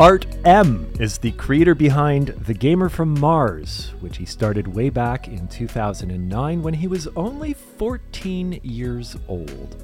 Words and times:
Art 0.00 0.26
M 0.46 0.90
is 0.98 1.18
the 1.18 1.32
creator 1.32 1.74
behind 1.74 2.28
The 2.28 2.54
Gamer 2.54 2.88
from 2.88 3.20
Mars, 3.20 3.92
which 4.00 4.16
he 4.16 4.24
started 4.24 4.66
way 4.66 4.88
back 4.88 5.28
in 5.28 5.46
2009 5.46 6.62
when 6.62 6.72
he 6.72 6.86
was 6.86 7.06
only 7.16 7.52
14 7.52 8.60
years 8.62 9.18
old. 9.28 9.76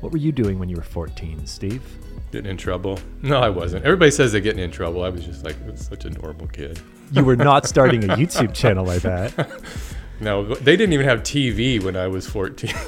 What 0.00 0.10
were 0.10 0.18
you 0.18 0.32
doing 0.32 0.58
when 0.58 0.68
you 0.68 0.74
were 0.74 0.82
14, 0.82 1.46
Steve? 1.46 1.84
Getting 2.32 2.50
in 2.50 2.56
trouble? 2.56 2.98
No, 3.22 3.38
I 3.38 3.48
wasn't. 3.48 3.84
Everybody 3.84 4.10
says 4.10 4.32
they're 4.32 4.40
getting 4.40 4.64
in 4.64 4.72
trouble. 4.72 5.04
I 5.04 5.08
was 5.08 5.24
just 5.24 5.44
like 5.44 5.54
such 5.76 6.04
a 6.04 6.10
normal 6.10 6.48
kid. 6.48 6.80
You 7.12 7.24
were 7.24 7.36
not 7.36 7.64
starting 7.64 8.02
a 8.02 8.08
YouTube 8.16 8.52
channel, 8.52 8.90
I 8.90 8.98
bet. 8.98 9.34
No, 10.20 10.54
they 10.54 10.76
didn't 10.76 10.92
even 10.92 11.06
have 11.06 11.22
TV 11.22 11.82
when 11.82 11.96
I 11.96 12.06
was 12.06 12.26
14. 12.26 12.72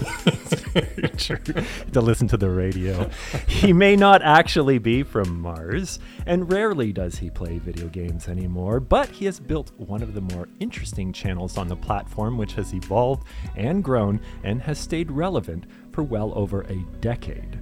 To 1.93 2.01
listen 2.01 2.27
to 2.29 2.37
the 2.37 2.49
radio. 2.49 3.11
He 3.47 3.73
may 3.73 3.97
not 3.97 4.23
actually 4.23 4.79
be 4.79 5.03
from 5.03 5.41
Mars, 5.41 5.99
and 6.25 6.51
rarely 6.51 6.93
does 6.93 7.17
he 7.17 7.29
play 7.29 7.59
video 7.59 7.89
games 7.89 8.29
anymore, 8.29 8.81
but 8.81 9.11
he 9.11 9.27
has 9.27 9.39
built 9.39 9.73
one 9.77 10.03
of 10.03 10.15
the 10.15 10.23
more 10.23 10.49
interesting 10.61 11.13
channels 11.13 11.59
on 11.59 11.69
the 11.69 11.77
platform, 11.77 12.39
which 12.39 12.55
has 12.55 12.73
evolved 12.73 13.27
and 13.57 13.85
grown 13.85 14.21
and 14.43 14.63
has 14.63 14.79
stayed 14.79 15.11
relevant 15.11 15.67
for 15.93 16.03
well 16.03 16.33
over 16.35 16.63
a 16.63 16.85
decade. 17.01 17.61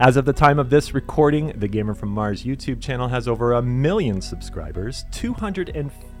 As 0.00 0.16
of 0.16 0.24
the 0.24 0.32
time 0.32 0.58
of 0.58 0.70
this 0.70 0.92
recording, 0.94 1.52
the 1.58 1.68
Gamer 1.68 1.94
from 1.94 2.08
Mars 2.08 2.42
YouTube 2.42 2.80
channel 2.80 3.08
has 3.08 3.28
over 3.28 3.52
a 3.52 3.62
million 3.62 4.20
subscribers, 4.20 5.04
250 5.12 6.13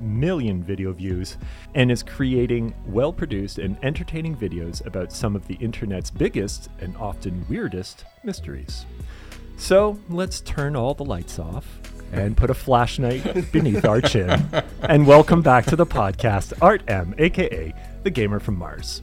million 0.00 0.62
video 0.62 0.92
views, 0.92 1.36
and 1.74 1.90
is 1.90 2.02
creating 2.02 2.74
well 2.86 3.12
produced 3.12 3.58
and 3.58 3.76
entertaining 3.82 4.36
videos 4.36 4.84
about 4.86 5.12
some 5.12 5.36
of 5.36 5.46
the 5.46 5.54
internet's 5.54 6.10
biggest 6.10 6.68
and 6.80 6.96
often 6.96 7.44
weirdest 7.48 8.04
mysteries. 8.22 8.86
So 9.56 9.98
let's 10.08 10.40
turn 10.40 10.76
all 10.76 10.94
the 10.94 11.04
lights 11.04 11.38
off 11.38 11.66
and 12.12 12.36
put 12.36 12.50
a 12.50 12.54
flashlight 12.54 13.50
beneath 13.52 13.84
our 13.84 14.00
chin. 14.00 14.48
And 14.82 15.06
welcome 15.06 15.42
back 15.42 15.66
to 15.66 15.76
the 15.76 15.86
podcast, 15.86 16.52
Art 16.62 16.82
M, 16.88 17.14
aka 17.18 17.74
the 18.02 18.10
Gamer 18.10 18.40
from 18.40 18.58
Mars. 18.58 19.02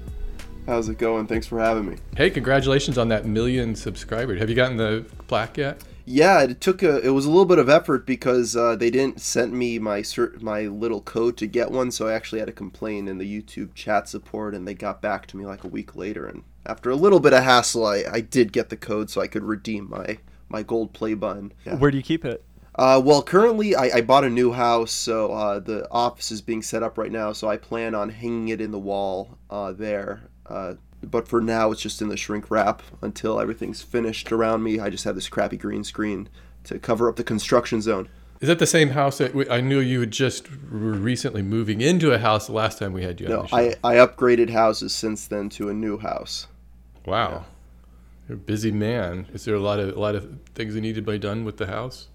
How's 0.67 0.89
it 0.89 0.97
going? 0.97 1.27
Thanks 1.27 1.47
for 1.47 1.59
having 1.59 1.89
me. 1.89 1.97
Hey, 2.15 2.29
congratulations 2.29 2.97
on 2.97 3.09
that 3.09 3.25
million 3.25 3.75
subscribers. 3.75 4.39
Have 4.39 4.49
you 4.49 4.55
gotten 4.55 4.77
the 4.77 5.05
plaque 5.27 5.57
yet? 5.57 5.83
Yeah, 6.11 6.41
it 6.41 6.59
took 6.59 6.83
a. 6.83 6.99
It 6.99 7.11
was 7.11 7.25
a 7.25 7.29
little 7.29 7.45
bit 7.45 7.57
of 7.57 7.69
effort 7.69 8.05
because 8.05 8.53
uh, 8.53 8.75
they 8.75 8.91
didn't 8.91 9.21
send 9.21 9.53
me 9.53 9.79
my 9.79 10.01
cert, 10.01 10.41
my 10.41 10.63
little 10.63 11.01
code 11.01 11.37
to 11.37 11.47
get 11.47 11.71
one, 11.71 11.89
so 11.89 12.09
I 12.09 12.13
actually 12.13 12.39
had 12.39 12.47
to 12.47 12.51
complain 12.51 13.07
in 13.07 13.17
the 13.17 13.41
YouTube 13.41 13.73
chat 13.75 14.09
support, 14.09 14.53
and 14.53 14.67
they 14.67 14.73
got 14.73 15.01
back 15.01 15.25
to 15.27 15.37
me 15.37 15.45
like 15.45 15.63
a 15.63 15.69
week 15.69 15.95
later. 15.95 16.27
And 16.27 16.43
after 16.65 16.89
a 16.89 16.97
little 16.97 17.21
bit 17.21 17.31
of 17.31 17.43
hassle, 17.43 17.85
I, 17.85 18.03
I 18.11 18.19
did 18.19 18.51
get 18.51 18.67
the 18.67 18.75
code, 18.75 19.09
so 19.09 19.21
I 19.21 19.27
could 19.27 19.43
redeem 19.43 19.89
my 19.89 20.17
my 20.49 20.63
gold 20.63 20.91
play 20.91 21.13
button. 21.13 21.53
Yeah. 21.65 21.75
Where 21.75 21.91
do 21.91 21.97
you 21.97 22.03
keep 22.03 22.25
it? 22.25 22.43
Uh, 22.75 23.01
well, 23.03 23.23
currently 23.23 23.73
I, 23.73 23.97
I 23.97 24.01
bought 24.01 24.25
a 24.25 24.29
new 24.29 24.51
house, 24.51 24.91
so 24.91 25.31
uh, 25.31 25.59
the 25.59 25.89
office 25.91 26.29
is 26.29 26.41
being 26.41 26.61
set 26.61 26.83
up 26.83 26.97
right 26.97 27.11
now. 27.11 27.31
So 27.31 27.47
I 27.47 27.55
plan 27.55 27.95
on 27.95 28.09
hanging 28.09 28.49
it 28.49 28.59
in 28.59 28.71
the 28.71 28.79
wall 28.79 29.37
uh, 29.49 29.71
there. 29.71 30.23
Uh, 30.45 30.73
but 31.03 31.27
for 31.27 31.41
now, 31.41 31.71
it's 31.71 31.81
just 31.81 32.01
in 32.01 32.09
the 32.09 32.17
shrink 32.17 32.51
wrap 32.51 32.81
until 33.01 33.39
everything's 33.39 33.81
finished 33.81 34.31
around 34.31 34.63
me. 34.63 34.79
I 34.79 34.89
just 34.89 35.03
have 35.03 35.15
this 35.15 35.29
crappy 35.29 35.57
green 35.57 35.83
screen 35.83 36.29
to 36.65 36.79
cover 36.79 37.09
up 37.09 37.15
the 37.15 37.23
construction 37.23 37.81
zone. 37.81 38.09
Is 38.39 38.47
that 38.47 38.59
the 38.59 38.67
same 38.67 38.89
house 38.89 39.19
that 39.19 39.35
we, 39.35 39.47
I 39.49 39.61
knew 39.61 39.79
you 39.79 39.99
had 39.99 40.11
just 40.11 40.49
were 40.49 40.93
recently 40.93 41.43
moving 41.43 41.79
into 41.79 42.11
a 42.11 42.17
house 42.17 42.47
the 42.47 42.53
last 42.53 42.79
time 42.79 42.91
we 42.91 43.03
had 43.03 43.21
you 43.21 43.27
no, 43.27 43.47
I, 43.51 43.75
I 43.83 43.95
upgraded 43.95 44.49
houses 44.49 44.93
since 44.93 45.27
then 45.27 45.49
to 45.49 45.69
a 45.69 45.73
new 45.73 45.99
house. 45.99 46.47
Wow. 47.05 47.29
Yeah. 47.29 47.43
You're 48.27 48.37
a 48.37 48.41
busy 48.41 48.71
man. 48.71 49.27
Is 49.31 49.45
there 49.45 49.53
a 49.53 49.59
lot 49.59 49.79
of 49.79 49.95
a 49.95 49.99
lot 49.99 50.15
of 50.15 50.39
things 50.55 50.73
that 50.73 50.81
need 50.81 50.95
to 50.95 51.01
be 51.01 51.19
done 51.19 51.45
with 51.45 51.57
the 51.57 51.67
house? 51.67 52.07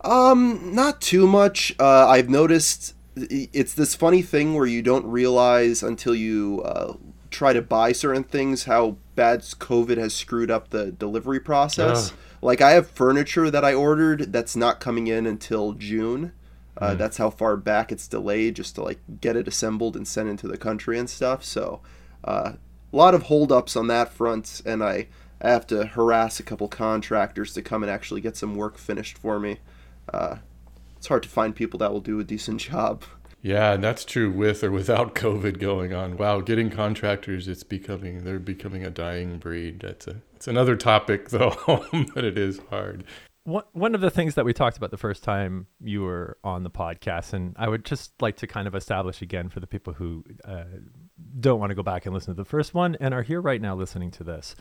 Um, 0.00 0.74
not 0.74 1.00
too 1.00 1.26
much. 1.26 1.74
Uh, 1.78 2.08
I've 2.08 2.30
noticed 2.30 2.94
it's 3.16 3.74
this 3.74 3.94
funny 3.94 4.22
thing 4.22 4.54
where 4.54 4.66
you 4.66 4.82
don't 4.82 5.06
realize 5.06 5.82
until 5.82 6.14
you 6.14 6.62
uh, 6.64 6.94
try 7.34 7.52
to 7.52 7.60
buy 7.60 7.92
certain 7.92 8.24
things 8.24 8.64
how 8.64 8.96
bad 9.16 9.40
COVID 9.40 9.96
has 9.98 10.14
screwed 10.14 10.50
up 10.50 10.70
the 10.70 10.92
delivery 10.92 11.40
process. 11.40 12.12
Like 12.40 12.60
I 12.60 12.72
have 12.72 12.88
furniture 12.88 13.50
that 13.50 13.64
I 13.64 13.74
ordered 13.74 14.32
that's 14.32 14.54
not 14.54 14.80
coming 14.80 15.06
in 15.06 15.26
until 15.26 15.72
June. 15.72 16.32
Uh, 16.76 16.90
mm. 16.90 16.98
That's 16.98 17.16
how 17.16 17.30
far 17.30 17.56
back 17.56 17.90
it's 17.90 18.06
delayed 18.06 18.56
just 18.56 18.74
to 18.76 18.82
like 18.82 19.00
get 19.20 19.36
it 19.36 19.48
assembled 19.48 19.96
and 19.96 20.06
sent 20.06 20.28
into 20.28 20.46
the 20.46 20.56
country 20.56 20.98
and 20.98 21.10
stuff. 21.10 21.44
So 21.44 21.80
uh, 22.22 22.52
a 22.92 22.96
lot 22.96 23.14
of 23.14 23.24
holdups 23.24 23.76
on 23.76 23.88
that 23.88 24.12
front, 24.12 24.62
and 24.64 24.82
I, 24.82 25.08
I 25.40 25.50
have 25.50 25.66
to 25.68 25.86
harass 25.86 26.38
a 26.38 26.44
couple 26.44 26.68
contractors 26.68 27.52
to 27.54 27.62
come 27.62 27.82
and 27.82 27.90
actually 27.90 28.20
get 28.20 28.36
some 28.36 28.54
work 28.54 28.78
finished 28.78 29.18
for 29.18 29.40
me. 29.40 29.58
Uh, 30.12 30.36
it's 30.96 31.08
hard 31.08 31.22
to 31.24 31.28
find 31.28 31.54
people 31.56 31.78
that 31.78 31.92
will 31.92 32.00
do 32.00 32.20
a 32.20 32.24
decent 32.24 32.60
job. 32.70 33.04
Yeah, 33.44 33.74
and 33.74 33.84
that's 33.84 34.06
true 34.06 34.30
with 34.30 34.64
or 34.64 34.70
without 34.70 35.14
COVID 35.14 35.58
going 35.58 35.92
on. 35.92 36.16
Wow, 36.16 36.40
getting 36.40 36.70
contractors, 36.70 37.46
it's 37.46 37.62
becoming 37.62 38.24
they're 38.24 38.38
becoming 38.38 38.84
a 38.84 38.90
dying 38.90 39.36
breed. 39.38 39.80
That's 39.80 40.06
a 40.06 40.22
it's 40.34 40.48
another 40.48 40.76
topic 40.76 41.28
though, 41.28 41.54
but 42.14 42.24
it 42.24 42.38
is 42.38 42.60
hard. 42.70 43.04
One 43.44 43.64
one 43.72 43.94
of 43.94 44.00
the 44.00 44.10
things 44.10 44.34
that 44.36 44.46
we 44.46 44.54
talked 44.54 44.78
about 44.78 44.90
the 44.90 44.96
first 44.96 45.22
time 45.22 45.66
you 45.78 46.00
were 46.00 46.38
on 46.42 46.62
the 46.62 46.70
podcast, 46.70 47.34
and 47.34 47.54
I 47.58 47.68
would 47.68 47.84
just 47.84 48.12
like 48.22 48.36
to 48.36 48.46
kind 48.46 48.66
of 48.66 48.74
establish 48.74 49.20
again 49.20 49.50
for 49.50 49.60
the 49.60 49.66
people 49.66 49.92
who 49.92 50.24
uh, 50.46 50.64
don't 51.38 51.60
want 51.60 51.68
to 51.68 51.74
go 51.74 51.82
back 51.82 52.06
and 52.06 52.14
listen 52.14 52.34
to 52.34 52.42
the 52.42 52.48
first 52.48 52.72
one 52.72 52.96
and 52.98 53.12
are 53.12 53.22
here 53.22 53.42
right 53.42 53.60
now 53.60 53.74
listening 53.74 54.10
to 54.12 54.24
this. 54.24 54.56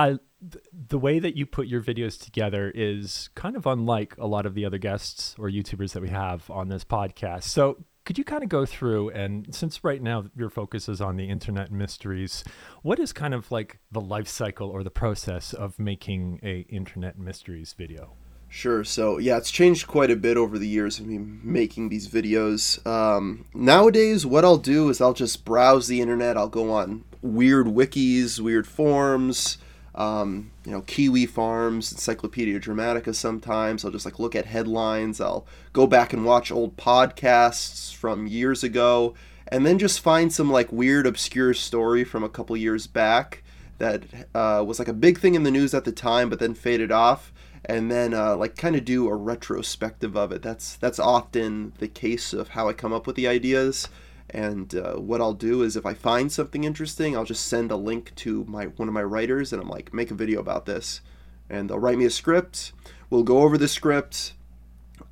I 0.00 0.18
th- 0.50 0.64
the 0.88 0.98
way 0.98 1.18
that 1.18 1.36
you 1.36 1.44
put 1.44 1.66
your 1.66 1.82
videos 1.82 2.18
together 2.18 2.72
is 2.74 3.28
kind 3.34 3.54
of 3.54 3.66
unlike 3.66 4.16
a 4.18 4.26
lot 4.26 4.46
of 4.46 4.54
the 4.54 4.64
other 4.64 4.78
guests 4.78 5.34
or 5.38 5.50
YouTubers 5.50 5.92
that 5.92 6.02
we 6.02 6.08
have 6.08 6.50
on 6.50 6.68
this 6.68 6.84
podcast. 6.84 7.44
So, 7.44 7.84
could 8.06 8.16
you 8.16 8.24
kind 8.24 8.42
of 8.42 8.48
go 8.48 8.64
through 8.64 9.10
and 9.10 9.54
since 9.54 9.84
right 9.84 10.02
now 10.02 10.24
your 10.34 10.48
focus 10.48 10.88
is 10.88 11.02
on 11.02 11.16
the 11.16 11.28
internet 11.28 11.70
mysteries, 11.70 12.42
what 12.82 12.98
is 12.98 13.12
kind 13.12 13.34
of 13.34 13.52
like 13.52 13.78
the 13.92 14.00
life 14.00 14.26
cycle 14.26 14.70
or 14.70 14.82
the 14.82 14.90
process 14.90 15.52
of 15.52 15.78
making 15.78 16.40
a 16.42 16.60
internet 16.70 17.18
mysteries 17.18 17.74
video? 17.76 18.14
Sure. 18.48 18.82
So 18.84 19.18
yeah, 19.18 19.36
it's 19.36 19.50
changed 19.50 19.86
quite 19.86 20.10
a 20.10 20.16
bit 20.16 20.38
over 20.38 20.58
the 20.58 20.66
years 20.66 20.98
of 20.98 21.06
me 21.06 21.18
making 21.18 21.90
these 21.90 22.08
videos. 22.08 22.84
Um, 22.86 23.44
nowadays, 23.54 24.24
what 24.24 24.44
I'll 24.46 24.56
do 24.56 24.88
is 24.88 25.00
I'll 25.00 25.12
just 25.12 25.44
browse 25.44 25.86
the 25.86 26.00
internet. 26.00 26.38
I'll 26.38 26.48
go 26.48 26.72
on 26.72 27.04
weird 27.22 27.66
wikis, 27.66 28.40
weird 28.40 28.66
forums, 28.66 29.58
um, 30.00 30.50
you 30.64 30.72
know, 30.72 30.80
Kiwi 30.80 31.26
Farms, 31.26 31.92
Encyclopedia 31.92 32.58
Dramatica 32.58 33.14
sometimes. 33.14 33.84
I'll 33.84 33.90
just 33.90 34.06
like 34.06 34.18
look 34.18 34.34
at 34.34 34.46
headlines. 34.46 35.20
I'll 35.20 35.46
go 35.74 35.86
back 35.86 36.14
and 36.14 36.24
watch 36.24 36.50
old 36.50 36.78
podcasts 36.78 37.94
from 37.94 38.26
years 38.26 38.64
ago 38.64 39.14
and 39.48 39.66
then 39.66 39.78
just 39.78 40.00
find 40.00 40.32
some 40.32 40.50
like 40.50 40.72
weird, 40.72 41.06
obscure 41.06 41.52
story 41.52 42.02
from 42.02 42.24
a 42.24 42.30
couple 42.30 42.56
years 42.56 42.86
back 42.86 43.42
that 43.76 44.04
uh, 44.34 44.64
was 44.66 44.78
like 44.78 44.88
a 44.88 44.94
big 44.94 45.18
thing 45.18 45.34
in 45.34 45.42
the 45.42 45.50
news 45.50 45.74
at 45.74 45.84
the 45.84 45.92
time 45.92 46.30
but 46.30 46.38
then 46.38 46.54
faded 46.54 46.90
off 46.90 47.30
and 47.66 47.90
then 47.90 48.14
uh, 48.14 48.34
like 48.36 48.56
kind 48.56 48.76
of 48.76 48.86
do 48.86 49.06
a 49.06 49.14
retrospective 49.14 50.16
of 50.16 50.32
it. 50.32 50.40
That's 50.40 50.76
that's 50.76 50.98
often 50.98 51.74
the 51.76 51.88
case 51.88 52.32
of 52.32 52.48
how 52.48 52.70
I 52.70 52.72
come 52.72 52.94
up 52.94 53.06
with 53.06 53.16
the 53.16 53.28
ideas. 53.28 53.86
And 54.32 54.74
uh, 54.74 54.94
what 54.94 55.20
I'll 55.20 55.34
do 55.34 55.62
is 55.62 55.76
if 55.76 55.84
I 55.84 55.94
find 55.94 56.30
something 56.30 56.64
interesting, 56.64 57.16
I'll 57.16 57.24
just 57.24 57.46
send 57.46 57.70
a 57.70 57.76
link 57.76 58.14
to 58.16 58.44
my 58.46 58.66
one 58.66 58.88
of 58.88 58.94
my 58.94 59.02
writers, 59.02 59.52
and 59.52 59.60
I'm 59.60 59.68
like, 59.68 59.92
make 59.92 60.10
a 60.10 60.14
video 60.14 60.40
about 60.40 60.66
this, 60.66 61.00
and 61.48 61.68
they'll 61.68 61.80
write 61.80 61.98
me 61.98 62.04
a 62.04 62.10
script. 62.10 62.72
We'll 63.08 63.24
go 63.24 63.40
over 63.40 63.58
the 63.58 63.68
script. 63.68 64.34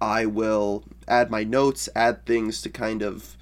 I 0.01 0.27
will 0.27 0.85
add 1.09 1.31
my 1.31 1.43
notes, 1.43 1.89
add 1.97 2.25
things 2.27 2.63
to 2.63 2.69
kind 2.69 3.03
of, 3.03 3.37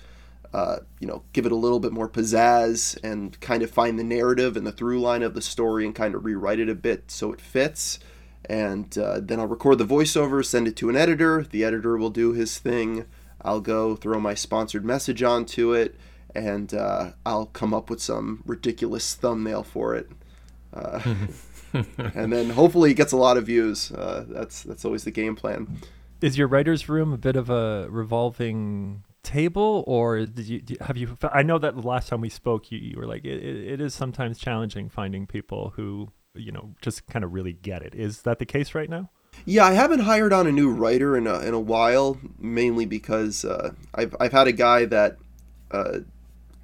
uh, 0.54 0.78
you 0.98 1.06
know, 1.06 1.25
give 1.34 1.44
it 1.44 1.53
a 1.53 1.56
little 1.56 1.81
bit 1.81 1.92
more 1.92 2.09
pizzazz, 2.09 2.98
and 3.04 3.38
kind 3.41 3.62
of 3.62 3.70
find 3.70 3.98
the 3.98 4.04
narrative 4.04 4.56
and 4.56 4.66
the 4.66 4.72
through 4.72 5.00
line 5.00 5.22
of 5.22 5.34
the 5.34 5.42
story, 5.42 5.84
and 5.84 5.94
kind 5.94 6.15
of 6.15 6.25
rewrite 6.25 6.60
it 6.60 6.70
a 6.70 6.75
bit 6.75 7.10
so 7.10 7.32
it 7.32 7.41
fits. 7.41 7.98
And 8.48 8.97
uh, 8.97 9.21
then 9.21 9.41
I'll 9.41 9.47
record 9.47 9.77
the 9.77 9.84
voiceover, 9.84 10.42
send 10.42 10.68
it 10.68 10.77
to 10.77 10.89
an 10.89 10.97
editor. 10.97 11.42
The 11.42 11.65
editor 11.65 11.98
will 11.98 12.10
do 12.10 12.33
his 12.33 12.59
thing 12.59 13.04
I'll 13.47 13.60
go 13.60 13.97
throw 13.97 14.19
my 14.19 14.34
sponsored 14.34 14.84
message 14.84 15.22
onto 15.22 15.72
it, 15.72 15.95
and 16.34 16.75
uh, 16.75 17.13
I'll 17.25 17.47
come 17.47 17.72
up 17.72 17.89
with 17.89 18.03
some 18.03 18.43
ridiculous 18.45 19.15
thumbnail 19.15 19.63
for 19.63 19.95
it. 19.95 20.10
Uh, 20.75 21.01
and 21.97 22.33
then 22.33 22.51
hopefully 22.51 22.91
it 22.91 22.95
gets 22.95 23.13
a 23.13 23.16
lot 23.16 23.37
of 23.37 23.47
views. 23.47 23.93
Uh, 23.93 24.25
that's 24.28 24.63
that's 24.63 24.84
always 24.84 25.04
the 25.04 25.10
game 25.10 25.37
plan. 25.37 25.78
Is 26.21 26.37
your 26.37 26.48
writer's 26.48 26.89
room 26.89 27.13
a 27.13 27.19
bit 27.19 27.37
of 27.37 27.48
a 27.48 27.87
revolving 27.89 29.04
table, 29.22 29.84
or 29.87 30.27
did 30.27 30.47
you 30.47 30.63
have 30.81 30.97
you? 30.97 31.16
I 31.33 31.43
know 31.43 31.59
that 31.59 31.77
the 31.77 31.87
last 31.87 32.09
time 32.09 32.21
we 32.21 32.28
spoke, 32.28 32.72
you, 32.72 32.78
you 32.78 32.97
were 32.97 33.07
like, 33.07 33.25
it, 33.25 33.43
it 33.43 33.81
is 33.81 33.95
sometimes 33.95 34.39
challenging 34.39 34.89
finding 34.89 35.27
people 35.27 35.72
who 35.77 36.09
you 36.34 36.53
know 36.53 36.75
just 36.83 37.07
kind 37.07 37.25
of 37.25 37.33
really 37.33 37.53
get 37.53 37.83
it. 37.83 37.95
Is 37.95 38.22
that 38.22 38.39
the 38.39 38.47
case 38.47 38.75
right 38.75 38.91
now? 38.91 39.10
Yeah, 39.44 39.65
I 39.65 39.72
haven't 39.74 40.00
hired 40.00 40.33
on 40.33 40.47
a 40.47 40.53
new 40.53 40.71
writer 40.71 41.16
in 41.16 41.27
a, 41.27 41.41
in 41.41 41.54
a 41.54 41.60
while, 41.60 42.18
mainly 42.38 42.86
because 42.86 43.44
uh, 43.44 43.72
I've, 43.94 44.16
I've 44.18 44.33
had 44.33 44.48
a 44.48 44.53
guy 44.53 44.84
that 44.86 45.18
uh, 45.71 46.00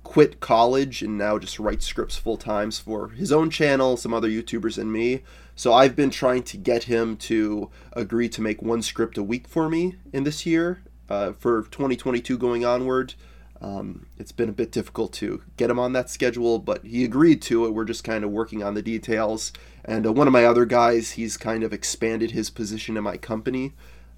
quit 0.03 0.41
college 0.41 1.03
and 1.03 1.17
now 1.17 1.39
just 1.39 1.59
writes 1.59 1.87
scripts 1.87 2.17
full 2.17 2.37
times 2.37 2.79
for 2.79 3.11
his 3.11 3.33
own 3.33 3.51
channel, 3.51 3.97
some 3.97 4.13
other 4.13 4.29
YouTubers, 4.29 4.79
and 4.79 4.93
me. 4.93 5.23
So 5.55 5.73
I've 5.73 5.95
been 5.95 6.11
trying 6.11 6.43
to 6.45 6.57
get 6.57 6.85
him 6.85 7.17
to 7.19 7.71
agree 7.93 8.29
to 8.31 8.43
make 8.43 8.63
one 8.63 8.83
script 8.83 9.17
a 9.17 9.23
week 9.23 9.47
for 9.47 9.69
me 9.69 9.97
in 10.13 10.25
this 10.25 10.45
year 10.45 10.83
uh, 11.09 11.33
for 11.33 11.63
2022 11.63 12.37
going 12.39 12.65
onward. 12.65 13.15
Um, 13.61 14.07
it's 14.19 14.33
been 14.33 14.49
a 14.49 14.53
bit 14.53 14.73
difficult 14.73 15.13
to 15.15 15.43
get 15.57 15.71
him 15.71 15.79
on 15.79 15.93
that 15.93 16.11
schedule, 16.11 16.59
but 16.59 16.85
he 16.85 17.05
agreed 17.05 17.41
to 17.43 17.65
it. 17.65 17.71
We're 17.71 17.85
just 17.85 18.03
kind 18.03 18.25
of 18.25 18.31
working 18.31 18.63
on 18.63 18.75
the 18.75 18.83
details. 18.83 19.53
And 19.85 20.07
uh, 20.07 20.13
one 20.13 20.27
of 20.27 20.33
my 20.33 20.45
other 20.45 20.65
guys, 20.65 21.13
he's 21.13 21.37
kind 21.37 21.63
of 21.63 21.73
expanded 21.73 22.31
his 22.31 22.51
position 22.51 22.97
in 22.97 23.05
my 23.05 23.17
company. 23.17 23.73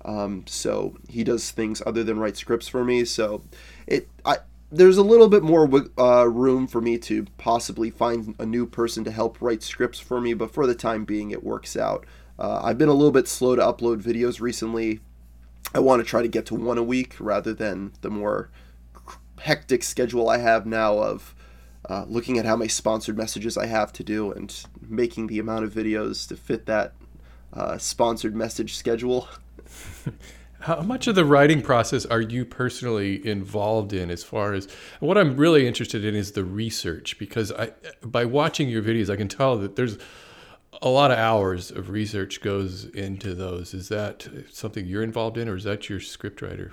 Um, 0.04 0.44
so 0.46 0.96
he 1.08 1.24
does 1.24 1.50
things 1.50 1.82
other 1.86 2.04
than 2.04 2.18
write 2.18 2.36
scripts 2.36 2.68
for 2.68 2.84
me. 2.84 3.04
So 3.04 3.42
it, 3.86 4.08
I, 4.24 4.38
there's 4.70 4.98
a 4.98 5.02
little 5.02 5.28
bit 5.28 5.42
more 5.42 5.70
uh, 5.98 6.24
room 6.24 6.66
for 6.66 6.80
me 6.80 6.98
to 6.98 7.26
possibly 7.38 7.90
find 7.90 8.34
a 8.38 8.46
new 8.46 8.66
person 8.66 9.04
to 9.04 9.10
help 9.10 9.40
write 9.40 9.62
scripts 9.62 10.00
for 10.00 10.20
me, 10.20 10.34
but 10.34 10.52
for 10.52 10.66
the 10.66 10.74
time 10.74 11.04
being, 11.04 11.30
it 11.30 11.44
works 11.44 11.76
out. 11.76 12.04
Uh, 12.38 12.60
I've 12.62 12.78
been 12.78 12.88
a 12.88 12.94
little 12.94 13.12
bit 13.12 13.28
slow 13.28 13.54
to 13.56 13.62
upload 13.62 14.02
videos 14.02 14.40
recently. 14.40 15.00
I 15.74 15.78
want 15.78 16.00
to 16.00 16.04
try 16.04 16.22
to 16.22 16.28
get 16.28 16.46
to 16.46 16.54
one 16.54 16.78
a 16.78 16.82
week 16.82 17.16
rather 17.18 17.54
than 17.54 17.92
the 18.00 18.10
more 18.10 18.50
hectic 19.40 19.82
schedule 19.82 20.28
I 20.28 20.38
have 20.38 20.66
now 20.66 20.98
of 20.98 21.33
uh, 21.88 22.04
looking 22.08 22.38
at 22.38 22.44
how 22.44 22.56
many 22.56 22.68
sponsored 22.68 23.16
messages 23.16 23.56
I 23.56 23.66
have 23.66 23.92
to 23.94 24.04
do 24.04 24.32
and 24.32 24.54
making 24.80 25.26
the 25.26 25.38
amount 25.38 25.64
of 25.64 25.72
videos 25.72 26.26
to 26.28 26.36
fit 26.36 26.66
that 26.66 26.94
uh, 27.52 27.78
sponsored 27.78 28.34
message 28.34 28.74
schedule. 28.74 29.28
How 30.60 30.80
much 30.80 31.06
of 31.06 31.14
the 31.14 31.26
writing 31.26 31.60
process 31.60 32.06
are 32.06 32.22
you 32.22 32.46
personally 32.46 33.26
involved 33.26 33.92
in 33.92 34.10
as 34.10 34.24
far 34.24 34.54
as 34.54 34.66
what 34.98 35.18
I'm 35.18 35.36
really 35.36 35.66
interested 35.66 36.06
in 36.06 36.14
is 36.14 36.32
the 36.32 36.42
research 36.42 37.18
because 37.18 37.52
I 37.52 37.72
by 38.02 38.24
watching 38.24 38.70
your 38.70 38.82
videos 38.82 39.10
I 39.10 39.16
can 39.16 39.28
tell 39.28 39.58
that 39.58 39.76
there's 39.76 39.98
a 40.80 40.88
lot 40.88 41.10
of 41.10 41.18
hours 41.18 41.70
of 41.70 41.90
research 41.90 42.40
goes 42.40 42.86
into 42.86 43.34
those. 43.34 43.74
Is 43.74 43.90
that 43.90 44.26
something 44.50 44.86
you're 44.86 45.02
involved 45.02 45.36
in 45.36 45.50
or 45.50 45.56
is 45.56 45.64
that 45.64 45.90
your 45.90 46.00
scriptwriter? 46.00 46.72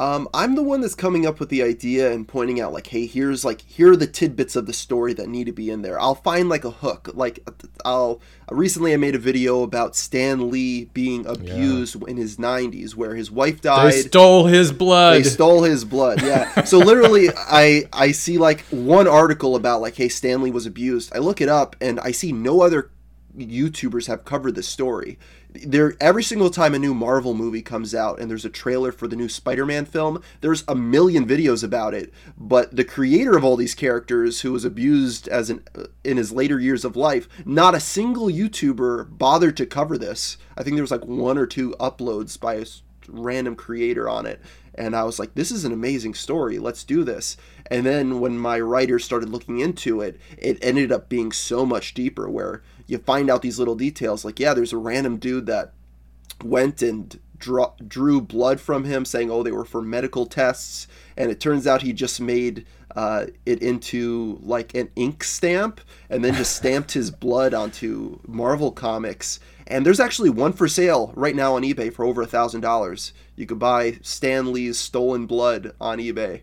Um, 0.00 0.28
I'm 0.32 0.54
the 0.54 0.62
one 0.62 0.80
that's 0.80 0.94
coming 0.94 1.26
up 1.26 1.38
with 1.40 1.50
the 1.50 1.62
idea 1.62 2.10
and 2.10 2.26
pointing 2.26 2.58
out 2.58 2.72
like, 2.72 2.86
hey, 2.86 3.04
here's 3.04 3.44
like 3.44 3.60
here 3.60 3.92
are 3.92 3.96
the 3.96 4.06
tidbits 4.06 4.56
of 4.56 4.64
the 4.64 4.72
story 4.72 5.12
that 5.12 5.28
need 5.28 5.44
to 5.44 5.52
be 5.52 5.68
in 5.68 5.82
there. 5.82 6.00
I'll 6.00 6.14
find 6.14 6.48
like 6.48 6.64
a 6.64 6.70
hook. 6.70 7.10
Like 7.12 7.46
I'll 7.84 8.22
recently 8.50 8.94
I 8.94 8.96
made 8.96 9.14
a 9.14 9.18
video 9.18 9.62
about 9.62 9.94
Stan 9.94 10.50
Lee 10.50 10.86
being 10.86 11.26
abused 11.26 11.96
yeah. 12.00 12.08
in 12.08 12.16
his 12.16 12.38
90s, 12.38 12.94
where 12.94 13.14
his 13.14 13.30
wife 13.30 13.60
died. 13.60 13.92
They 13.92 14.00
stole 14.00 14.46
his 14.46 14.72
blood. 14.72 15.18
They 15.18 15.28
stole 15.28 15.64
his 15.64 15.84
blood. 15.84 16.22
Yeah. 16.22 16.64
so 16.64 16.78
literally, 16.78 17.28
I 17.36 17.82
I 17.92 18.12
see 18.12 18.38
like 18.38 18.62
one 18.70 19.06
article 19.06 19.54
about 19.54 19.82
like, 19.82 19.96
hey, 19.96 20.08
Stan 20.08 20.40
Lee 20.40 20.50
was 20.50 20.64
abused. 20.64 21.14
I 21.14 21.18
look 21.18 21.42
it 21.42 21.50
up 21.50 21.76
and 21.78 22.00
I 22.00 22.12
see 22.12 22.32
no 22.32 22.62
other 22.62 22.90
YouTubers 23.36 24.06
have 24.06 24.24
covered 24.24 24.54
the 24.54 24.62
story 24.62 25.18
there 25.52 25.94
every 26.00 26.22
single 26.22 26.50
time 26.50 26.74
a 26.74 26.78
new 26.78 26.94
Marvel 26.94 27.34
movie 27.34 27.62
comes 27.62 27.94
out 27.94 28.20
and 28.20 28.30
there's 28.30 28.44
a 28.44 28.50
trailer 28.50 28.92
for 28.92 29.08
the 29.08 29.16
new 29.16 29.28
Spider-Man 29.28 29.86
film, 29.86 30.22
there's 30.40 30.64
a 30.68 30.74
million 30.74 31.26
videos 31.26 31.64
about 31.64 31.94
it. 31.94 32.12
But 32.36 32.74
the 32.74 32.84
creator 32.84 33.36
of 33.36 33.44
all 33.44 33.56
these 33.56 33.74
characters, 33.74 34.40
who 34.40 34.52
was 34.52 34.64
abused 34.64 35.28
as 35.28 35.50
an 35.50 35.64
in 36.04 36.16
his 36.16 36.32
later 36.32 36.60
years 36.60 36.84
of 36.84 36.96
life, 36.96 37.28
not 37.44 37.74
a 37.74 37.80
single 37.80 38.26
YouTuber 38.26 39.18
bothered 39.18 39.56
to 39.58 39.66
cover 39.66 39.98
this. 39.98 40.36
I 40.56 40.62
think 40.62 40.76
there 40.76 40.82
was 40.82 40.90
like 40.90 41.04
one 41.04 41.38
or 41.38 41.46
two 41.46 41.74
uploads 41.80 42.38
by 42.38 42.54
a 42.54 42.66
random 43.08 43.56
creator 43.56 44.08
on 44.08 44.26
it. 44.26 44.40
And 44.74 44.94
I 44.94 45.04
was 45.04 45.18
like, 45.18 45.34
this 45.34 45.50
is 45.50 45.64
an 45.64 45.72
amazing 45.72 46.14
story. 46.14 46.58
Let's 46.58 46.84
do 46.84 47.04
this. 47.04 47.36
And 47.70 47.84
then 47.84 48.20
when 48.20 48.38
my 48.38 48.60
writers 48.60 49.04
started 49.04 49.28
looking 49.28 49.58
into 49.58 50.00
it, 50.00 50.18
it 50.38 50.58
ended 50.62 50.92
up 50.92 51.08
being 51.08 51.32
so 51.32 51.66
much 51.66 51.92
deeper 51.92 52.30
where 52.30 52.62
you 52.90 52.98
find 52.98 53.30
out 53.30 53.40
these 53.40 53.58
little 53.58 53.76
details. 53.76 54.24
Like, 54.24 54.40
yeah, 54.40 54.52
there's 54.52 54.72
a 54.72 54.76
random 54.76 55.18
dude 55.18 55.46
that 55.46 55.72
went 56.42 56.82
and 56.82 57.20
drew, 57.38 57.66
drew 57.86 58.20
blood 58.20 58.60
from 58.60 58.84
him, 58.84 59.04
saying, 59.04 59.30
oh, 59.30 59.44
they 59.44 59.52
were 59.52 59.64
for 59.64 59.80
medical 59.80 60.26
tests. 60.26 60.88
And 61.16 61.30
it 61.30 61.38
turns 61.38 61.68
out 61.68 61.82
he 61.82 61.92
just 61.92 62.20
made 62.20 62.66
uh, 62.96 63.26
it 63.46 63.62
into 63.62 64.40
like 64.42 64.74
an 64.74 64.90
ink 64.96 65.22
stamp 65.22 65.80
and 66.08 66.24
then 66.24 66.34
just 66.34 66.56
stamped 66.56 66.90
his 66.90 67.12
blood 67.12 67.54
onto 67.54 68.18
Marvel 68.26 68.72
comics. 68.72 69.38
And 69.68 69.86
there's 69.86 70.00
actually 70.00 70.30
one 70.30 70.52
for 70.52 70.66
sale 70.66 71.12
right 71.14 71.36
now 71.36 71.54
on 71.54 71.62
eBay 71.62 71.92
for 71.92 72.04
over 72.04 72.22
a 72.22 72.26
thousand 72.26 72.62
dollars. 72.62 73.12
You 73.36 73.46
could 73.46 73.60
buy 73.60 73.98
Stan 74.02 74.52
Lee's 74.52 74.78
stolen 74.78 75.26
blood 75.26 75.74
on 75.80 75.98
eBay. 75.98 76.40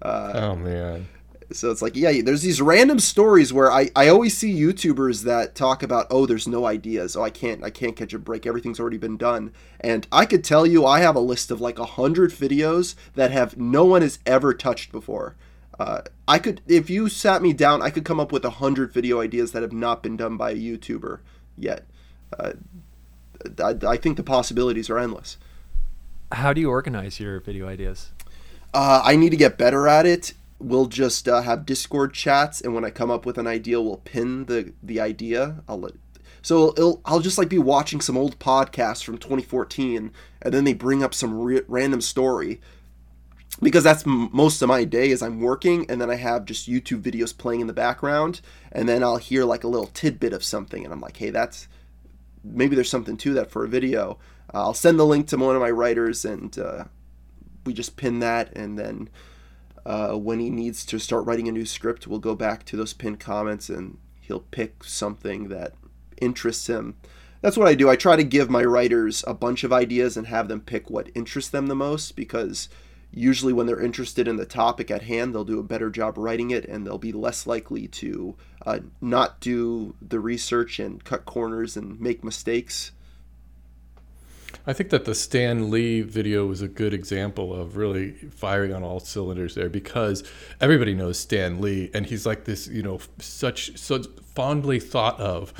Uh, 0.00 0.32
oh 0.34 0.56
man! 0.56 1.08
So 1.52 1.70
it's 1.70 1.82
like, 1.82 1.96
yeah, 1.96 2.22
there's 2.22 2.42
these 2.42 2.60
random 2.60 3.00
stories 3.00 3.52
where 3.52 3.72
I, 3.72 3.90
I 3.96 4.08
always 4.08 4.38
see 4.38 4.54
YouTubers 4.54 5.24
that 5.24 5.56
talk 5.56 5.82
about, 5.82 6.06
oh, 6.08 6.24
there's 6.24 6.46
no 6.46 6.64
ideas. 6.64 7.16
Oh, 7.16 7.22
I 7.22 7.30
can't 7.30 7.64
I 7.64 7.70
can't 7.70 7.96
catch 7.96 8.12
a 8.12 8.18
break. 8.18 8.46
Everything's 8.46 8.78
already 8.78 8.98
been 8.98 9.16
done. 9.16 9.52
And 9.80 10.06
I 10.12 10.26
could 10.26 10.44
tell 10.44 10.64
you, 10.64 10.86
I 10.86 11.00
have 11.00 11.16
a 11.16 11.20
list 11.20 11.50
of 11.50 11.60
like 11.60 11.78
a 11.78 11.84
hundred 11.84 12.30
videos 12.30 12.94
that 13.14 13.32
have 13.32 13.56
no 13.56 13.84
one 13.84 14.02
has 14.02 14.20
ever 14.26 14.54
touched 14.54 14.92
before. 14.92 15.36
Uh, 15.78 16.02
I 16.28 16.38
could, 16.38 16.60
if 16.68 16.88
you 16.88 17.08
sat 17.08 17.42
me 17.42 17.52
down, 17.52 17.82
I 17.82 17.90
could 17.90 18.04
come 18.04 18.20
up 18.20 18.32
with 18.32 18.44
a 18.44 18.50
hundred 18.50 18.92
video 18.92 19.20
ideas 19.20 19.52
that 19.52 19.62
have 19.62 19.72
not 19.72 20.02
been 20.02 20.16
done 20.16 20.36
by 20.36 20.50
a 20.50 20.56
YouTuber 20.56 21.20
yet. 21.56 21.86
Uh, 22.38 22.52
I, 23.58 23.74
I 23.88 23.96
think 23.96 24.16
the 24.16 24.22
possibilities 24.22 24.88
are 24.90 24.98
endless. 24.98 25.38
How 26.30 26.52
do 26.52 26.60
you 26.60 26.70
organize 26.70 27.18
your 27.18 27.40
video 27.40 27.66
ideas? 27.66 28.12
Uh, 28.72 29.02
I 29.04 29.16
need 29.16 29.30
to 29.30 29.36
get 29.36 29.58
better 29.58 29.88
at 29.88 30.06
it 30.06 30.34
we'll 30.60 30.86
just 30.86 31.26
uh, 31.28 31.42
have 31.42 31.66
Discord 31.66 32.14
chats, 32.14 32.60
and 32.60 32.74
when 32.74 32.84
I 32.84 32.90
come 32.90 33.10
up 33.10 33.26
with 33.26 33.38
an 33.38 33.46
idea, 33.46 33.80
we'll 33.80 33.96
pin 33.96 34.44
the 34.44 34.72
the 34.82 35.00
idea. 35.00 35.62
I'll 35.68 35.80
let, 35.80 35.94
so 36.42 37.00
I'll 37.04 37.20
just 37.20 37.38
like 37.38 37.48
be 37.48 37.58
watching 37.58 38.00
some 38.00 38.16
old 38.16 38.38
podcasts 38.38 39.02
from 39.02 39.18
2014, 39.18 40.12
and 40.42 40.54
then 40.54 40.64
they 40.64 40.74
bring 40.74 41.02
up 41.02 41.14
some 41.14 41.40
re- 41.40 41.62
random 41.66 42.00
story 42.00 42.60
because 43.60 43.84
that's 43.84 44.06
m- 44.06 44.30
most 44.32 44.62
of 44.62 44.68
my 44.68 44.84
day 44.84 45.10
is 45.10 45.22
I'm 45.22 45.40
working, 45.40 45.86
and 45.90 46.00
then 46.00 46.10
I 46.10 46.16
have 46.16 46.44
just 46.44 46.68
YouTube 46.68 47.02
videos 47.02 47.36
playing 47.36 47.60
in 47.60 47.66
the 47.66 47.72
background, 47.72 48.40
and 48.70 48.88
then 48.88 49.02
I'll 49.02 49.16
hear 49.16 49.44
like 49.44 49.64
a 49.64 49.68
little 49.68 49.88
tidbit 49.88 50.32
of 50.32 50.44
something, 50.44 50.84
and 50.84 50.92
I'm 50.92 51.00
like, 51.00 51.16
hey, 51.16 51.30
that's 51.30 51.68
maybe 52.44 52.74
there's 52.74 52.90
something 52.90 53.16
to 53.18 53.34
that 53.34 53.50
for 53.50 53.64
a 53.64 53.68
video. 53.68 54.18
Uh, 54.52 54.62
I'll 54.62 54.74
send 54.74 54.98
the 54.98 55.06
link 55.06 55.28
to 55.28 55.36
one 55.36 55.56
of 55.56 55.62
my 55.62 55.70
writers, 55.70 56.24
and 56.24 56.56
uh, 56.58 56.84
we 57.64 57.72
just 57.74 57.96
pin 57.96 58.20
that, 58.20 58.56
and 58.56 58.78
then 58.78 59.08
uh, 59.86 60.14
when 60.14 60.40
he 60.40 60.50
needs 60.50 60.84
to 60.86 60.98
start 60.98 61.26
writing 61.26 61.48
a 61.48 61.52
new 61.52 61.66
script, 61.66 62.06
we'll 62.06 62.18
go 62.18 62.34
back 62.34 62.64
to 62.66 62.76
those 62.76 62.92
pinned 62.92 63.20
comments 63.20 63.68
and 63.68 63.98
he'll 64.20 64.40
pick 64.40 64.84
something 64.84 65.48
that 65.48 65.74
interests 66.20 66.68
him. 66.68 66.96
That's 67.40 67.56
what 67.56 67.68
I 67.68 67.74
do. 67.74 67.88
I 67.88 67.96
try 67.96 68.16
to 68.16 68.24
give 68.24 68.50
my 68.50 68.62
writers 68.62 69.24
a 69.26 69.34
bunch 69.34 69.64
of 69.64 69.72
ideas 69.72 70.16
and 70.16 70.26
have 70.26 70.48
them 70.48 70.60
pick 70.60 70.90
what 70.90 71.10
interests 71.14 71.50
them 71.50 71.68
the 71.68 71.74
most 71.74 72.14
because 72.14 72.68
usually 73.10 73.52
when 73.52 73.66
they're 73.66 73.80
interested 73.80 74.28
in 74.28 74.36
the 74.36 74.44
topic 74.44 74.90
at 74.90 75.02
hand, 75.02 75.34
they'll 75.34 75.44
do 75.44 75.58
a 75.58 75.64
better 75.64 75.90
job 75.90 76.18
writing 76.18 76.50
it 76.50 76.64
and 76.66 76.86
they'll 76.86 76.98
be 76.98 77.12
less 77.12 77.46
likely 77.46 77.88
to 77.88 78.36
uh, 78.66 78.80
not 79.00 79.40
do 79.40 79.94
the 80.02 80.20
research 80.20 80.78
and 80.78 81.02
cut 81.02 81.24
corners 81.24 81.76
and 81.76 81.98
make 81.98 82.22
mistakes 82.22 82.92
I 84.66 84.72
think 84.72 84.90
that 84.90 85.04
the 85.04 85.14
Stan 85.14 85.70
Lee 85.70 86.02
video 86.02 86.46
was 86.46 86.62
a 86.62 86.68
good 86.68 86.92
example 86.92 87.54
of 87.54 87.76
really 87.76 88.12
firing 88.12 88.74
on 88.74 88.82
all 88.82 89.00
cylinders 89.00 89.54
there 89.54 89.70
because 89.70 90.22
everybody 90.60 90.94
knows 90.94 91.18
Stan 91.18 91.60
Lee 91.60 91.90
and 91.94 92.06
he's 92.06 92.26
like 92.26 92.44
this, 92.44 92.68
you 92.68 92.82
know, 92.82 93.00
such 93.18 93.76
such 93.78 94.06
fondly 94.34 94.78
thought 94.78 95.18
of 95.18 95.52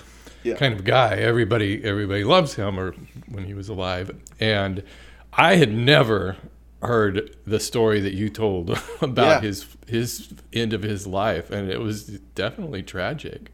yeah. 0.42 0.54
kind 0.56 0.74
of 0.74 0.84
guy. 0.84 1.16
Everybody 1.16 1.82
everybody 1.82 2.24
loves 2.24 2.54
him 2.54 2.78
or 2.78 2.92
when 3.28 3.44
he 3.44 3.54
was 3.54 3.68
alive. 3.68 4.10
And 4.38 4.82
I 5.32 5.56
had 5.56 5.72
never 5.72 6.36
heard 6.82 7.36
the 7.46 7.60
story 7.60 8.00
that 8.00 8.14
you 8.14 8.28
told 8.28 8.70
about 9.00 9.42
yeah. 9.42 9.48
his 9.48 9.66
his 9.86 10.34
end 10.52 10.72
of 10.72 10.82
his 10.82 11.06
life 11.06 11.50
and 11.50 11.70
it 11.70 11.80
was 11.80 12.04
definitely 12.34 12.82
tragic. 12.82 13.50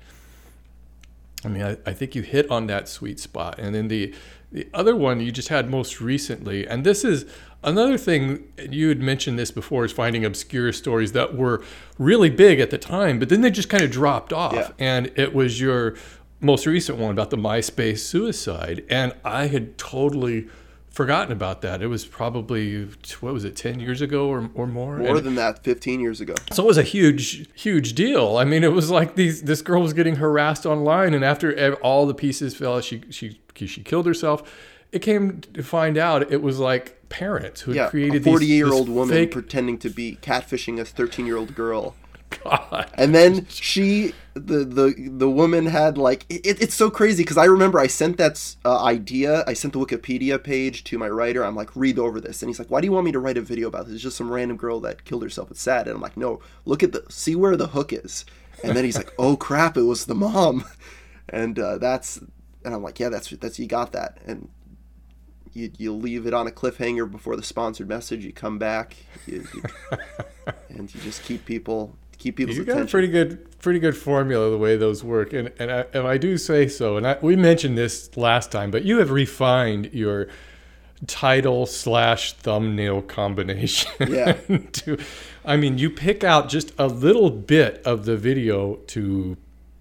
I 1.45 1.49
mean, 1.49 1.63
I, 1.63 1.77
I 1.87 1.93
think 1.93 2.15
you 2.15 2.23
hit 2.23 2.51
on 2.51 2.67
that 2.67 2.89
sweet 2.89 3.21
spot. 3.21 3.59
And 3.59 3.75
then 3.75 3.89
the 3.89 4.15
the 4.57 4.67
other 4.73 4.97
one 4.97 5.21
you 5.21 5.31
just 5.31 5.49
had 5.49 5.69
most 5.69 6.01
recently, 6.01 6.67
and 6.67 6.83
this 6.83 7.05
is 7.05 7.27
another 7.63 7.99
thing 7.99 8.51
you 8.71 8.89
had 8.89 9.01
mentioned 9.01 9.39
this 9.39 9.51
before, 9.51 9.85
is 9.85 9.93
finding 9.93 10.25
obscure 10.25 10.73
stories 10.73 11.13
that 11.13 11.37
were 11.37 11.63
really 11.99 12.31
big 12.31 12.59
at 12.59 12.71
the 12.71 12.79
time, 12.79 13.19
but 13.19 13.29
then 13.29 13.43
they 13.43 13.51
just 13.51 13.69
kind 13.69 13.85
of 13.85 13.91
dropped 13.91 14.33
off. 14.33 14.55
Yeah. 14.55 14.71
And 14.79 15.13
it 15.15 15.35
was 15.35 15.61
your 15.61 15.95
most 16.41 16.65
recent 16.65 16.97
one 16.97 17.11
about 17.11 17.29
the 17.29 17.37
MySpace 17.37 17.99
suicide. 17.99 18.83
And 18.89 19.13
I 19.27 19.49
had 19.49 19.77
totally 19.77 20.49
forgotten 20.97 21.31
about 21.31 21.61
that. 21.61 21.83
It 21.83 21.89
was 21.89 22.07
probably 22.07 22.85
what 23.21 23.35
was 23.35 23.45
it, 23.45 23.55
ten 23.55 23.79
years 23.81 24.01
ago 24.01 24.29
or, 24.29 24.51
or 24.55 24.67
more? 24.67 24.97
More 24.97 25.19
and 25.19 25.27
than 25.27 25.35
that, 25.35 25.63
fifteen 25.63 26.01
years 26.01 26.23
ago. 26.23 26.35
So 26.53 26.65
it 26.65 26.67
was 26.67 26.79
a 26.79 26.83
huge, 26.83 27.47
huge 27.55 27.93
deal. 27.93 28.39
I 28.39 28.45
mean, 28.45 28.65
it 28.65 28.73
was 28.73 28.91
like 28.91 29.15
these 29.15 29.43
this 29.43 29.61
girl 29.61 29.83
was 29.83 29.93
getting 29.93 30.17
harassed 30.17 30.65
online, 30.65 31.13
and 31.13 31.23
after 31.23 31.75
all 31.77 32.07
the 32.07 32.15
pieces 32.15 32.57
fell, 32.57 32.81
she 32.81 33.03
she 33.11 33.39
she 33.55 33.83
killed 33.83 34.07
herself. 34.07 34.51
It 34.91 35.01
came 35.01 35.43
to 35.53 35.63
find 35.63 35.99
out 35.99 36.33
it 36.33 36.41
was 36.41 36.59
like 36.59 37.09
parents 37.11 37.61
who 37.61 37.73
had 37.73 37.77
yeah, 37.77 37.89
created 37.91 38.23
a 38.23 38.25
forty-year-old 38.25 38.89
woman 38.89 39.15
fake... 39.15 39.33
pretending 39.33 39.79
to 39.79 39.91
be 39.91 40.19
catfishing 40.23 40.81
a 40.81 40.85
thirteen-year-old 40.85 41.55
girl. 41.55 41.95
God. 42.45 42.91
And 42.95 43.15
then 43.15 43.47
she, 43.49 44.13
the 44.37 44.65
the 44.65 45.11
the 45.11 45.31
woman 45.31 45.67
had 45.67 45.97
like 45.97 46.27
it, 46.29 46.61
it's 46.61 46.75
so 46.75 46.91
crazy 46.91 47.23
because 47.23 47.39
I 47.39 47.47
remember 47.47 47.81
I 47.81 47.87
sent 47.87 48.19
that 48.19 48.57
uh, 48.65 48.85
idea, 48.85 49.43
I 49.47 49.55
sent 49.55 49.73
the 49.73 49.79
Wikipedia 49.79 50.43
page 50.43 50.85
to 50.85 50.99
my 50.99 51.09
writer. 51.09 51.45
I'm 51.45 51.57
like, 51.57 51.75
read 51.75 51.99
over 51.99 52.21
this, 52.21 52.43
and 52.43 52.51
he's 52.51 52.59
like, 52.59 52.71
why 52.71 52.81
do 52.81 52.87
you 52.87 52.93
want 52.93 53.07
me 53.07 53.13
to 53.13 53.19
write 53.19 53.39
a 53.39 53.43
video 53.43 53.69
about 53.69 53.87
this? 53.87 53.95
It's 53.95 54.03
just 54.03 54.17
some 54.17 54.31
random 54.31 54.59
girl 54.59 54.81
that 54.81 55.05
killed 55.05 55.23
herself. 55.23 55.51
It's 55.51 55.63
sad, 55.63 55.87
and 55.87 55.97
I'm 55.97 56.03
like, 56.03 56.17
no, 56.17 56.41
look 56.67 56.83
at 56.83 56.93
the 56.93 57.05
see 57.09 57.35
where 57.35 57.57
the 57.57 57.69
hook 57.69 57.93
is. 57.93 58.25
And 58.63 58.77
then 58.77 58.85
he's 58.85 58.97
like, 58.97 59.13
oh 59.19 59.37
crap, 59.37 59.77
it 59.77 59.83
was 59.83 60.07
the 60.07 60.15
mom, 60.15 60.65
and 61.29 61.59
uh, 61.59 61.79
that's 61.79 62.19
and 62.65 62.75
I'm 62.75 62.83
like, 62.83 63.01
yeah, 63.01 63.09
that's 63.09 63.31
that's 63.31 63.59
you 63.59 63.67
got 63.67 63.93
that, 63.93 64.19
and 64.27 64.51
you 65.53 65.73
you 65.79 65.93
leave 65.93 66.27
it 66.27 66.35
on 66.35 66.47
a 66.47 66.51
cliffhanger 66.51 67.11
before 67.11 67.37
the 67.37 67.43
sponsored 67.43 67.89
message. 67.89 68.25
You 68.25 68.33
come 68.33 68.59
back, 68.59 68.97
you, 69.27 69.47
you, 69.55 69.63
and 70.69 70.95
you 70.95 71.01
just 71.01 71.23
keep 71.23 71.47
people 71.47 71.97
keep 72.27 72.37
people's 72.37 72.57
You 72.57 72.63
attention. 72.63 72.83
got 72.83 72.89
a 72.89 72.91
pretty 72.91 73.09
good, 73.09 73.59
pretty 73.61 73.79
good 73.79 73.97
formula 73.97 74.51
the 74.51 74.59
way 74.59 74.77
those 74.77 75.05
work, 75.05 75.33
and 75.33 75.53
and 75.59 75.71
I, 75.71 75.85
and 75.95 76.07
I 76.07 76.19
do 76.19 76.37
say 76.37 76.69
so. 76.69 76.97
And 76.97 77.07
I, 77.07 77.19
we 77.23 77.37
mentioned 77.37 77.79
this 77.79 78.17
last 78.17 78.51
time, 78.51 78.71
but 78.71 78.85
you 78.85 78.99
have 78.99 79.11
refined 79.11 79.91
your 79.93 80.29
title 81.07 81.67
slash 81.67 82.33
thumbnail 82.35 83.03
combination. 83.03 83.91
Yeah. 84.09 84.33
to, 84.73 84.99
I 85.45 85.57
mean, 85.57 85.79
you 85.79 85.91
pick 85.91 86.25
out 86.25 86.49
just 86.49 86.73
a 86.79 86.87
little 86.87 87.31
bit 87.31 87.83
of 87.85 88.07
the 88.07 88.17
video 88.17 88.77
to 88.89 89.37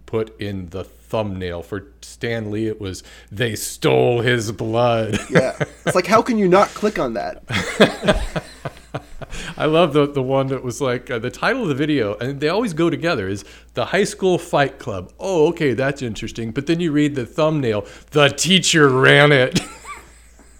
put 0.05 0.39
in 0.39 0.69
the 0.69 0.83
thumbnail. 0.83 1.63
For 1.63 1.87
Stan 2.01 2.51
Lee, 2.51 2.67
it 2.67 2.79
was 2.79 3.01
they 3.31 3.55
stole 3.55 4.21
his 4.21 4.51
blood. 4.51 5.17
yeah, 5.29 5.57
it's 5.85 5.95
like 5.95 6.07
how 6.07 6.21
can 6.21 6.37
you 6.37 6.47
not 6.47 6.67
click 6.69 6.99
on 6.99 7.13
that? 7.13 8.43
I 9.57 9.65
love 9.65 9.93
the 9.93 10.07
the 10.07 10.21
one 10.21 10.47
that 10.47 10.63
was 10.63 10.81
like 10.81 11.09
uh, 11.09 11.19
the 11.19 11.31
title 11.31 11.63
of 11.63 11.67
the 11.69 11.75
video, 11.75 12.15
and 12.15 12.39
they 12.39 12.49
always 12.49 12.73
go 12.73 12.89
together. 12.89 13.27
Is 13.27 13.45
the 13.73 13.85
high 13.85 14.03
school 14.03 14.37
fight 14.37 14.79
club? 14.79 15.11
Oh, 15.19 15.47
okay, 15.47 15.73
that's 15.73 16.01
interesting. 16.01 16.51
But 16.51 16.67
then 16.67 16.79
you 16.79 16.91
read 16.91 17.15
the 17.15 17.25
thumbnail. 17.25 17.85
The 18.11 18.29
teacher 18.29 18.89
ran 18.89 19.31
it. 19.31 19.59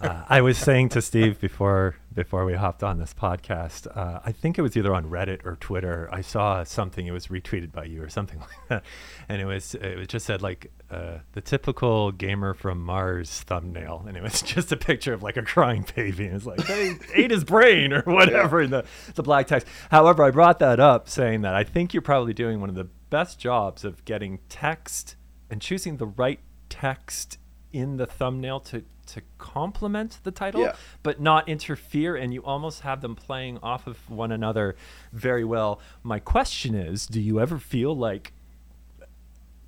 Uh, 0.02 0.24
I 0.28 0.42
was 0.42 0.58
saying 0.58 0.90
to 0.90 1.02
Steve 1.02 1.40
before 1.40 1.96
before 2.16 2.46
we 2.46 2.54
hopped 2.54 2.82
on 2.82 2.98
this 2.98 3.14
podcast, 3.14 3.86
uh, 3.96 4.22
I 4.26 4.32
think 4.32 4.58
it 4.58 4.62
was 4.62 4.76
either 4.78 4.96
on 4.96 5.10
Reddit 5.10 5.46
or 5.46 5.58
Twitter. 5.58 6.10
I 6.12 6.22
saw 6.22 6.64
something. 6.64 7.06
It 7.06 7.12
was 7.12 7.28
retweeted 7.28 7.74
by 7.74 7.84
you 7.86 8.02
or 8.02 8.10
something 8.10 8.40
like 8.40 8.68
that, 8.70 8.84
and 9.28 9.42
it 9.42 9.46
was 9.46 9.76
it 9.76 10.08
just 10.08 10.26
said 10.26 10.42
like 10.42 10.72
uh, 10.90 11.20
the 11.34 11.42
typical 11.42 12.12
gamer 12.12 12.54
from 12.54 12.82
Mars 12.82 13.42
thumbnail, 13.42 14.06
and 14.08 14.16
it 14.16 14.24
was 14.24 14.42
just 14.54 14.72
a 14.72 14.78
picture 14.78 15.14
of 15.14 15.22
like 15.22 15.38
a 15.38 15.44
crying 15.44 15.86
baby, 15.96 16.26
and 16.26 16.36
it's 16.36 16.46
like 16.46 16.66
they 16.66 16.96
ate 17.14 17.32
his 17.32 17.44
brain 17.44 17.92
or 17.92 18.02
whatever 18.02 18.62
in 18.62 18.72
the 18.72 18.86
the 19.16 19.24
black 19.24 19.48
text. 19.48 19.68
However, 19.92 20.24
I 20.24 20.32
brought 20.32 20.60
that 20.60 20.80
up 20.80 21.10
saying 21.10 21.42
that 21.42 21.54
I 21.54 21.64
think 21.64 21.94
you're 21.94 22.02
probably 22.02 22.34
doing 22.34 22.62
one 22.62 22.70
of 22.70 22.76
the 22.76 22.88
best 23.10 23.40
jobs 23.40 23.84
of 23.84 24.04
getting 24.06 24.40
text 24.50 25.18
and 25.50 25.62
choosing 25.62 25.98
the 25.98 26.08
right 26.08 26.40
text 26.70 27.38
in 27.76 27.98
the 27.98 28.06
thumbnail 28.06 28.60
to 28.62 28.84
to 29.08 29.22
complement 29.38 30.20
the 30.24 30.32
title 30.32 30.62
Yeah. 30.62 30.76
but 31.04 31.22
not 31.22 31.48
interfere 31.48 32.16
and 32.16 32.34
you 32.34 32.44
almost 32.44 32.82
have 32.82 33.02
them 33.02 33.16
playing 33.16 33.60
off 33.62 33.86
of 33.86 34.10
one 34.10 34.32
another 34.32 34.76
very 35.14 35.44
well 35.44 35.80
my 36.02 36.18
question 36.20 36.74
is 36.74 37.06
do 37.06 37.22
you 37.22 37.40
ever 37.40 37.60
feel 37.60 37.96
like 37.96 38.34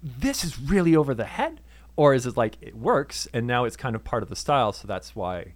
this 0.01 0.43
is 0.43 0.59
really 0.59 0.95
over 0.95 1.13
the 1.13 1.25
head 1.25 1.61
or 1.95 2.13
is 2.13 2.25
it 2.25 2.37
like 2.37 2.57
it 2.61 2.75
works 2.75 3.27
and 3.33 3.45
now 3.45 3.65
it's 3.65 3.75
kind 3.77 3.95
of 3.95 4.03
part 4.03 4.23
of 4.23 4.29
the 4.29 4.35
style 4.35 4.71
so 4.71 4.87
that's 4.87 5.15
why 5.15 5.53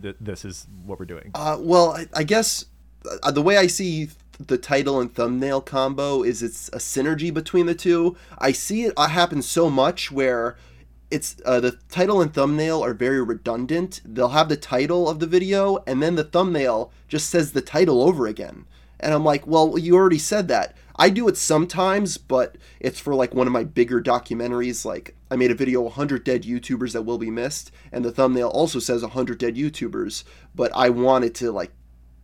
th- 0.00 0.16
this 0.20 0.44
is 0.44 0.66
what 0.86 0.98
we're 0.98 1.04
doing 1.06 1.30
Uh, 1.34 1.56
well, 1.60 1.92
I, 1.92 2.06
I 2.14 2.22
guess 2.24 2.66
uh, 3.22 3.30
the 3.30 3.42
way 3.42 3.56
I 3.58 3.66
see 3.66 4.08
the 4.38 4.58
title 4.58 5.00
and 5.00 5.14
thumbnail 5.14 5.60
combo 5.60 6.22
is 6.22 6.42
it's 6.42 6.68
a 6.68 6.78
synergy 6.78 7.32
between 7.32 7.66
the 7.66 7.74
two. 7.74 8.16
I 8.38 8.50
see 8.52 8.82
it 8.84 8.98
happen 8.98 9.42
so 9.42 9.70
much 9.70 10.10
where 10.10 10.56
it's 11.14 11.36
uh, 11.44 11.60
the 11.60 11.78
title 11.88 12.20
and 12.20 12.34
thumbnail 12.34 12.84
are 12.84 12.92
very 12.92 13.22
redundant. 13.22 14.00
They'll 14.04 14.28
have 14.30 14.48
the 14.48 14.56
title 14.56 15.08
of 15.08 15.20
the 15.20 15.28
video 15.28 15.78
and 15.86 16.02
then 16.02 16.16
the 16.16 16.24
thumbnail 16.24 16.92
just 17.06 17.30
says 17.30 17.52
the 17.52 17.60
title 17.60 18.02
over 18.02 18.26
again. 18.26 18.66
And 18.98 19.14
I'm 19.14 19.24
like, 19.24 19.46
well, 19.46 19.78
you 19.78 19.94
already 19.94 20.18
said 20.18 20.48
that. 20.48 20.76
I 20.96 21.10
do 21.10 21.28
it 21.28 21.36
sometimes, 21.36 22.18
but 22.18 22.56
it's 22.80 22.98
for 22.98 23.14
like 23.14 23.32
one 23.32 23.46
of 23.46 23.52
my 23.52 23.62
bigger 23.62 24.02
documentaries. 24.02 24.84
Like 24.84 25.14
I 25.30 25.36
made 25.36 25.52
a 25.52 25.56
video 25.56 25.82
100 25.82 26.24
dead 26.24 26.42
YouTubers 26.42 26.92
that 26.92 27.02
will 27.02 27.18
be 27.18 27.30
missed, 27.30 27.70
and 27.92 28.04
the 28.04 28.12
thumbnail 28.12 28.48
also 28.48 28.78
says 28.78 29.02
100 29.02 29.38
dead 29.38 29.56
YouTubers, 29.56 30.24
but 30.54 30.70
I 30.74 30.90
wanted 30.90 31.34
to 31.36 31.50
like 31.50 31.72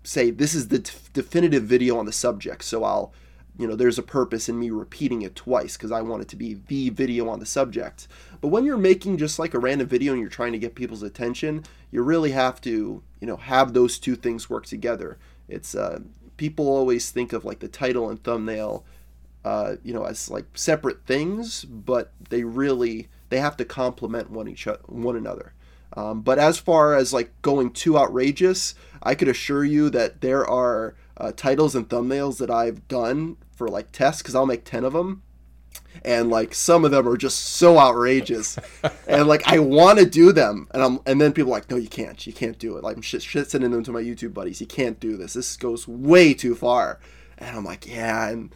say 0.02 0.30
this 0.30 0.54
is 0.54 0.68
the 0.68 0.78
d- 0.80 0.92
definitive 1.12 1.64
video 1.64 1.98
on 1.98 2.06
the 2.06 2.12
subject, 2.12 2.64
so 2.64 2.84
I'll 2.84 3.12
you 3.60 3.66
know, 3.66 3.76
there's 3.76 3.98
a 3.98 4.02
purpose 4.02 4.48
in 4.48 4.58
me 4.58 4.70
repeating 4.70 5.20
it 5.20 5.36
twice 5.36 5.76
because 5.76 5.92
I 5.92 6.00
want 6.00 6.22
it 6.22 6.28
to 6.28 6.36
be 6.36 6.60
the 6.66 6.88
video 6.88 7.28
on 7.28 7.40
the 7.40 7.46
subject. 7.46 8.08
But 8.40 8.48
when 8.48 8.64
you're 8.64 8.78
making 8.78 9.18
just 9.18 9.38
like 9.38 9.52
a 9.52 9.58
random 9.58 9.86
video 9.86 10.12
and 10.12 10.20
you're 10.20 10.30
trying 10.30 10.52
to 10.52 10.58
get 10.58 10.74
people's 10.74 11.02
attention, 11.02 11.64
you 11.90 12.02
really 12.02 12.30
have 12.30 12.60
to, 12.62 13.02
you 13.20 13.26
know, 13.26 13.36
have 13.36 13.74
those 13.74 13.98
two 13.98 14.16
things 14.16 14.48
work 14.48 14.64
together. 14.64 15.18
It's 15.46 15.74
uh, 15.74 16.00
people 16.38 16.68
always 16.68 17.10
think 17.10 17.34
of 17.34 17.44
like 17.44 17.58
the 17.58 17.68
title 17.68 18.08
and 18.08 18.22
thumbnail, 18.24 18.84
uh, 19.44 19.76
you 19.82 19.92
know, 19.92 20.04
as 20.04 20.30
like 20.30 20.46
separate 20.54 21.04
things, 21.04 21.64
but 21.64 22.12
they 22.30 22.44
really 22.44 23.08
they 23.28 23.40
have 23.40 23.58
to 23.58 23.64
complement 23.66 24.30
one 24.30 24.48
each 24.48 24.66
o- 24.66 24.78
one 24.86 25.16
another. 25.16 25.52
Um, 25.94 26.22
but 26.22 26.38
as 26.38 26.56
far 26.58 26.94
as 26.94 27.12
like 27.12 27.30
going 27.42 27.72
too 27.72 27.98
outrageous, 27.98 28.74
I 29.02 29.14
could 29.14 29.28
assure 29.28 29.64
you 29.64 29.90
that 29.90 30.22
there 30.22 30.46
are 30.46 30.94
uh, 31.16 31.32
titles 31.36 31.74
and 31.74 31.88
thumbnails 31.88 32.38
that 32.38 32.50
I've 32.50 32.88
done 32.88 33.36
for 33.60 33.68
like 33.68 33.92
tests 33.92 34.22
because 34.22 34.34
I'll 34.34 34.46
make 34.46 34.64
10 34.64 34.84
of 34.84 34.94
them. 34.94 35.22
And 36.02 36.30
like 36.30 36.54
some 36.54 36.86
of 36.86 36.92
them 36.92 37.06
are 37.06 37.18
just 37.18 37.38
so 37.40 37.78
outrageous, 37.78 38.58
and 39.06 39.28
like 39.28 39.46
I 39.46 39.58
want 39.58 39.98
to 39.98 40.06
do 40.06 40.32
them, 40.32 40.66
and 40.72 40.82
I'm 40.82 41.00
and 41.04 41.20
then 41.20 41.32
people 41.32 41.52
are 41.52 41.56
like, 41.56 41.68
no, 41.68 41.76
you 41.76 41.88
can't, 41.88 42.26
you 42.26 42.32
can't 42.32 42.58
do 42.58 42.76
it. 42.76 42.84
Like 42.84 42.96
I'm 42.96 43.02
shit, 43.02 43.22
shit 43.22 43.50
sending 43.50 43.70
them 43.70 43.82
to 43.84 43.92
my 43.92 44.00
YouTube 44.00 44.32
buddies. 44.32 44.60
You 44.60 44.66
can't 44.66 44.98
do 44.98 45.16
this. 45.16 45.34
This 45.34 45.56
goes 45.56 45.86
way 45.86 46.32
too 46.32 46.54
far, 46.54 47.00
and 47.38 47.56
I'm 47.56 47.64
like, 47.64 47.86
yeah. 47.86 48.28
And 48.28 48.54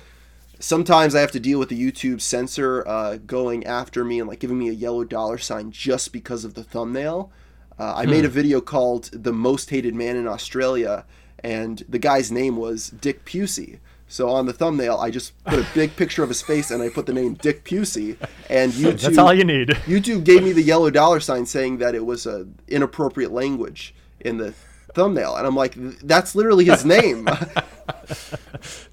sometimes 0.59 1.15
I 1.15 1.21
have 1.21 1.33
to 1.33 1.41
deal 1.41 1.59
with 1.59 1.69
the 1.69 1.81
YouTube 1.81 2.21
censor 2.21 2.87
uh, 2.87 3.19
going 3.19 3.67
after 3.67 4.05
me 4.05 4.21
and 4.21 4.29
like 4.29 4.41
giving 4.41 4.59
me 4.59 4.69
a 4.69 4.73
yellow 4.73 5.05
dollar 5.05 5.37
sign 5.37 5.71
just 5.71 6.13
because 6.13 6.45
of 6.45 6.55
the 6.55 6.65
thumbnail. 6.65 7.31
Uh, 7.79 7.95
I 7.97 8.07
made 8.07 8.25
a 8.25 8.29
video 8.29 8.61
called 8.61 9.11
"The 9.13 9.33
Most 9.33 9.71
Hated 9.71 9.95
Man 9.95 10.17
in 10.17 10.27
Australia," 10.29 11.05
and 11.41 11.85
the 11.89 11.99
guy's 11.99 12.33
name 12.33 12.57
was 12.57 12.89
Dick 12.89 13.25
Pusey. 13.25 13.81
So 14.07 14.29
on 14.29 14.47
the 14.47 14.53
thumbnail, 14.53 14.99
I 14.99 15.11
just 15.11 15.33
put 15.45 15.59
a 15.59 15.67
big 15.75 15.97
picture 15.97 16.23
of 16.23 16.29
his 16.29 16.41
face 16.43 16.71
and 16.71 16.83
I 16.83 16.89
put 16.89 17.07
the 17.07 17.13
name 17.13 17.35
Dick 17.35 17.65
Pusey. 17.65 18.17
And 18.49 18.73
YouTube, 18.73 19.01
that's 19.01 19.19
all 19.19 19.35
you 19.35 19.45
need 19.45 19.69
YouTube 19.87 20.25
gave 20.25 20.43
me 20.45 20.53
the 20.53 20.63
yellow 20.63 20.91
dollar 20.91 21.21
sign 21.21 21.47
saying 21.47 21.79
that 21.79 21.95
it 21.95 22.05
was 22.07 22.27
a 22.27 22.47
inappropriate 22.69 23.33
language 23.33 23.95
in 24.21 24.37
the 24.39 24.53
thumbnail, 24.95 25.35
and 25.37 25.45
I'm 25.47 25.57
like, 25.57 25.75
that's 26.07 26.35
literally 26.37 26.65
his 26.67 26.85
name. 26.85 27.29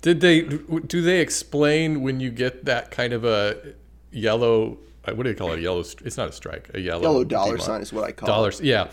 Did 0.01 0.21
they 0.21 0.41
do 0.41 1.01
they 1.01 1.19
explain 1.19 2.01
when 2.01 2.19
you 2.19 2.29
get 2.31 2.65
that 2.65 2.91
kind 2.91 3.13
of 3.13 3.23
a 3.23 3.57
yellow? 4.11 4.77
uh, 5.05 5.13
What 5.13 5.23
do 5.23 5.29
you 5.29 5.35
call 5.35 5.51
it? 5.53 5.59
A 5.59 5.61
yellow? 5.61 5.79
It's 5.81 6.17
not 6.17 6.29
a 6.29 6.31
strike. 6.31 6.69
A 6.73 6.79
yellow 6.79 7.01
yellow 7.03 7.23
dollar 7.23 7.51
demon- 7.51 7.61
sign 7.65 7.81
is 7.81 7.93
what 7.93 8.03
I 8.03 8.11
call 8.11 8.27
Dollars. 8.27 8.59
it. 8.59 8.65
Yeah. 8.65 8.87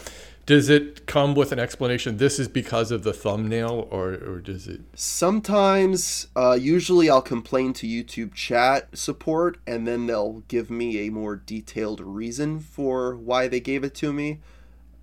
Does 0.49 0.71
it 0.71 1.05
come 1.05 1.35
with 1.35 1.53
an 1.53 1.59
explanation? 1.59 2.17
This 2.17 2.39
is 2.39 2.49
because 2.49 2.91
of 2.91 3.03
the 3.03 3.13
thumbnail, 3.13 3.87
or 3.91 4.15
or 4.15 4.41
does 4.41 4.67
it? 4.67 4.81
Sometimes, 4.95 6.29
uh, 6.35 6.57
usually 6.59 7.11
I'll 7.11 7.21
complain 7.21 7.75
to 7.75 7.87
YouTube 7.87 8.33
chat 8.33 8.97
support, 8.97 9.59
and 9.67 9.87
then 9.87 10.07
they'll 10.07 10.45
give 10.49 10.71
me 10.71 11.07
a 11.07 11.11
more 11.11 11.37
detailed 11.37 12.01
reason 12.01 12.61
for 12.61 13.15
why 13.15 13.47
they 13.47 13.61
gave 13.61 13.85
it 13.85 13.95
to 13.97 14.11
me. 14.11 14.41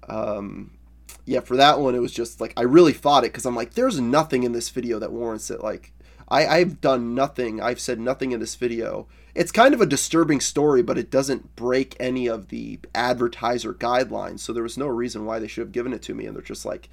Um, 0.09 0.79
yeah, 1.25 1.41
for 1.41 1.55
that 1.57 1.79
one, 1.79 1.93
it 1.93 2.01
was 2.01 2.11
just 2.11 2.41
like 2.41 2.53
I 2.57 2.63
really 2.63 2.93
fought 2.93 3.23
it 3.23 3.31
because 3.31 3.45
I'm 3.45 3.55
like, 3.55 3.75
there's 3.75 3.99
nothing 3.99 4.41
in 4.41 4.51
this 4.51 4.71
video 4.71 4.97
that 4.97 5.11
warrants 5.11 5.51
it. 5.51 5.61
Like, 5.61 5.93
I, 6.27 6.47
I've 6.47 6.81
done 6.81 7.13
nothing. 7.13 7.61
I've 7.61 7.79
said 7.79 7.99
nothing 7.99 8.31
in 8.31 8.39
this 8.39 8.55
video. 8.55 9.05
It's 9.35 9.51
kind 9.51 9.73
of 9.73 9.81
a 9.81 9.85
disturbing 9.85 10.39
story, 10.39 10.81
but 10.81 10.97
it 10.97 11.11
doesn't 11.11 11.55
break 11.57 11.95
any 11.99 12.27
of 12.27 12.47
the 12.47 12.79
advertiser 12.95 13.73
guidelines. 13.73 14.39
So 14.39 14.53
there 14.53 14.63
was 14.63 14.77
no 14.77 14.87
reason 14.87 15.25
why 15.25 15.39
they 15.39 15.47
should 15.47 15.61
have 15.61 15.71
given 15.73 15.93
it 15.93 16.01
to 16.03 16.13
me. 16.15 16.25
And 16.25 16.35
they're 16.35 16.41
just 16.41 16.65
like, 16.65 16.89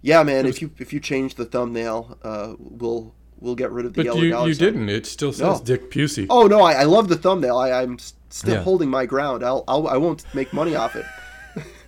yeah, 0.00 0.22
man, 0.22 0.46
if 0.46 0.62
you 0.62 0.70
if 0.78 0.92
you 0.92 1.00
change 1.00 1.34
the 1.34 1.44
thumbnail, 1.44 2.16
uh, 2.22 2.54
we'll 2.58 3.14
we'll 3.38 3.54
get 3.54 3.70
rid 3.72 3.84
of 3.84 3.92
the 3.92 3.98
But 3.98 4.06
yellow 4.06 4.22
you 4.22 4.46
you 4.48 4.54
didn't. 4.54 4.88
It 4.88 5.04
still 5.06 5.32
says 5.32 5.40
No. 5.60 5.60
Dick 5.64 5.90
Pusey. 5.90 6.26
Oh 6.30 6.46
no, 6.46 6.62
I, 6.62 6.72
I 6.72 6.84
love 6.84 7.08
the 7.08 7.16
thumbnail. 7.16 7.58
I, 7.58 7.72
I'm 7.72 7.98
still 8.30 8.54
Yeah. 8.54 8.62
holding 8.62 8.88
my 8.88 9.04
ground. 9.04 9.44
I'll, 9.44 9.62
I'll 9.68 9.86
I 9.88 9.96
won't 9.98 10.24
make 10.34 10.52
money 10.52 10.74
off 10.74 10.96
it. 10.96 11.04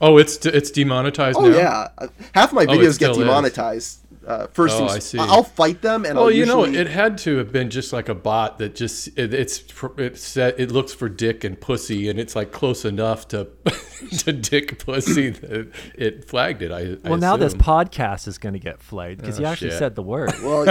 Oh, 0.01 0.17
it's 0.17 0.47
it's 0.47 0.71
demonetized 0.71 1.37
Oh 1.39 1.49
now. 1.49 1.57
yeah, 1.57 1.89
Uh, 1.99 2.07
half 2.33 2.53
my 2.53 2.63
Oh, 2.63 2.67
videos 2.69 2.95
still 2.95 3.15
get 3.17 3.75
is. 3.75 3.99
Demonetized. 4.21 4.49
Uh, 4.51 4.53
first 4.53 4.77
Oh, 4.77 4.79
things, 4.79 4.93
I 4.93 4.99
see. 4.99 5.19
I'll 5.19 5.43
fight 5.43 5.83
them, 5.83 6.05
and 6.05 6.17
Well, 6.17 6.27
I'll 6.27 6.31
you 6.33 6.47
know, 6.47 6.65
it 6.65 6.87
had 6.87 7.19
to 7.19 7.37
have 7.39 7.53
been 7.53 7.71
just 7.71 7.93
like 7.93 8.09
a 8.09 8.15
bot 8.15 8.59
that 8.59 8.75
just 8.75 9.09
it, 9.19 9.33
it's 9.35 9.63
it 9.97 10.19
set 10.19 10.59
it 10.59 10.71
looks 10.71 10.93
for 10.93 11.09
dick 11.09 11.45
and 11.45 11.61
pussy, 11.61 12.09
and 12.09 12.19
it's 12.19 12.37
like 12.37 12.53
close 12.53 12.85
enough 12.85 13.29
to 13.29 13.49
to 14.19 14.33
dick 14.33 14.85
pussy 14.85 15.31
that 15.31 15.71
it 15.95 16.25
flagged 16.29 16.63
it. 16.63 16.73
I 16.73 16.97
I 17.05 17.11
Well, 17.11 17.19
now 17.19 17.37
this 17.37 17.55
podcast 17.55 18.29
is 18.29 18.39
going 18.39 18.55
to 18.55 18.59
get 18.59 18.81
flagged 18.83 19.21
because 19.21 19.39
you 19.39 19.47
actually 19.47 19.71
shit. 19.71 19.79
said 19.79 19.95
the 19.95 20.03
word. 20.03 20.33
Well, 20.49 20.67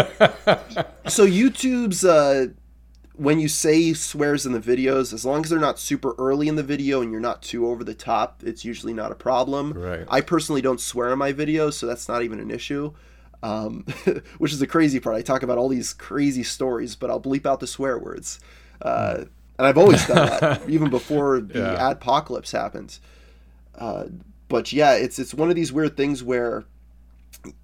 so 1.07 1.25
YouTube's 1.27 2.03
uh, 2.03 2.47
when 3.13 3.39
you 3.39 3.47
say 3.47 3.93
swears 3.93 4.45
in 4.45 4.53
the 4.53 4.59
videos, 4.59 5.13
as 5.13 5.25
long 5.25 5.43
as 5.43 5.49
they're 5.49 5.59
not 5.59 5.79
super 5.79 6.13
early 6.17 6.47
in 6.47 6.55
the 6.55 6.63
video 6.63 7.01
and 7.01 7.11
you're 7.11 7.19
not 7.19 7.41
too 7.41 7.67
over 7.67 7.83
the 7.83 7.93
top, 7.93 8.41
it's 8.45 8.63
usually 8.63 8.93
not 8.93 9.11
a 9.11 9.15
problem. 9.15 9.73
Right. 9.73 10.05
I 10.07 10.21
personally 10.21 10.61
don't 10.61 10.79
swear 10.79 11.11
in 11.11 11.19
my 11.19 11.33
videos, 11.33 11.73
so 11.73 11.85
that's 11.87 12.07
not 12.07 12.21
even 12.23 12.39
an 12.39 12.51
issue. 12.51 12.93
Um, 13.43 13.85
which 14.39 14.51
is 14.51 14.59
the 14.59 14.67
crazy 14.67 14.99
part. 14.99 15.15
I 15.15 15.21
talk 15.21 15.43
about 15.43 15.57
all 15.57 15.69
these 15.69 15.93
crazy 15.93 16.43
stories, 16.43 16.95
but 16.95 17.09
I'll 17.11 17.21
bleep 17.21 17.45
out 17.45 17.59
the 17.59 17.67
swear 17.67 17.97
words. 17.99 18.39
Uh, 18.81 19.25
and 19.57 19.67
I've 19.67 19.77
always 19.77 20.05
done 20.07 20.27
that, 20.27 20.61
even 20.69 20.89
before 20.89 21.39
the 21.39 21.59
Yeah. 21.59 21.93
adpocalypse 21.93 22.51
happened. 22.51 22.97
Uh, 23.77 24.05
but 24.49 24.71
yeah, 24.73 24.93
it's 24.93 25.19
it's 25.19 25.33
one 25.33 25.49
of 25.49 25.55
these 25.55 25.71
weird 25.71 25.95
things 25.97 26.23
where 26.23 26.65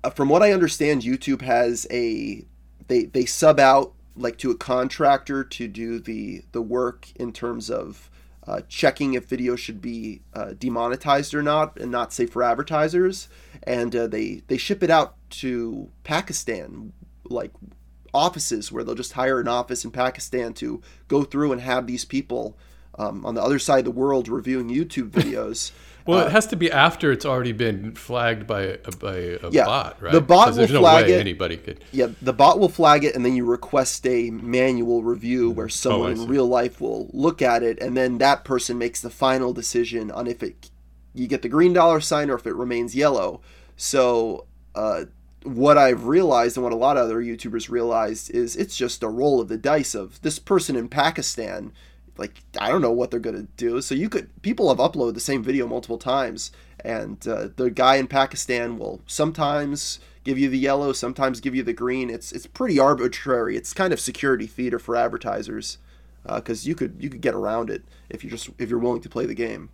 uh, 0.04 0.10
from 0.12 0.30
what 0.30 0.44
I 0.44 0.52
understand, 0.52 1.02
YouTube 1.02 1.42
has 1.42 1.88
a 1.90 2.46
they 2.88 3.06
they 3.06 3.26
sub 3.26 3.60
out 3.60 3.94
like 4.16 4.38
to 4.40 4.52
a 4.52 4.56
contractor 4.56 5.44
to 5.44 5.68
do 5.68 6.00
the 6.00 6.44
the 6.52 6.62
work 6.62 7.08
in 7.16 7.32
terms 7.34 7.70
of 7.72 8.10
uh, 8.46 8.62
checking 8.68 9.14
if 9.14 9.28
videos 9.30 9.58
should 9.58 9.82
be 9.82 10.22
uh, 10.34 10.54
demonetized 10.60 11.34
or 11.34 11.42
not 11.42 11.78
and 11.80 11.92
not 11.92 12.12
safe 12.14 12.32
for 12.32 12.44
advertisers, 12.44 13.28
and 13.64 13.96
uh, 13.96 14.06
they 14.08 14.44
they 14.48 14.58
ship 14.58 14.84
it 14.84 14.90
out 14.90 15.16
to 15.42 15.90
Pakistan 16.04 16.94
like 17.30 17.52
offices 18.14 18.72
where 18.72 18.84
they'll 18.84 18.96
just 18.96 19.14
hire 19.14 19.40
an 19.40 19.48
office 19.48 19.84
in 19.84 19.92
Pakistan 19.92 20.54
to 20.54 20.82
go 21.08 21.24
through 21.24 21.52
and 21.52 21.62
have 21.62 21.88
these 21.88 22.06
people 22.06 22.58
um, 23.00 23.26
on 23.26 23.34
the 23.36 23.42
other 23.42 23.58
side 23.60 23.80
of 23.80 23.86
the 23.86 23.92
world 23.92 24.28
reviewing 24.28 24.70
YouTube 24.70 25.10
videos. 25.20 25.72
Well, 26.06 26.20
Uh, 26.20 26.26
it 26.28 26.32
has 26.34 26.46
to 26.48 26.56
be 26.58 26.70
after 26.72 27.12
it's 27.12 27.26
already 27.26 27.54
been 27.54 27.96
flagged 27.96 28.46
by 28.46 28.62
a, 28.64 28.78
by 29.00 29.16
a 29.42 29.50
Yeah, 29.50 29.66
bot, 29.66 30.02
right? 30.02 30.12
the 30.12 30.22
bot 30.22 30.56
will 30.56 30.68
no 30.68 30.80
flag 30.82 31.06
way 31.08 31.14
it. 31.14 31.20
anybody 31.20 31.58
could. 31.58 31.84
Yeah, 31.92 32.08
the 32.22 32.34
bot 32.34 32.60
will 32.60 32.70
flag 32.70 33.04
it, 33.06 33.16
and 33.16 33.26
then 33.26 33.36
you 33.36 33.46
request 33.46 34.06
a 34.06 34.30
manual 34.30 35.02
review 35.04 35.50
where 35.50 35.70
someone 35.70 36.12
in 36.12 36.28
real 36.28 36.46
life 36.46 36.80
will 36.82 37.10
look 37.14 37.42
at 37.42 37.64
it, 37.64 37.80
and 37.82 37.96
then 37.98 38.18
that 38.20 38.44
person 38.44 38.78
makes 38.78 39.00
the 39.02 39.10
final 39.10 39.54
decision 39.54 40.12
on 40.12 40.28
if 40.28 40.44
it 40.44 40.70
you 41.16 41.26
get 41.28 41.42
the 41.42 41.50
green 41.50 41.74
dollar 41.74 42.02
sign 42.02 42.30
or 42.30 42.36
if 42.36 42.46
it 42.46 42.54
remains 42.56 42.96
yellow. 42.96 43.40
So, 43.78 44.46
uh, 44.76 45.06
what 45.44 45.78
I've 45.78 46.06
realized 46.06 46.58
and 46.58 46.64
what 46.64 46.74
a 46.74 46.78
lot 46.78 46.98
of 46.98 47.04
other 47.04 47.22
YouTubers 47.22 47.70
realized 47.70 48.32
is 48.32 48.56
it's 48.56 48.76
just 48.76 49.04
a 49.04 49.10
roll 49.10 49.42
of 49.42 49.48
the 49.48 49.58
dice 49.58 49.96
of 49.96 50.22
this 50.22 50.40
person 50.40 50.76
in 50.76 50.90
Pakistan. 50.90 51.72
Like 52.18 52.42
I 52.60 52.70
don't 52.70 52.82
know 52.82 52.92
what 52.92 53.12
they're 53.12 53.20
gonna 53.20 53.48
do. 53.58 53.82
So 53.82 53.96
you 53.96 54.10
could 54.10 54.30
people 54.42 54.70
have 54.70 54.78
uploaded 54.78 55.16
the 55.16 55.20
same 55.20 55.44
video 55.44 55.68
multiple 55.68 55.98
times, 55.98 56.52
and 56.84 57.26
uh, 57.28 57.50
the 57.56 57.72
guy 57.72 57.96
in 57.96 58.08
Pakistan 58.08 58.78
will 58.78 59.02
sometimes 59.08 60.00
give 60.24 60.38
you 60.38 60.50
the 60.50 60.58
yellow, 60.58 60.94
sometimes 60.94 61.40
give 61.40 61.56
you 61.56 61.64
the 61.64 61.74
green. 61.74 62.10
It's 62.10 62.32
it's 62.32 62.48
pretty 62.48 62.78
arbitrary. 62.80 63.58
It's 63.58 63.74
kind 63.74 63.92
of 63.92 64.00
security 64.00 64.46
theater 64.46 64.80
for 64.80 64.96
advertisers, 64.96 65.80
because 66.26 66.68
you 66.68 66.76
could 66.76 66.98
you 67.00 67.10
could 67.10 67.22
get 67.22 67.34
around 67.34 67.70
it 67.70 67.84
if 68.10 68.24
you 68.24 68.30
just 68.30 68.50
if 68.60 68.70
you're 68.70 68.80
willing 68.80 69.02
to 69.02 69.10
play 69.10 69.26
the 69.26 69.34
game. 69.34 69.70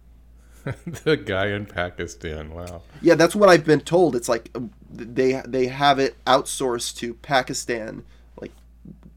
the 1.03 1.17
guy 1.17 1.47
in 1.47 1.65
Pakistan. 1.65 2.53
Wow. 2.53 2.81
Yeah, 3.01 3.15
that's 3.15 3.35
what 3.35 3.49
I've 3.49 3.65
been 3.65 3.81
told. 3.81 4.15
It's 4.15 4.29
like 4.29 4.49
uh, 4.55 4.61
they 4.91 5.41
they 5.45 5.67
have 5.67 5.99
it 5.99 6.23
outsourced 6.25 6.97
to 6.97 7.13
Pakistan, 7.15 8.03
like 8.39 8.51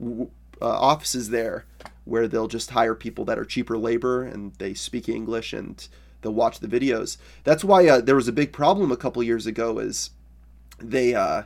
uh, 0.01 0.27
offices 0.61 1.31
there, 1.31 1.65
where 2.05 2.29
they'll 2.29 2.49
just 2.49 2.71
hire 2.71 2.95
people 2.95 3.25
that 3.27 3.39
are 3.39 3.45
cheaper 3.45 3.79
labor 3.79 4.23
and 4.23 4.55
they 4.55 4.75
speak 4.75 5.09
English 5.09 5.53
and 5.53 5.89
they'll 6.21 6.33
watch 6.33 6.61
the 6.61 6.69
videos. 6.69 7.17
That's 7.45 7.65
why 7.65 7.87
uh, 7.89 8.01
there 8.01 8.17
was 8.17 8.29
a 8.29 8.33
big 8.33 8.53
problem 8.53 8.91
a 8.93 8.97
couple 8.97 9.23
years 9.23 9.47
ago. 9.47 9.79
Is 9.79 10.11
they 10.79 11.15
uh, 11.15 11.43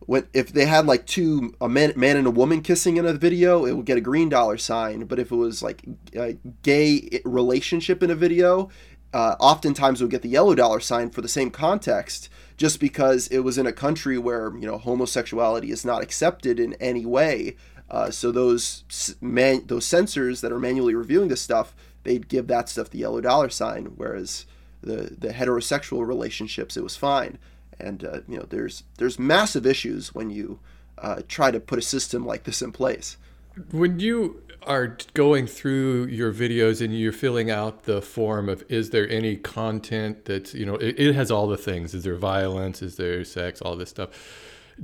when 0.00 0.26
if 0.32 0.52
they 0.52 0.66
had 0.66 0.86
like 0.86 1.06
two 1.06 1.54
a 1.60 1.68
man, 1.68 1.92
man 1.96 2.16
and 2.16 2.26
a 2.26 2.30
woman 2.30 2.62
kissing 2.62 2.96
in 2.96 3.06
a 3.06 3.12
video, 3.12 3.64
it 3.64 3.72
would 3.72 3.86
get 3.86 3.98
a 3.98 4.02
green 4.02 4.28
dollar 4.28 4.56
sign. 4.58 5.04
But 5.04 5.18
if 5.18 5.30
it 5.30 5.36
was 5.36 5.62
like 5.62 5.82
a 6.14 6.36
gay 6.62 7.20
relationship 7.24 8.02
in 8.02 8.10
a 8.10 8.14
video, 8.14 8.70
uh, 9.12 9.36
oftentimes 9.40 10.00
would 10.00 10.10
get 10.10 10.22
the 10.22 10.28
yellow 10.28 10.54
dollar 10.54 10.80
sign 10.80 11.10
for 11.10 11.20
the 11.20 11.28
same 11.28 11.50
context, 11.50 12.28
just 12.56 12.80
because 12.80 13.28
it 13.28 13.40
was 13.40 13.58
in 13.58 13.66
a 13.66 13.72
country 13.72 14.18
where 14.18 14.52
you 14.56 14.66
know 14.66 14.78
homosexuality 14.78 15.70
is 15.70 15.84
not 15.84 16.02
accepted 16.02 16.58
in 16.58 16.74
any 16.74 17.06
way. 17.06 17.56
Uh, 17.90 18.10
so 18.10 18.32
those 18.32 19.16
man, 19.20 19.62
those 19.66 19.86
censors 19.86 20.40
that 20.40 20.52
are 20.52 20.58
manually 20.58 20.94
reviewing 20.94 21.28
this 21.28 21.40
stuff, 21.40 21.74
they'd 22.02 22.28
give 22.28 22.46
that 22.48 22.68
stuff 22.68 22.90
the 22.90 22.98
yellow 22.98 23.20
dollar 23.20 23.48
sign, 23.48 23.86
whereas 23.96 24.46
the 24.82 25.14
the 25.18 25.28
heterosexual 25.28 26.06
relationships 26.06 26.76
it 26.76 26.82
was 26.82 26.96
fine. 26.96 27.38
And 27.78 28.04
uh, 28.04 28.20
you 28.28 28.38
know 28.38 28.46
there's 28.48 28.84
there's 28.98 29.18
massive 29.18 29.66
issues 29.66 30.14
when 30.14 30.30
you 30.30 30.58
uh, 30.98 31.22
try 31.28 31.50
to 31.50 31.60
put 31.60 31.78
a 31.78 31.82
system 31.82 32.26
like 32.26 32.44
this 32.44 32.62
in 32.62 32.72
place. 32.72 33.16
When 33.70 34.00
you 34.00 34.42
are 34.66 34.96
going 35.14 35.46
through 35.46 36.06
your 36.06 36.32
videos 36.32 36.84
and 36.84 36.98
you're 36.98 37.12
filling 37.12 37.50
out 37.50 37.84
the 37.84 38.02
form 38.02 38.48
of 38.48 38.64
is 38.68 38.90
there 38.90 39.08
any 39.08 39.36
content 39.36 40.24
that's 40.24 40.54
you 40.54 40.66
know 40.66 40.74
it, 40.76 40.98
it 40.98 41.14
has 41.14 41.30
all 41.30 41.46
the 41.46 41.56
things. 41.56 41.94
Is 41.94 42.04
there 42.04 42.16
violence? 42.16 42.82
Is 42.82 42.96
there 42.96 43.24
sex? 43.24 43.60
All 43.60 43.76
this 43.76 43.90
stuff. 43.90 44.10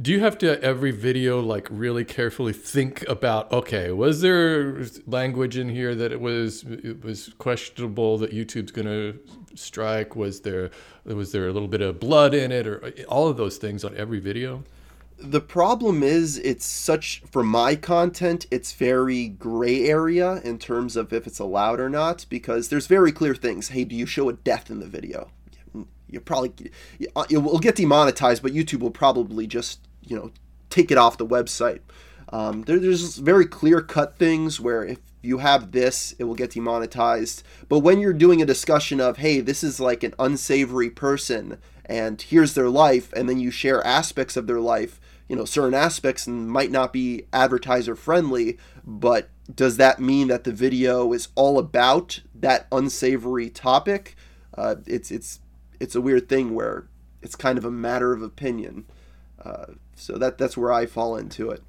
Do 0.00 0.10
you 0.10 0.20
have 0.20 0.38
to 0.38 0.62
every 0.62 0.90
video 0.90 1.40
like 1.40 1.68
really 1.70 2.04
carefully 2.04 2.54
think 2.54 3.06
about 3.08 3.52
okay 3.52 3.90
was 3.90 4.22
there 4.22 4.82
language 5.06 5.58
in 5.58 5.68
here 5.68 5.94
that 5.94 6.12
it 6.12 6.20
was 6.20 6.62
it 6.64 7.04
was 7.04 7.30
questionable 7.36 8.16
that 8.18 8.32
YouTube's 8.32 8.72
going 8.72 8.86
to 8.86 9.18
strike? 9.54 10.16
Was 10.16 10.40
there 10.40 10.70
was 11.04 11.32
there 11.32 11.46
a 11.46 11.52
little 11.52 11.68
bit 11.68 11.82
of 11.82 12.00
blood 12.00 12.32
in 12.32 12.52
it 12.52 12.66
or 12.66 12.92
all 13.08 13.28
of 13.28 13.36
those 13.36 13.58
things 13.58 13.84
on 13.84 13.94
every 13.96 14.18
video 14.18 14.64
the 15.22 15.40
problem 15.40 16.02
is 16.02 16.38
it's 16.38 16.66
such 16.66 17.22
for 17.30 17.42
my 17.42 17.76
content 17.76 18.46
it's 18.50 18.72
very 18.72 19.28
gray 19.28 19.86
area 19.86 20.40
in 20.42 20.58
terms 20.58 20.96
of 20.96 21.12
if 21.12 21.26
it's 21.26 21.38
allowed 21.38 21.80
or 21.80 21.88
not 21.88 22.26
because 22.28 22.68
there's 22.68 22.86
very 22.86 23.12
clear 23.12 23.34
things. 23.34 23.68
Hey 23.68 23.84
do 23.84 23.94
you 23.94 24.06
show 24.06 24.28
a 24.28 24.32
death 24.32 24.70
in 24.70 24.80
the 24.80 24.86
video? 24.86 25.30
You 26.08 26.20
probably 26.20 26.70
it 26.98 27.38
will 27.38 27.58
get 27.58 27.76
demonetized 27.76 28.42
but 28.42 28.52
youtube 28.52 28.80
will 28.80 28.90
probably 28.90 29.46
just 29.46 29.80
you 30.02 30.16
know 30.16 30.30
take 30.68 30.90
it 30.90 30.98
off 30.98 31.18
the 31.18 31.26
website. 31.26 31.80
Um, 32.30 32.62
there, 32.62 32.78
there's 32.78 33.18
very 33.18 33.46
clear 33.46 33.82
cut 33.82 34.16
things 34.16 34.58
where 34.58 34.84
if 34.84 34.98
you 35.22 35.38
have 35.38 35.72
this 35.72 36.14
it 36.18 36.24
will 36.24 36.34
get 36.34 36.50
demonetized. 36.50 37.42
But 37.68 37.80
when 37.80 38.00
you're 38.00 38.12
doing 38.12 38.42
a 38.42 38.46
discussion 38.46 39.00
of 39.00 39.18
hey 39.18 39.40
this 39.40 39.62
is 39.62 39.78
like 39.78 40.02
an 40.02 40.14
unsavory 40.18 40.90
person 40.90 41.58
and 41.84 42.20
here's 42.20 42.54
their 42.54 42.68
life 42.68 43.12
and 43.12 43.28
then 43.28 43.38
you 43.38 43.50
share 43.50 43.86
aspects 43.86 44.36
of 44.36 44.46
their 44.46 44.60
life 44.60 45.00
you 45.32 45.38
know 45.38 45.46
certain 45.46 45.72
aspects 45.72 46.28
might 46.28 46.70
not 46.70 46.92
be 46.92 47.24
advertiser 47.32 47.96
friendly 47.96 48.58
but 48.84 49.30
does 49.52 49.78
that 49.78 49.98
mean 49.98 50.28
that 50.28 50.44
the 50.44 50.52
video 50.52 51.14
is 51.14 51.28
all 51.36 51.58
about 51.58 52.20
that 52.34 52.66
unsavory 52.70 53.48
topic 53.48 54.14
uh, 54.58 54.74
it's 54.86 55.10
it's 55.10 55.40
it's 55.80 55.94
a 55.94 56.02
weird 56.02 56.28
thing 56.28 56.54
where 56.54 56.86
it's 57.22 57.34
kind 57.34 57.56
of 57.56 57.64
a 57.64 57.70
matter 57.70 58.12
of 58.12 58.20
opinion 58.20 58.84
uh, 59.42 59.64
so 59.96 60.18
that 60.18 60.36
that's 60.36 60.54
where 60.54 60.70
I 60.70 60.84
fall 60.84 61.16
into 61.16 61.50
it 61.50 61.62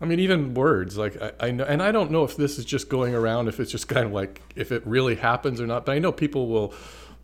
I 0.00 0.06
mean, 0.06 0.18
even 0.18 0.54
words 0.54 0.98
like 0.98 1.20
I, 1.22 1.32
I 1.40 1.50
know, 1.52 1.64
and 1.64 1.82
I 1.82 1.92
don't 1.92 2.10
know 2.10 2.24
if 2.24 2.36
this 2.36 2.58
is 2.58 2.64
just 2.64 2.88
going 2.88 3.14
around, 3.14 3.48
if 3.48 3.60
it's 3.60 3.70
just 3.70 3.86
kind 3.86 4.04
of 4.04 4.12
like 4.12 4.42
if 4.56 4.72
it 4.72 4.84
really 4.84 5.14
happens 5.14 5.60
or 5.60 5.66
not. 5.66 5.86
But 5.86 5.92
I 5.92 5.98
know 5.98 6.10
people 6.10 6.48
will 6.48 6.74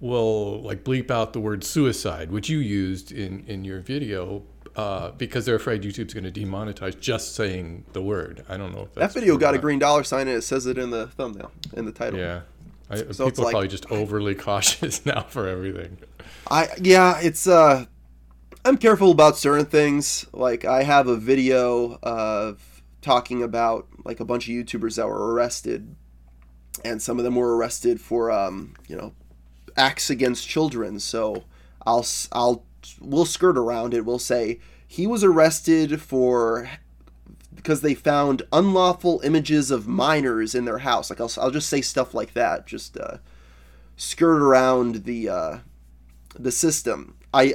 will 0.00 0.60
like 0.62 0.82
bleep 0.84 1.10
out 1.10 1.32
the 1.32 1.40
word 1.40 1.62
suicide, 1.64 2.30
which 2.30 2.48
you 2.48 2.58
used 2.58 3.12
in 3.12 3.44
in 3.46 3.64
your 3.64 3.80
video, 3.80 4.42
uh, 4.76 5.10
because 5.12 5.44
they're 5.44 5.56
afraid 5.56 5.82
YouTube's 5.82 6.14
going 6.14 6.30
to 6.30 6.32
demonetize 6.32 6.98
just 6.98 7.34
saying 7.34 7.84
the 7.92 8.02
word. 8.02 8.44
I 8.48 8.56
don't 8.56 8.72
know 8.74 8.82
if 8.82 8.94
that 8.94 9.12
video 9.12 9.36
got 9.36 9.54
a 9.54 9.58
green 9.58 9.78
dollar 9.78 10.04
sign 10.04 10.28
and 10.28 10.36
it 10.38 10.42
says 10.42 10.66
it 10.66 10.78
in 10.78 10.90
the 10.90 11.06
thumbnail 11.08 11.50
in 11.74 11.84
the 11.84 11.92
title 11.92 12.18
Yeah, 12.18 12.40
I, 12.90 12.96
So 13.12 13.26
people 13.26 13.42
are 13.42 13.44
like- 13.46 13.52
probably 13.52 13.68
just 13.68 13.90
overly 13.90 14.34
cautious 14.46 15.04
now 15.04 15.22
for 15.24 15.46
everything. 15.46 15.98
I 16.50 16.68
yeah, 16.80 17.18
it's 17.20 17.46
uh 17.46 17.86
I'm 18.64 18.76
careful 18.76 19.10
about 19.10 19.38
certain 19.38 19.66
things. 19.66 20.26
Like 20.32 20.64
I 20.64 20.82
have 20.82 21.06
a 21.08 21.16
video 21.16 21.98
of 22.02 22.82
talking 23.00 23.42
about 23.42 23.88
like 24.04 24.20
a 24.20 24.24
bunch 24.24 24.48
of 24.48 24.54
YouTubers 24.54 24.96
that 24.96 25.06
were 25.08 25.32
arrested 25.32 25.94
and 26.84 27.00
some 27.00 27.18
of 27.18 27.24
them 27.24 27.36
were 27.36 27.56
arrested 27.56 28.00
for 28.00 28.30
um, 28.30 28.74
you 28.88 28.96
know, 28.96 29.12
acts 29.80 30.10
against 30.10 30.48
children. 30.48 31.00
So 31.00 31.44
I'll 31.86 32.06
I'll 32.32 32.64
we'll 33.00 33.24
skirt 33.24 33.56
around 33.56 33.94
it. 33.94 34.04
We'll 34.04 34.18
say 34.18 34.60
he 34.86 35.06
was 35.06 35.24
arrested 35.24 36.00
for 36.00 36.70
because 37.54 37.80
they 37.80 37.94
found 37.94 38.42
unlawful 38.52 39.20
images 39.24 39.70
of 39.70 39.88
minors 39.88 40.54
in 40.54 40.64
their 40.64 40.78
house. 40.78 41.10
Like 41.10 41.20
I'll, 41.20 41.32
I'll 41.40 41.50
just 41.50 41.68
say 41.68 41.80
stuff 41.80 42.14
like 42.14 42.34
that. 42.34 42.66
Just 42.66 42.96
uh, 42.96 43.18
skirt 43.96 44.42
around 44.42 45.04
the 45.04 45.28
uh, 45.28 45.58
the 46.38 46.52
system. 46.52 47.16
I 47.32 47.54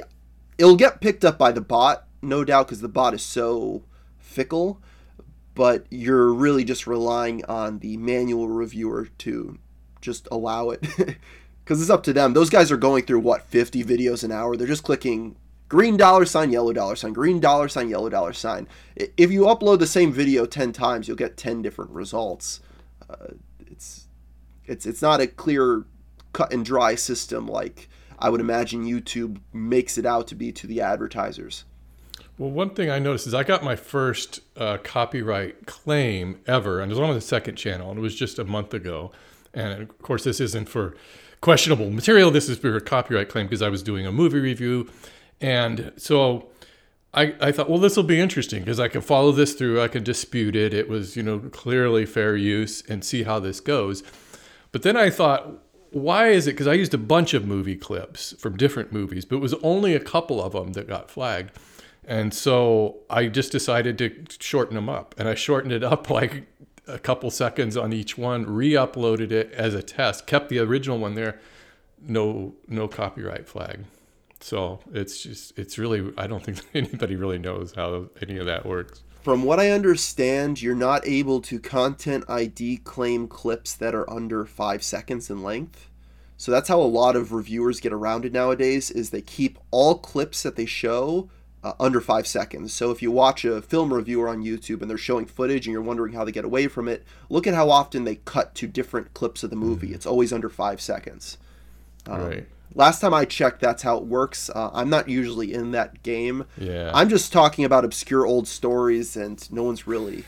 it'll 0.58 0.76
get 0.76 1.00
picked 1.00 1.24
up 1.24 1.38
by 1.38 1.52
the 1.52 1.60
bot 1.60 2.06
no 2.26 2.44
doubt, 2.44 2.66
because 2.66 2.80
the 2.80 2.88
bot 2.88 3.14
is 3.14 3.22
so 3.22 3.82
fickle. 4.18 4.80
But 5.54 5.86
you're 5.90 6.32
really 6.32 6.64
just 6.64 6.86
relying 6.86 7.44
on 7.46 7.78
the 7.78 7.96
manual 7.96 8.48
reviewer 8.48 9.08
to 9.18 9.58
just 10.02 10.28
allow 10.30 10.70
it, 10.70 10.86
because 11.66 11.80
it's 11.80 11.90
up 11.90 12.04
to 12.04 12.12
them. 12.12 12.32
Those 12.32 12.48
guys 12.48 12.70
are 12.70 12.76
going 12.76 13.04
through 13.04 13.18
what 13.18 13.42
50 13.42 13.82
videos 13.82 14.22
an 14.22 14.30
hour. 14.30 14.56
They're 14.56 14.68
just 14.68 14.84
clicking 14.84 15.34
green 15.68 15.96
dollar 15.96 16.24
sign, 16.24 16.52
yellow 16.52 16.72
dollar 16.72 16.94
sign, 16.94 17.12
green 17.12 17.40
dollar 17.40 17.66
sign, 17.66 17.88
yellow 17.88 18.08
dollar 18.08 18.32
sign. 18.32 18.68
If 18.94 19.32
you 19.32 19.42
upload 19.42 19.80
the 19.80 19.86
same 19.88 20.12
video 20.12 20.46
10 20.46 20.72
times, 20.72 21.08
you'll 21.08 21.16
get 21.16 21.36
10 21.36 21.62
different 21.62 21.90
results. 21.90 22.60
Uh, 23.10 23.32
it's 23.66 24.06
it's 24.64 24.86
it's 24.86 25.02
not 25.02 25.20
a 25.20 25.26
clear 25.26 25.84
cut 26.32 26.52
and 26.52 26.64
dry 26.64 26.94
system 26.94 27.48
like 27.48 27.88
I 28.16 28.30
would 28.30 28.40
imagine 28.40 28.84
YouTube 28.84 29.40
makes 29.52 29.98
it 29.98 30.06
out 30.06 30.28
to 30.28 30.36
be 30.36 30.52
to 30.52 30.68
the 30.68 30.80
advertisers. 30.80 31.64
Well, 32.38 32.50
one 32.50 32.70
thing 32.70 32.90
I 32.90 33.00
noticed 33.00 33.26
is 33.26 33.34
I 33.34 33.42
got 33.42 33.64
my 33.64 33.74
first 33.74 34.40
uh, 34.56 34.78
copyright 34.84 35.66
claim 35.66 36.38
ever, 36.46 36.80
and 36.80 36.92
it 36.92 36.94
was 36.94 37.00
on 37.00 37.12
the 37.12 37.20
second 37.20 37.56
channel, 37.56 37.90
and 37.90 37.98
it 37.98 38.02
was 38.02 38.14
just 38.14 38.38
a 38.38 38.44
month 38.44 38.72
ago. 38.72 39.10
And 39.52 39.82
of 39.82 39.98
course, 40.02 40.22
this 40.22 40.40
isn't 40.40 40.68
for 40.68 40.94
questionable 41.46 41.90
material. 41.90 42.32
This 42.32 42.48
is 42.48 42.58
for 42.58 42.74
a 42.74 42.80
copyright 42.80 43.28
claim 43.28 43.46
because 43.46 43.62
I 43.62 43.68
was 43.68 43.80
doing 43.80 44.04
a 44.04 44.10
movie 44.10 44.40
review 44.40 44.90
and 45.40 45.92
so 45.96 46.48
I, 47.14 47.36
I 47.40 47.52
thought, 47.52 47.70
well, 47.70 47.78
this 47.78 47.96
will 47.96 48.02
be 48.02 48.18
interesting 48.18 48.62
because 48.62 48.80
I 48.80 48.88
can 48.88 49.00
follow 49.00 49.30
this 49.30 49.54
through. 49.54 49.80
I 49.80 49.86
can 49.86 50.02
dispute 50.02 50.56
it. 50.56 50.74
It 50.74 50.88
was, 50.88 51.16
you 51.16 51.22
know, 51.22 51.38
clearly 51.38 52.04
fair 52.04 52.34
use 52.34 52.82
and 52.88 53.04
see 53.04 53.22
how 53.22 53.38
this 53.38 53.60
goes. 53.60 54.02
But 54.72 54.82
then 54.82 54.96
I 54.96 55.08
thought, 55.08 55.62
why 55.92 56.30
is 56.30 56.48
it? 56.48 56.54
Because 56.54 56.66
I 56.66 56.72
used 56.72 56.94
a 56.94 56.98
bunch 56.98 57.32
of 57.32 57.46
movie 57.46 57.76
clips 57.76 58.34
from 58.40 58.56
different 58.56 58.92
movies, 58.92 59.24
but 59.24 59.36
it 59.36 59.40
was 59.40 59.54
only 59.62 59.94
a 59.94 60.00
couple 60.00 60.42
of 60.42 60.52
them 60.52 60.72
that 60.72 60.88
got 60.88 61.12
flagged. 61.12 61.52
And 62.04 62.34
so 62.34 62.96
I 63.08 63.28
just 63.28 63.52
decided 63.52 63.98
to 63.98 64.24
shorten 64.40 64.74
them 64.74 64.88
up. 64.88 65.14
And 65.16 65.28
I 65.28 65.36
shortened 65.36 65.72
it 65.72 65.84
up 65.84 66.10
like 66.18 66.42
a 66.86 66.98
couple 66.98 67.30
seconds 67.30 67.76
on 67.76 67.92
each 67.92 68.16
one, 68.16 68.44
re 68.46 68.72
uploaded 68.72 69.30
it 69.30 69.52
as 69.52 69.74
a 69.74 69.82
test, 69.82 70.26
kept 70.26 70.48
the 70.48 70.58
original 70.58 70.98
one 70.98 71.14
there, 71.14 71.40
no, 72.00 72.54
no 72.68 72.88
copyright 72.88 73.48
flag. 73.48 73.84
So 74.40 74.80
it's 74.92 75.22
just, 75.22 75.58
it's 75.58 75.78
really, 75.78 76.12
I 76.16 76.26
don't 76.26 76.42
think 76.42 76.60
anybody 76.74 77.16
really 77.16 77.38
knows 77.38 77.72
how 77.74 78.06
any 78.22 78.38
of 78.38 78.46
that 78.46 78.66
works. 78.66 79.02
From 79.22 79.42
what 79.42 79.58
I 79.58 79.70
understand, 79.70 80.62
you're 80.62 80.76
not 80.76 81.06
able 81.06 81.40
to 81.42 81.58
content 81.58 82.24
ID 82.28 82.78
claim 82.78 83.26
clips 83.26 83.74
that 83.74 83.94
are 83.94 84.08
under 84.08 84.44
five 84.44 84.84
seconds 84.84 85.30
in 85.30 85.42
length. 85.42 85.90
So 86.36 86.52
that's 86.52 86.68
how 86.68 86.80
a 86.80 86.82
lot 86.82 87.16
of 87.16 87.32
reviewers 87.32 87.80
get 87.80 87.92
around 87.92 88.24
it 88.24 88.32
nowadays 88.32 88.90
is 88.90 89.10
they 89.10 89.22
keep 89.22 89.58
all 89.70 89.96
clips 89.98 90.42
that 90.44 90.54
they 90.54 90.66
show 90.66 91.28
uh, 91.66 91.72
under 91.80 92.00
five 92.00 92.28
seconds. 92.28 92.72
So 92.72 92.92
if 92.92 93.02
you 93.02 93.10
watch 93.10 93.44
a 93.44 93.60
film 93.60 93.92
reviewer 93.92 94.28
on 94.28 94.44
YouTube 94.44 94.82
and 94.82 94.88
they're 94.88 94.96
showing 94.96 95.26
footage 95.26 95.66
and 95.66 95.72
you're 95.72 95.82
wondering 95.82 96.12
how 96.12 96.24
they 96.24 96.30
get 96.30 96.44
away 96.44 96.68
from 96.68 96.86
it, 96.86 97.04
look 97.28 97.44
at 97.44 97.54
how 97.54 97.70
often 97.70 98.04
they 98.04 98.16
cut 98.16 98.54
to 98.56 98.68
different 98.68 99.14
clips 99.14 99.42
of 99.42 99.50
the 99.50 99.56
movie. 99.56 99.88
Mm-hmm. 99.88 99.96
It's 99.96 100.06
always 100.06 100.32
under 100.32 100.48
five 100.48 100.80
seconds. 100.80 101.38
Um, 102.06 102.22
right. 102.22 102.48
Last 102.74 103.00
time 103.00 103.12
I 103.12 103.24
checked, 103.24 103.60
that's 103.60 103.82
how 103.82 103.96
it 103.96 104.04
works. 104.04 104.48
Uh, 104.48 104.70
I'm 104.72 104.88
not 104.88 105.08
usually 105.08 105.52
in 105.52 105.72
that 105.72 106.04
game. 106.04 106.44
Yeah. 106.56 106.92
I'm 106.94 107.08
just 107.08 107.32
talking 107.32 107.64
about 107.64 107.84
obscure 107.84 108.24
old 108.26 108.46
stories, 108.46 109.16
and 109.16 109.50
no 109.50 109.64
one's 109.64 109.88
really 109.88 110.24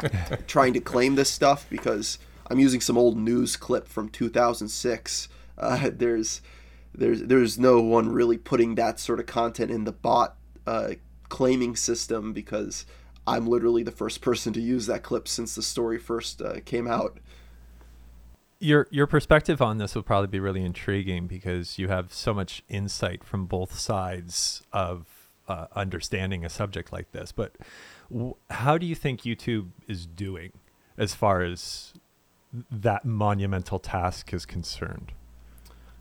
trying 0.46 0.72
to 0.74 0.80
claim 0.80 1.16
this 1.16 1.30
stuff 1.30 1.66
because 1.68 2.18
I'm 2.46 2.58
using 2.58 2.80
some 2.80 2.96
old 2.96 3.18
news 3.18 3.56
clip 3.56 3.86
from 3.86 4.08
2006. 4.08 5.28
Uh, 5.58 5.90
there's 5.92 6.40
there's 6.94 7.22
there's 7.24 7.58
no 7.58 7.82
one 7.82 8.08
really 8.08 8.38
putting 8.38 8.76
that 8.76 8.98
sort 8.98 9.20
of 9.20 9.26
content 9.26 9.70
in 9.70 9.84
the 9.84 9.92
bot 9.92 10.36
uh, 10.66 10.90
claiming 11.28 11.76
system 11.76 12.32
because 12.32 12.86
I'm 13.26 13.46
literally 13.46 13.82
the 13.82 13.92
first 13.92 14.20
person 14.22 14.52
to 14.52 14.60
use 14.60 14.86
that 14.86 15.02
clip 15.02 15.28
since 15.28 15.54
the 15.54 15.62
story 15.62 15.98
first 15.98 16.42
uh, 16.42 16.60
came 16.64 16.86
out 16.86 17.18
your 18.60 18.86
your 18.90 19.06
perspective 19.06 19.60
on 19.60 19.78
this 19.78 19.94
will 19.94 20.02
probably 20.02 20.28
be 20.28 20.38
really 20.38 20.62
intriguing 20.62 21.26
because 21.26 21.78
you 21.78 21.88
have 21.88 22.12
so 22.12 22.34
much 22.34 22.62
insight 22.68 23.24
from 23.24 23.46
both 23.46 23.78
sides 23.78 24.62
of 24.72 25.06
uh, 25.48 25.66
understanding 25.74 26.44
a 26.44 26.50
subject 26.50 26.92
like 26.92 27.10
this. 27.12 27.32
But 27.32 27.56
w- 28.10 28.36
how 28.50 28.78
do 28.78 28.86
you 28.86 28.94
think 28.94 29.22
YouTube 29.22 29.70
is 29.88 30.06
doing 30.06 30.52
as 30.96 31.14
far 31.14 31.42
as 31.42 31.94
that 32.70 33.04
monumental 33.04 33.78
task 33.78 34.32
is 34.34 34.44
concerned? 34.44 35.12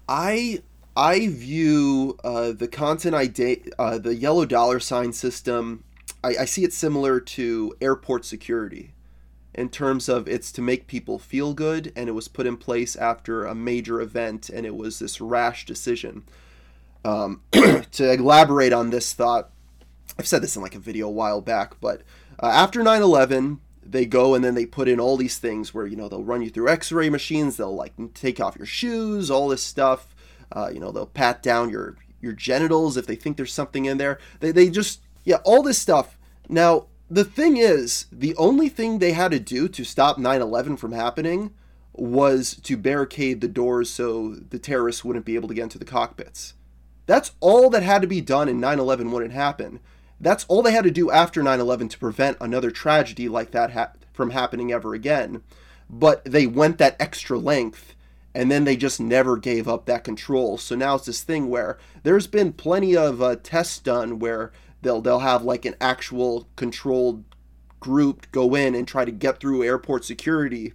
I 0.08 0.62
I 1.00 1.30
view 1.30 2.18
uh, 2.26 2.52
the 2.52 2.68
content 2.68 3.16
ID, 3.16 3.72
uh, 3.80 4.00
the 4.00 4.16
yellow 4.16 4.44
dollar 4.44 4.82
sign 4.82 5.14
system. 5.14 5.86
I, 6.22 6.36
I 6.40 6.46
see 6.46 6.66
it 6.66 6.74
similar 6.74 7.22
to 7.22 7.74
airport 7.80 8.26
security 8.26 8.92
in 9.56 9.70
terms 9.70 10.10
of 10.10 10.28
it's 10.28 10.52
to 10.52 10.62
make 10.62 10.88
people 10.88 11.18
feel 11.18 11.54
good 11.54 11.94
and 11.96 12.10
it 12.10 12.12
was 12.12 12.28
put 12.28 12.46
in 12.46 12.58
place 12.58 12.98
after 12.98 13.46
a 13.46 13.56
major 13.56 14.02
event 14.02 14.50
and 14.50 14.66
it 14.66 14.76
was 14.76 15.00
this 15.00 15.22
rash 15.22 15.66
decision. 15.66 16.24
Um, 17.06 17.44
to 17.52 18.12
elaborate 18.12 18.74
on 18.74 18.90
this 18.90 19.14
thought, 19.14 19.52
I've 20.18 20.28
said 20.28 20.44
this 20.44 20.58
in 20.58 20.62
like 20.62 20.76
a 20.76 20.80
video 20.80 21.08
a 21.08 21.12
while 21.12 21.40
back, 21.40 21.80
but 21.80 22.02
uh, 22.44 22.48
after 22.48 22.84
9 22.84 23.02
11, 23.02 23.62
they 23.82 24.06
go 24.06 24.36
and 24.36 24.44
then 24.44 24.54
they 24.54 24.66
put 24.66 24.90
in 24.90 25.00
all 25.00 25.16
these 25.16 25.38
things 25.38 25.74
where, 25.74 25.88
you 25.88 25.96
know, 25.96 26.10
they'll 26.10 26.26
run 26.26 26.42
you 26.42 26.50
through 26.50 26.68
x 26.68 26.92
ray 26.92 27.10
machines, 27.10 27.56
they'll 27.56 27.74
like 27.74 27.94
take 28.14 28.42
off 28.42 28.58
your 28.58 28.66
shoes, 28.66 29.32
all 29.32 29.48
this 29.48 29.64
stuff. 29.64 30.14
Uh, 30.52 30.70
you 30.74 30.80
know, 30.80 30.92
they'll 30.92 31.06
pat 31.06 31.44
down 31.44 31.70
your, 31.70 31.98
your 32.22 32.34
genitals 32.34 32.98
if 32.98 33.06
they 33.06 33.16
think 33.16 33.38
there's 33.38 33.54
something 33.54 33.86
in 33.86 33.98
there. 33.98 34.20
They, 34.40 34.52
they 34.52 34.70
just, 34.70 35.02
yeah, 35.24 35.38
all 35.44 35.62
this 35.62 35.78
stuff. 35.78 36.18
Now, 36.48 36.88
the 37.10 37.26
thing 37.26 37.58
is, 37.58 38.06
the 38.12 38.36
only 38.36 38.70
thing 38.70 39.00
they 39.00 39.14
had 39.14 39.32
to 39.32 39.40
do 39.40 39.68
to 39.68 39.84
stop 39.84 40.18
9 40.18 40.42
11 40.42 40.78
from 40.78 40.92
happening 40.92 41.52
was 41.94 42.56
to 42.64 42.78
barricade 42.78 43.42
the 43.42 43.48
doors 43.48 43.90
so 43.90 44.36
the 44.36 44.60
terrorists 44.60 45.04
wouldn't 45.04 45.26
be 45.26 45.36
able 45.36 45.48
to 45.48 45.54
get 45.54 45.64
into 45.64 45.80
the 45.80 45.86
cockpits. 45.86 46.54
That's 47.06 47.32
all 47.40 47.70
that 47.72 47.84
had 47.84 48.02
to 48.04 48.08
be 48.08 48.22
done 48.22 48.48
in 48.48 48.60
9 48.60 48.80
11 48.80 49.12
when 49.12 49.24
it 49.24 49.32
happened. 49.32 49.80
That's 50.22 50.46
all 50.48 50.62
they 50.62 50.72
had 50.72 50.84
to 50.84 50.92
do 50.92 51.10
after 51.10 51.42
9 51.42 51.60
11 51.60 51.90
to 51.90 51.98
prevent 51.98 52.38
another 52.40 52.72
tragedy 52.72 53.28
like 53.28 53.52
that 53.52 53.72
ha- 53.72 53.94
from 54.14 54.30
happening 54.30 54.72
ever 54.72 54.94
again. 54.94 55.42
But 55.90 56.24
they 56.26 56.46
went 56.46 56.78
that 56.78 56.96
extra 57.00 57.40
length 57.40 57.96
and 58.34 58.52
then 58.52 58.64
they 58.64 58.78
just 58.78 59.00
never 59.00 59.38
gave 59.38 59.68
up 59.68 59.86
that 59.86 60.04
control. 60.04 60.58
So 60.58 60.76
now 60.76 60.96
it's 60.96 61.06
this 61.06 61.24
thing 61.24 61.50
where 61.50 61.78
there's 62.04 62.28
been 62.28 62.54
plenty 62.54 62.96
of 62.96 63.22
uh, 63.22 63.38
tests 63.42 63.80
done 63.80 64.20
where 64.20 64.52
they'll 64.82 65.02
they'll 65.02 65.20
have 65.20 65.44
like 65.44 65.66
an 65.66 65.76
actual 65.82 66.48
controlled 66.56 67.24
group 67.80 68.28
go 68.32 68.56
in 68.56 68.76
and 68.76 68.88
try 68.88 69.06
to 69.06 69.12
get 69.12 69.40
through 69.40 69.64
airport 69.64 70.04
security 70.06 70.74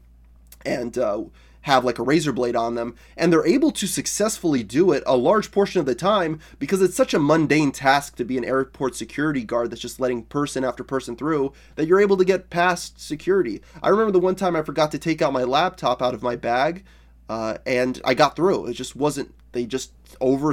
and 0.65 0.97
uh, 0.97 1.23
have 1.63 1.85
like 1.85 1.99
a 1.99 2.03
razor 2.03 2.33
blade 2.33 2.57
on 2.57 2.75
them 2.75 2.95
and 3.17 3.33
they're 3.33 3.47
able 3.47 3.71
to 3.71 3.87
successfully 3.87 4.63
do 4.63 4.93
it 4.93 5.03
a 5.07 5.17
large 5.17 5.51
portion 5.51 5.81
of 5.81 5.87
the 5.87 5.95
time 5.95 6.39
because 6.59 6.81
it's 6.83 6.97
such 6.97 7.15
a 7.15 7.19
mundane 7.19 7.73
task 7.73 8.17
to 8.17 8.25
be 8.25 8.39
an 8.39 8.45
airport 8.45 8.95
security 8.97 9.45
guard 9.45 9.71
that's 9.71 9.81
just 9.81 10.01
letting 10.01 10.23
person 10.25 10.65
after 10.65 10.85
person 10.85 11.17
through 11.17 11.53
that 11.75 11.87
you're 11.87 12.01
able 12.01 12.17
to 12.17 12.25
get 12.25 12.51
past 12.51 13.01
security 13.01 13.61
i 13.83 13.89
remember 13.89 14.13
the 14.13 14.21
one 14.21 14.35
time 14.35 14.57
i 14.57 14.63
forgot 14.63 14.91
to 14.91 14.99
take 14.99 15.21
out 15.21 15.33
my 15.33 15.45
laptop 15.45 16.03
out 16.03 16.15
of 16.15 16.23
my 16.23 16.37
bag 16.37 16.85
uh, 17.29 17.59
and 17.67 18.01
i 18.05 18.15
got 18.15 18.37
through 18.37 18.67
it 18.67 18.75
just 18.75 18.95
wasn't 18.95 19.33
they 19.53 19.65
just 19.65 19.93
over 20.21 20.53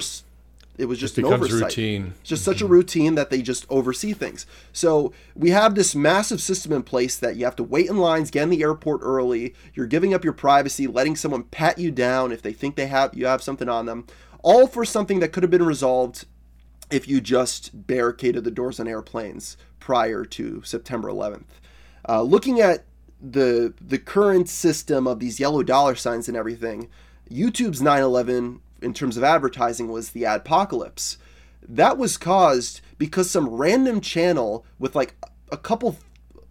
it 0.77 0.85
was 0.85 0.99
just 0.99 1.17
it 1.17 1.25
an 1.25 1.33
oversight. 1.33 1.61
routine. 1.61 2.13
It's 2.21 2.29
just 2.29 2.43
such 2.43 2.61
a 2.61 2.65
routine 2.65 3.15
that 3.15 3.29
they 3.29 3.41
just 3.41 3.67
oversee 3.69 4.13
things. 4.13 4.47
So 4.73 5.13
we 5.35 5.51
have 5.51 5.75
this 5.75 5.93
massive 5.93 6.41
system 6.41 6.71
in 6.71 6.81
place 6.81 7.17
that 7.17 7.35
you 7.35 7.45
have 7.45 7.55
to 7.57 7.63
wait 7.63 7.87
in 7.87 7.97
lines, 7.97 8.31
get 8.31 8.43
in 8.43 8.49
the 8.49 8.63
airport 8.63 9.01
early. 9.03 9.53
You're 9.75 9.85
giving 9.85 10.13
up 10.13 10.23
your 10.23 10.33
privacy, 10.33 10.87
letting 10.87 11.15
someone 11.15 11.43
pat 11.43 11.77
you 11.77 11.91
down 11.91 12.31
if 12.31 12.41
they 12.41 12.53
think 12.53 12.75
they 12.75 12.87
have 12.87 13.13
you 13.13 13.27
have 13.27 13.43
something 13.43 13.69
on 13.69 13.85
them, 13.85 14.07
all 14.41 14.65
for 14.65 14.85
something 14.85 15.19
that 15.19 15.31
could 15.31 15.43
have 15.43 15.51
been 15.51 15.65
resolved 15.65 16.25
if 16.89 17.07
you 17.07 17.21
just 17.21 17.85
barricaded 17.85 18.43
the 18.43 18.51
doors 18.51 18.79
on 18.79 18.87
airplanes 18.87 19.57
prior 19.79 20.25
to 20.25 20.61
September 20.63 21.09
11th. 21.09 21.45
Uh, 22.09 22.21
looking 22.21 22.59
at 22.59 22.85
the 23.21 23.73
the 23.79 23.99
current 23.99 24.49
system 24.49 25.07
of 25.07 25.19
these 25.19 25.39
yellow 25.39 25.63
dollar 25.63 25.95
signs 25.95 26.27
and 26.27 26.35
everything, 26.35 26.89
YouTube's 27.29 27.81
9/11 27.81 28.59
in 28.81 28.93
terms 28.93 29.17
of 29.17 29.23
advertising 29.23 29.89
was 29.89 30.09
the 30.09 30.23
adpocalypse. 30.23 31.17
That 31.67 31.97
was 31.97 32.17
caused 32.17 32.81
because 32.97 33.29
some 33.29 33.49
random 33.49 34.01
channel 34.01 34.65
with 34.79 34.95
like 34.95 35.15
a 35.51 35.57
couple 35.57 35.97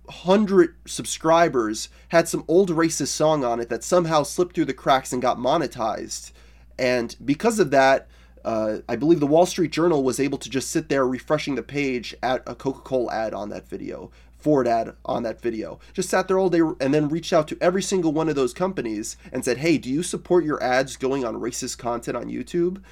hundred 0.08 0.76
subscribers 0.86 1.88
had 2.08 2.28
some 2.28 2.44
old 2.48 2.70
racist 2.70 3.08
song 3.08 3.44
on 3.44 3.60
it 3.60 3.68
that 3.68 3.84
somehow 3.84 4.22
slipped 4.22 4.54
through 4.54 4.64
the 4.64 4.74
cracks 4.74 5.12
and 5.12 5.22
got 5.22 5.38
monetized. 5.38 6.32
And 6.78 7.14
because 7.24 7.58
of 7.58 7.70
that, 7.70 8.08
uh, 8.44 8.78
I 8.88 8.96
believe 8.96 9.20
the 9.20 9.26
Wall 9.26 9.46
Street 9.46 9.70
Journal 9.70 10.02
was 10.02 10.18
able 10.18 10.38
to 10.38 10.50
just 10.50 10.70
sit 10.70 10.88
there 10.88 11.06
refreshing 11.06 11.54
the 11.54 11.62
page 11.62 12.14
at 12.22 12.42
a 12.46 12.54
Coca 12.54 12.80
Cola 12.80 13.12
ad 13.12 13.34
on 13.34 13.50
that 13.50 13.68
video. 13.68 14.10
Ford 14.40 14.66
ad 14.66 14.94
on 15.04 15.22
that 15.22 15.40
video. 15.40 15.78
Just 15.92 16.10
sat 16.10 16.28
there 16.28 16.38
all 16.38 16.50
day 16.50 16.60
and 16.80 16.94
then 16.94 17.08
reached 17.08 17.32
out 17.32 17.48
to 17.48 17.58
every 17.60 17.82
single 17.82 18.12
one 18.12 18.28
of 18.28 18.34
those 18.34 18.52
companies 18.52 19.16
and 19.32 19.44
said, 19.44 19.58
"Hey, 19.58 19.78
do 19.78 19.90
you 19.90 20.02
support 20.02 20.44
your 20.44 20.62
ads 20.62 20.96
going 20.96 21.24
on 21.24 21.36
racist 21.36 21.78
content 21.78 22.16
on 22.16 22.28
YouTube?" 22.28 22.82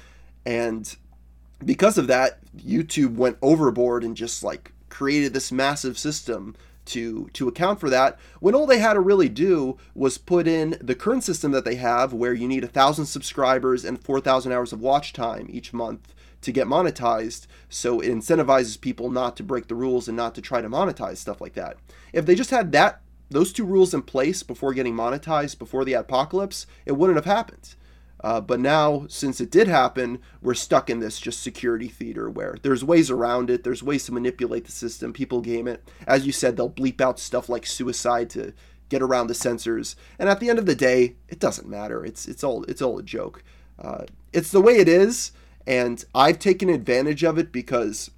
And 0.45 0.95
because 1.63 1.97
of 1.97 2.07
that, 2.07 2.39
YouTube 2.55 3.15
went 3.15 3.37
overboard 3.41 4.03
and 4.03 4.15
just 4.15 4.43
like 4.43 4.71
created 4.89 5.33
this 5.33 5.51
massive 5.51 5.97
system 5.97 6.55
to 6.85 7.29
to 7.33 7.47
account 7.47 7.79
for 7.79 7.89
that 7.89 8.17
when 8.39 8.55
all 8.55 8.65
they 8.65 8.79
had 8.79 8.93
to 8.93 8.99
really 8.99 9.29
do 9.29 9.77
was 9.93 10.17
put 10.17 10.47
in 10.47 10.75
the 10.81 10.95
current 10.95 11.23
system 11.23 11.51
that 11.51 11.63
they 11.63 11.75
have 11.75 12.13
where 12.13 12.33
you 12.33 12.47
need 12.47 12.63
a 12.63 12.67
thousand 12.67 13.05
subscribers 13.05 13.85
and 13.85 14.03
4000 14.03 14.51
hours 14.51 14.73
of 14.73 14.81
watch 14.81 15.13
time 15.13 15.47
each 15.49 15.71
month 15.71 16.13
to 16.41 16.51
get 16.51 16.67
monetized 16.67 17.47
so 17.69 17.99
it 17.99 18.09
incentivizes 18.09 18.79
people 18.79 19.09
not 19.09 19.35
to 19.35 19.43
break 19.43 19.67
the 19.67 19.75
rules 19.75 20.07
and 20.07 20.17
not 20.17 20.35
to 20.35 20.41
try 20.41 20.61
to 20.61 20.69
monetize 20.69 21.17
stuff 21.17 21.41
like 21.41 21.53
that 21.53 21.77
if 22.13 22.25
they 22.25 22.35
just 22.35 22.51
had 22.51 22.71
that 22.71 23.01
those 23.29 23.53
two 23.53 23.65
rules 23.65 23.93
in 23.93 24.01
place 24.01 24.41
before 24.41 24.73
getting 24.73 24.95
monetized 24.95 25.59
before 25.59 25.85
the 25.85 25.93
adpocalypse 25.93 26.65
it 26.85 26.93
wouldn't 26.93 27.17
have 27.17 27.25
happened 27.25 27.75
uh, 28.21 28.41
but 28.41 28.59
now, 28.59 29.05
since 29.07 29.39
it 29.39 29.49
did 29.49 29.67
happen, 29.67 30.19
we're 30.41 30.53
stuck 30.53 30.89
in 30.89 30.99
this 30.99 31.19
just 31.19 31.41
security 31.41 31.87
theater 31.87 32.29
where 32.29 32.57
there's 32.61 32.83
ways 32.83 33.09
around 33.09 33.49
it. 33.49 33.63
There's 33.63 33.81
ways 33.81 34.05
to 34.05 34.11
manipulate 34.11 34.65
the 34.65 34.71
system. 34.71 35.13
People 35.13 35.41
game 35.41 35.67
it. 35.67 35.87
As 36.05 36.25
you 36.25 36.31
said, 36.31 36.57
they'll 36.57 36.69
bleep 36.69 36.99
out 36.99 37.19
stuff 37.19 37.47
like 37.47 37.65
suicide 37.65 38.29
to 38.31 38.53
get 38.89 39.01
around 39.01 39.27
the 39.27 39.33
censors. 39.33 39.95
And 40.17 40.27
at 40.27 40.39
the 40.39 40.49
end 40.49 40.59
of 40.59 40.65
the 40.65 40.75
day, 40.75 41.15
it 41.29 41.39
doesn't 41.39 41.69
matter. 41.69 42.03
It's 42.03 42.27
it's 42.27 42.43
all 42.43 42.63
it's 42.65 42.81
all 42.81 42.99
a 42.99 43.03
joke. 43.03 43.43
Uh, 43.77 44.05
it's 44.33 44.51
the 44.51 44.61
way 44.61 44.77
it 44.77 44.89
is, 44.89 45.31
and 45.67 46.03
I've 46.15 46.39
taken 46.39 46.69
advantage 46.69 47.23
of 47.23 47.37
it 47.37 47.51
because 47.51 48.11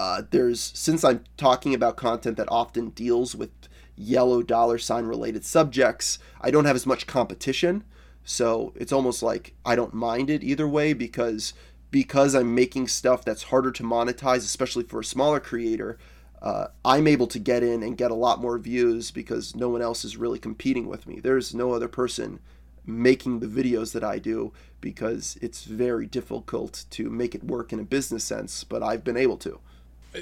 uh, 0.00 0.22
there's 0.30 0.60
since 0.74 1.04
I'm 1.04 1.24
talking 1.36 1.74
about 1.74 1.96
content 1.96 2.36
that 2.36 2.50
often 2.50 2.90
deals 2.90 3.34
with 3.34 3.50
yellow 3.96 4.42
dollar 4.42 4.78
sign 4.78 5.06
related 5.06 5.44
subjects, 5.44 6.18
I 6.40 6.50
don't 6.50 6.64
have 6.64 6.76
as 6.76 6.86
much 6.86 7.06
competition. 7.06 7.84
So 8.24 8.72
it's 8.76 8.92
almost 8.92 9.22
like 9.22 9.54
I 9.64 9.74
don't 9.74 9.94
mind 9.94 10.30
it 10.30 10.44
either 10.44 10.68
way 10.68 10.92
because 10.92 11.52
because 11.90 12.34
I'm 12.34 12.54
making 12.54 12.88
stuff 12.88 13.24
that's 13.24 13.44
harder 13.44 13.72
to 13.72 13.82
monetize, 13.82 14.38
especially 14.38 14.84
for 14.84 15.00
a 15.00 15.04
smaller 15.04 15.40
creator. 15.40 15.98
Uh, 16.40 16.68
I'm 16.84 17.08
able 17.08 17.26
to 17.28 17.38
get 17.38 17.64
in 17.64 17.82
and 17.82 17.96
get 17.96 18.12
a 18.12 18.14
lot 18.14 18.40
more 18.40 18.58
views 18.58 19.10
because 19.10 19.56
no 19.56 19.68
one 19.68 19.82
else 19.82 20.04
is 20.04 20.16
really 20.16 20.38
competing 20.38 20.86
with 20.86 21.06
me. 21.06 21.18
There's 21.18 21.54
no 21.54 21.72
other 21.72 21.88
person 21.88 22.38
making 22.86 23.40
the 23.40 23.46
videos 23.46 23.92
that 23.92 24.04
I 24.04 24.18
do 24.18 24.52
because 24.80 25.38
it's 25.40 25.64
very 25.64 26.06
difficult 26.06 26.84
to 26.90 27.10
make 27.10 27.34
it 27.34 27.44
work 27.44 27.72
in 27.72 27.80
a 27.80 27.84
business 27.84 28.24
sense, 28.24 28.64
but 28.64 28.82
I've 28.82 29.04
been 29.04 29.16
able 29.16 29.36
to. 29.38 29.60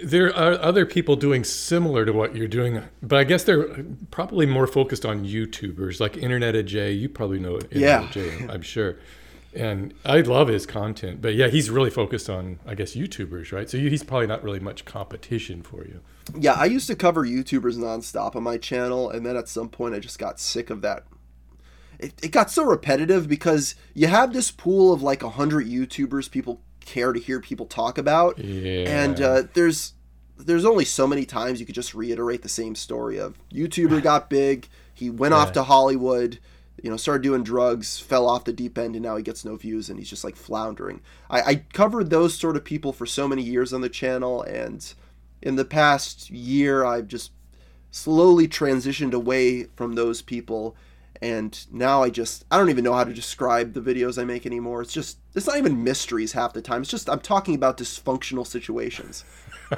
There 0.03 0.35
are 0.35 0.61
other 0.61 0.85
people 0.85 1.15
doing 1.17 1.45
similar 1.45 2.05
to 2.05 2.13
what 2.13 2.35
you're 2.35 2.49
doing, 2.49 2.83
but 3.03 3.19
I 3.19 3.25
guess 3.25 3.45
they're 3.45 3.85
probably 4.11 4.45
more 4.45 4.67
focused 4.67 5.07
on 5.07 5.25
YouTubers 5.25 6.01
like 6.01 6.17
Internet 6.17 6.57
of 6.57 6.67
J. 6.67 6.93
You 6.93 7.09
probably 7.09 7.39
know 7.39 7.55
Internet 7.55 7.81
Yeah. 7.81 8.11
J, 8.11 8.47
I'm 8.49 8.63
sure. 8.63 8.97
And 9.55 9.95
I 10.05 10.21
love 10.21 10.49
his 10.49 10.67
content, 10.67 11.23
but 11.23 11.35
yeah, 11.35 11.49
he's 11.49 11.71
really 11.71 11.89
focused 11.89 12.29
on, 12.29 12.59
I 12.67 12.75
guess, 12.75 12.95
YouTubers, 12.95 13.53
right? 13.53 13.71
So 13.71 13.79
he's 13.79 14.03
probably 14.03 14.27
not 14.27 14.43
really 14.43 14.61
much 14.61 14.85
competition 14.85 15.63
for 15.63 15.85
you. 15.85 16.01
Yeah, 16.39 16.53
I 16.53 16.67
used 16.67 16.89
to 16.89 16.97
cover 16.97 17.25
YouTubers 17.25 17.79
nonstop 17.79 18.37
on 18.37 18.43
my 18.43 18.59
channel, 18.59 19.09
and 19.09 19.25
then 19.25 19.37
at 19.37 19.49
some 19.49 19.69
point 19.69 19.95
I 19.95 19.99
just 19.99 20.19
got 20.19 20.41
sick 20.41 20.69
of 20.69 20.83
that. 20.83 21.05
It, 21.99 22.15
it 22.23 22.31
got 22.31 22.51
so 22.51 22.65
repetitive 22.65 23.29
because 23.29 23.75
you 23.95 24.07
have 24.07 24.33
this 24.33 24.51
pool 24.51 24.93
of 24.93 25.03
like 25.03 25.23
100 25.23 25.67
YouTubers 25.67 26.31
people 26.31 26.61
care 26.81 27.13
to 27.13 27.21
hear 27.21 27.41
people 27.41 27.67
talk 27.67 27.99
about. 27.99 28.39
Yeah. 28.39 29.05
And 29.05 29.21
uh, 29.21 29.43
there's 29.55 29.93
there's 30.39 30.65
only 30.65 30.85
so 30.85 31.07
many 31.07 31.25
times 31.25 31.61
you 31.61 31.67
could 31.67 31.75
just 31.75 31.95
reiterate 31.95 32.43
the 32.43 32.49
same 32.49 32.75
story 32.75 33.19
of 33.19 33.39
YouTuber 33.51 34.03
got 34.03 34.29
big, 34.29 34.69
he 34.93 35.11
went 35.11 35.35
off 35.35 35.53
to 35.53 35.63
Hollywood, 35.63 36.39
you 36.83 36.91
know, 36.91 36.97
started 36.97 37.23
doing 37.23 37.43
drugs, 37.43 37.99
fell 37.99 38.29
off 38.29 38.45
the 38.45 38.53
deep 38.53 38.79
end, 38.79 38.95
and 38.95 39.03
now 39.03 39.17
he 39.17 39.23
gets 39.23 39.45
no 39.45 39.57
views 39.57 39.89
and 39.89 39.99
he's 39.99 40.11
just 40.11 40.25
like 40.25 40.37
floundering. 40.37 41.01
I, 41.31 41.41
I 41.41 41.55
covered 41.73 42.11
those 42.11 42.35
sort 42.35 42.57
of 42.57 42.65
people 42.65 42.93
for 42.93 43.07
so 43.07 43.27
many 43.27 43.43
years 43.43 43.73
on 43.73 43.81
the 43.81 43.89
channel, 43.89 44.43
and 44.43 44.93
in 45.43 45.57
the 45.57 45.65
past 45.65 46.31
year, 46.31 46.85
I've 46.85 47.09
just 47.09 47.33
slowly 47.91 48.47
transitioned 48.47 49.13
away 49.13 49.65
from 49.77 49.95
those 49.95 50.23
people. 50.23 50.77
And 51.23 51.67
now 51.73 52.03
I 52.03 52.11
just 52.11 52.45
I 52.51 52.59
don't 52.59 52.71
even 52.71 52.85
know 52.85 52.95
how 52.95 53.05
to 53.05 53.13
describe 53.13 53.73
the 53.73 53.81
videos 53.81 54.21
I 54.21 54.25
make 54.25 54.47
anymore. 54.47 54.83
It's 54.83 54.93
just 54.93 55.19
it's 55.35 55.47
not 55.47 55.59
even 55.59 55.85
mysteries 55.85 56.33
half 56.33 56.53
the 56.53 56.63
time. 56.63 56.83
It's 56.83 56.91
just 56.91 57.09
I'm 57.09 57.21
talking 57.21 57.55
about 57.55 57.79
dysfunctional 57.79 58.47
situations. 58.47 59.25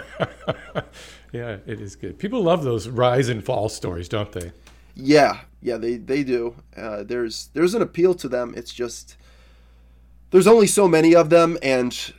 yeah, 1.32 1.58
it 1.66 1.80
is 1.80 1.96
good. 1.96 2.18
People 2.18 2.42
love 2.42 2.64
those 2.64 2.88
rise 2.88 3.28
and 3.28 3.44
fall 3.44 3.68
stories, 3.68 4.08
don't 4.08 4.32
they? 4.32 4.52
Yeah, 4.94 5.40
yeah, 5.62 5.76
they 5.76 5.96
they 5.96 6.24
do. 6.24 6.56
Uh, 6.76 7.02
there's 7.04 7.50
there's 7.54 7.74
an 7.74 7.82
appeal 7.82 8.14
to 8.14 8.28
them. 8.28 8.54
It's 8.56 8.72
just 8.72 9.16
there's 10.30 10.46
only 10.46 10.66
so 10.66 10.88
many 10.88 11.14
of 11.14 11.30
them, 11.30 11.56
and 11.62 12.12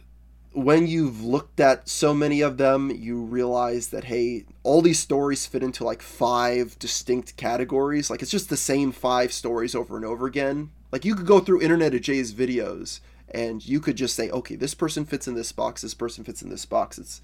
when 0.64 0.88
you've 0.88 1.24
looked 1.24 1.60
at 1.60 1.88
so 1.88 2.14
many 2.14 2.42
of 2.42 2.58
them, 2.58 2.92
you 2.92 3.22
realize 3.22 3.90
that 3.90 4.06
hey, 4.06 4.46
all 4.64 4.82
these 4.82 5.00
stories 5.00 5.46
fit 5.46 5.64
into 5.64 5.84
like 5.84 6.02
five 6.02 6.78
distinct 6.80 7.38
categories. 7.38 8.10
Like 8.10 8.22
it's 8.22 8.32
just 8.32 8.50
the 8.50 8.58
same 8.58 8.92
five 8.92 9.32
stories 9.32 9.76
over 9.76 9.96
and 9.96 10.06
over 10.06 10.26
again. 10.26 10.72
Like 10.92 11.06
you 11.06 11.16
could 11.16 11.26
go 11.26 11.40
through 11.40 11.62
Internet 11.62 11.94
of 11.94 12.02
Jay's 12.02 12.34
videos, 12.34 13.00
and 13.30 13.66
you 13.66 13.80
could 13.80 13.96
just 13.96 14.16
say, 14.16 14.30
okay, 14.32 14.56
this 14.56 14.74
person 14.74 15.06
fits 15.06 15.28
in 15.28 15.36
this 15.36 15.52
box. 15.52 15.82
This 15.82 15.94
person 15.94 16.24
fits 16.24 16.42
in 16.42 16.50
this 16.50 16.66
box. 16.66 16.98
It's 16.98 17.22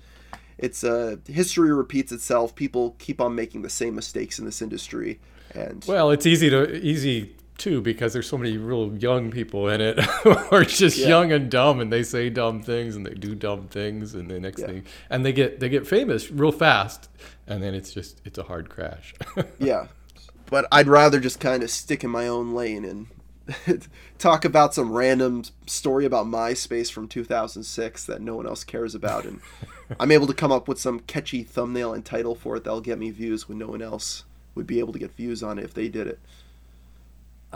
it's 0.57 0.83
uh, 0.83 1.17
history 1.27 1.73
repeats 1.73 2.11
itself. 2.11 2.55
People 2.55 2.95
keep 2.99 3.19
on 3.19 3.35
making 3.35 3.61
the 3.63 3.69
same 3.69 3.95
mistakes 3.95 4.39
in 4.39 4.45
this 4.45 4.61
industry, 4.61 5.19
and 5.53 5.83
Well, 5.87 6.11
it's 6.11 6.25
easy 6.25 6.49
to 6.49 6.75
easy 6.77 7.35
too 7.57 7.81
because 7.81 8.13
there's 8.13 8.27
so 8.27 8.37
many 8.37 8.57
real 8.57 8.95
young 8.97 9.31
people 9.31 9.67
in 9.69 9.81
it 9.81 9.99
who 10.23 10.31
are 10.51 10.63
just 10.65 10.97
Yeah. 10.97 11.07
young 11.07 11.31
and 11.31 11.49
dumb 11.49 11.79
and 11.79 11.91
they 11.91 12.03
say 12.03 12.29
dumb 12.29 12.61
things 12.61 12.95
and 12.95 13.05
they 13.05 13.13
do 13.13 13.33
dumb 13.35 13.67
things 13.67 14.13
and 14.13 14.29
the 14.29 14.39
next 14.39 14.61
Yeah. 14.61 14.67
thing 14.67 14.83
and 15.09 15.25
they 15.25 15.31
get 15.33 15.59
they 15.59 15.69
get 15.69 15.87
famous 15.87 16.29
real 16.31 16.51
fast 16.51 17.09
and 17.47 17.63
then 17.63 17.73
it's 17.73 17.93
just 17.93 18.21
it's 18.25 18.37
a 18.37 18.43
hard 18.43 18.69
crash. 18.69 19.13
yeah. 19.59 19.87
But 20.47 20.67
I'd 20.71 20.87
rather 20.87 21.19
just 21.19 21.39
kind 21.39 21.63
of 21.63 21.69
stick 21.71 22.03
in 22.03 22.09
my 22.11 22.27
own 22.27 22.53
lane 22.53 22.85
and 22.85 23.07
talk 24.17 24.43
about 24.45 24.73
some 24.73 24.91
random 24.91 25.43
story 25.67 26.05
about 26.05 26.25
MySpace 26.25 26.91
from 26.91 27.07
2006 27.07 28.05
that 28.05 28.21
no 28.21 28.35
one 28.35 28.47
else 28.47 28.63
cares 28.63 28.95
about, 28.95 29.25
and 29.25 29.39
I'm 29.99 30.11
able 30.11 30.25
to 30.27 30.33
come 30.33 30.51
up 30.51 30.67
with 30.67 30.79
some 30.79 30.99
catchy 31.01 31.43
thumbnail 31.43 31.93
and 31.93 32.03
title 32.03 32.33
for 32.35 32.55
it 32.55 32.63
that'll 32.63 32.81
get 32.81 32.97
me 32.97 33.11
views 33.11 33.47
when 33.47 33.59
no 33.59 33.67
one 33.67 33.81
else 33.83 34.23
would 34.55 34.65
be 34.65 34.79
able 34.79 34.93
to 34.93 34.99
get 34.99 35.15
views 35.15 35.43
on 35.43 35.59
it 35.59 35.63
if 35.65 35.73
they 35.75 35.87
did 35.89 36.07
it. 36.07 36.19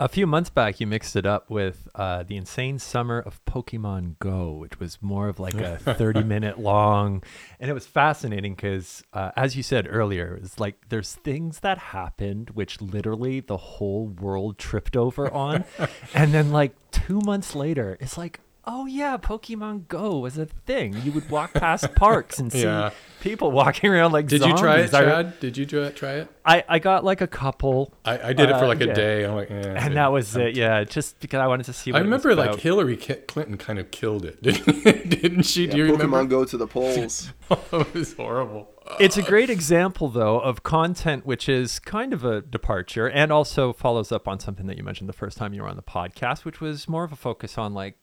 A 0.00 0.08
few 0.08 0.26
months 0.26 0.48
back, 0.48 0.80
you 0.80 0.86
mixed 0.86 1.14
it 1.14 1.26
up 1.26 1.50
with 1.50 1.86
uh, 1.94 2.22
the 2.22 2.38
insane 2.38 2.78
summer 2.78 3.18
of 3.18 3.44
Pokemon 3.44 4.18
Go, 4.18 4.52
which 4.52 4.80
was 4.80 4.96
more 5.02 5.28
of 5.28 5.38
like 5.38 5.52
a 5.60 5.76
30 5.94 6.22
minute 6.22 6.58
long. 6.58 7.22
And 7.60 7.70
it 7.70 7.74
was 7.74 7.86
fascinating 7.86 8.54
because, 8.54 9.04
uh, 9.12 9.32
as 9.36 9.56
you 9.56 9.62
said 9.62 9.86
earlier, 9.90 10.40
it's 10.42 10.58
like 10.58 10.88
there's 10.88 11.16
things 11.16 11.60
that 11.60 11.76
happened 11.76 12.48
which 12.54 12.80
literally 12.80 13.40
the 13.40 13.58
whole 13.58 14.06
world 14.06 14.56
tripped 14.56 14.96
over 14.96 15.30
on. 15.30 15.64
and 16.14 16.32
then, 16.32 16.50
like, 16.50 16.74
two 16.90 17.20
months 17.20 17.54
later, 17.54 17.98
it's 18.00 18.16
like, 18.16 18.40
oh, 18.72 18.86
yeah, 18.86 19.16
Pokemon 19.16 19.88
Go 19.88 20.18
was 20.18 20.38
a 20.38 20.46
thing. 20.46 20.94
You 21.02 21.12
would 21.12 21.28
walk 21.28 21.52
past 21.54 21.94
parks 21.96 22.38
and 22.38 22.52
see 22.52 22.62
Yeah. 22.62 22.90
people 23.20 23.50
walking 23.50 23.90
around 23.90 24.12
like 24.12 24.26
Did 24.28 24.42
you 24.42 24.56
try 24.56 24.78
it, 24.78 24.90
zombies. 24.90 24.94
I- 24.94 25.22
Chad? 25.22 25.40
Did 25.40 25.56
you 25.56 25.66
try 25.66 25.80
it? 25.86 25.96
Try 25.96 26.12
it? 26.12 26.28
I, 26.44 26.64
I 26.68 26.78
got 26.78 27.04
like 27.04 27.20
a 27.20 27.26
couple. 27.26 27.92
I, 28.04 28.28
I 28.28 28.32
did 28.32 28.48
it 28.48 28.52
for 28.58 28.64
Uh, 28.64 28.68
like 28.68 28.80
a 28.80 28.94
day. 28.94 29.24
I'm 29.24 29.34
like, 29.34 29.50
eh, 29.50 29.74
And 29.76 29.96
that 29.96 30.12
was 30.12 30.36
it, 30.36 30.54
yeah. 30.56 30.84
Just 30.84 31.18
because 31.20 31.40
I 31.40 31.46
wanted 31.48 31.64
to 31.66 31.72
see. 31.72 31.90
What 31.92 31.98
I 31.98 32.00
it 32.00 32.02
was 32.08 32.24
remember 32.24 32.34
like 32.40 32.50
about. 32.50 32.60
Hillary 32.60 32.96
Clinton 32.96 33.56
kind 33.58 33.78
of 33.78 33.90
killed 33.90 34.24
it, 34.24 34.40
didn't 34.42 35.42
she? 35.42 35.66
Yeah, 35.66 35.72
Do 35.72 35.76
you 35.78 35.84
Pokemon 35.92 35.98
remember? 36.00 36.24
Go 36.26 36.44
to 36.44 36.56
the 36.56 36.66
polls. 36.66 37.32
it 37.50 37.94
was 37.94 38.12
horrible. 38.14 38.68
It's 38.98 39.16
a 39.16 39.22
great 39.22 39.50
example, 39.50 40.08
though, 40.08 40.40
of 40.40 40.64
content 40.64 41.24
which 41.24 41.48
is 41.48 41.78
kind 41.78 42.12
of 42.12 42.24
a 42.24 42.40
departure 42.40 43.08
and 43.08 43.30
also 43.30 43.72
follows 43.72 44.10
up 44.10 44.26
on 44.26 44.40
something 44.40 44.66
that 44.66 44.76
you 44.76 44.82
mentioned 44.82 45.08
the 45.08 45.12
first 45.12 45.36
time 45.38 45.54
you 45.54 45.62
were 45.62 45.68
on 45.68 45.76
the 45.76 45.82
podcast, 45.82 46.44
which 46.44 46.60
was 46.60 46.88
more 46.88 47.04
of 47.04 47.12
a 47.12 47.16
focus 47.16 47.56
on 47.56 47.72
like 47.72 47.94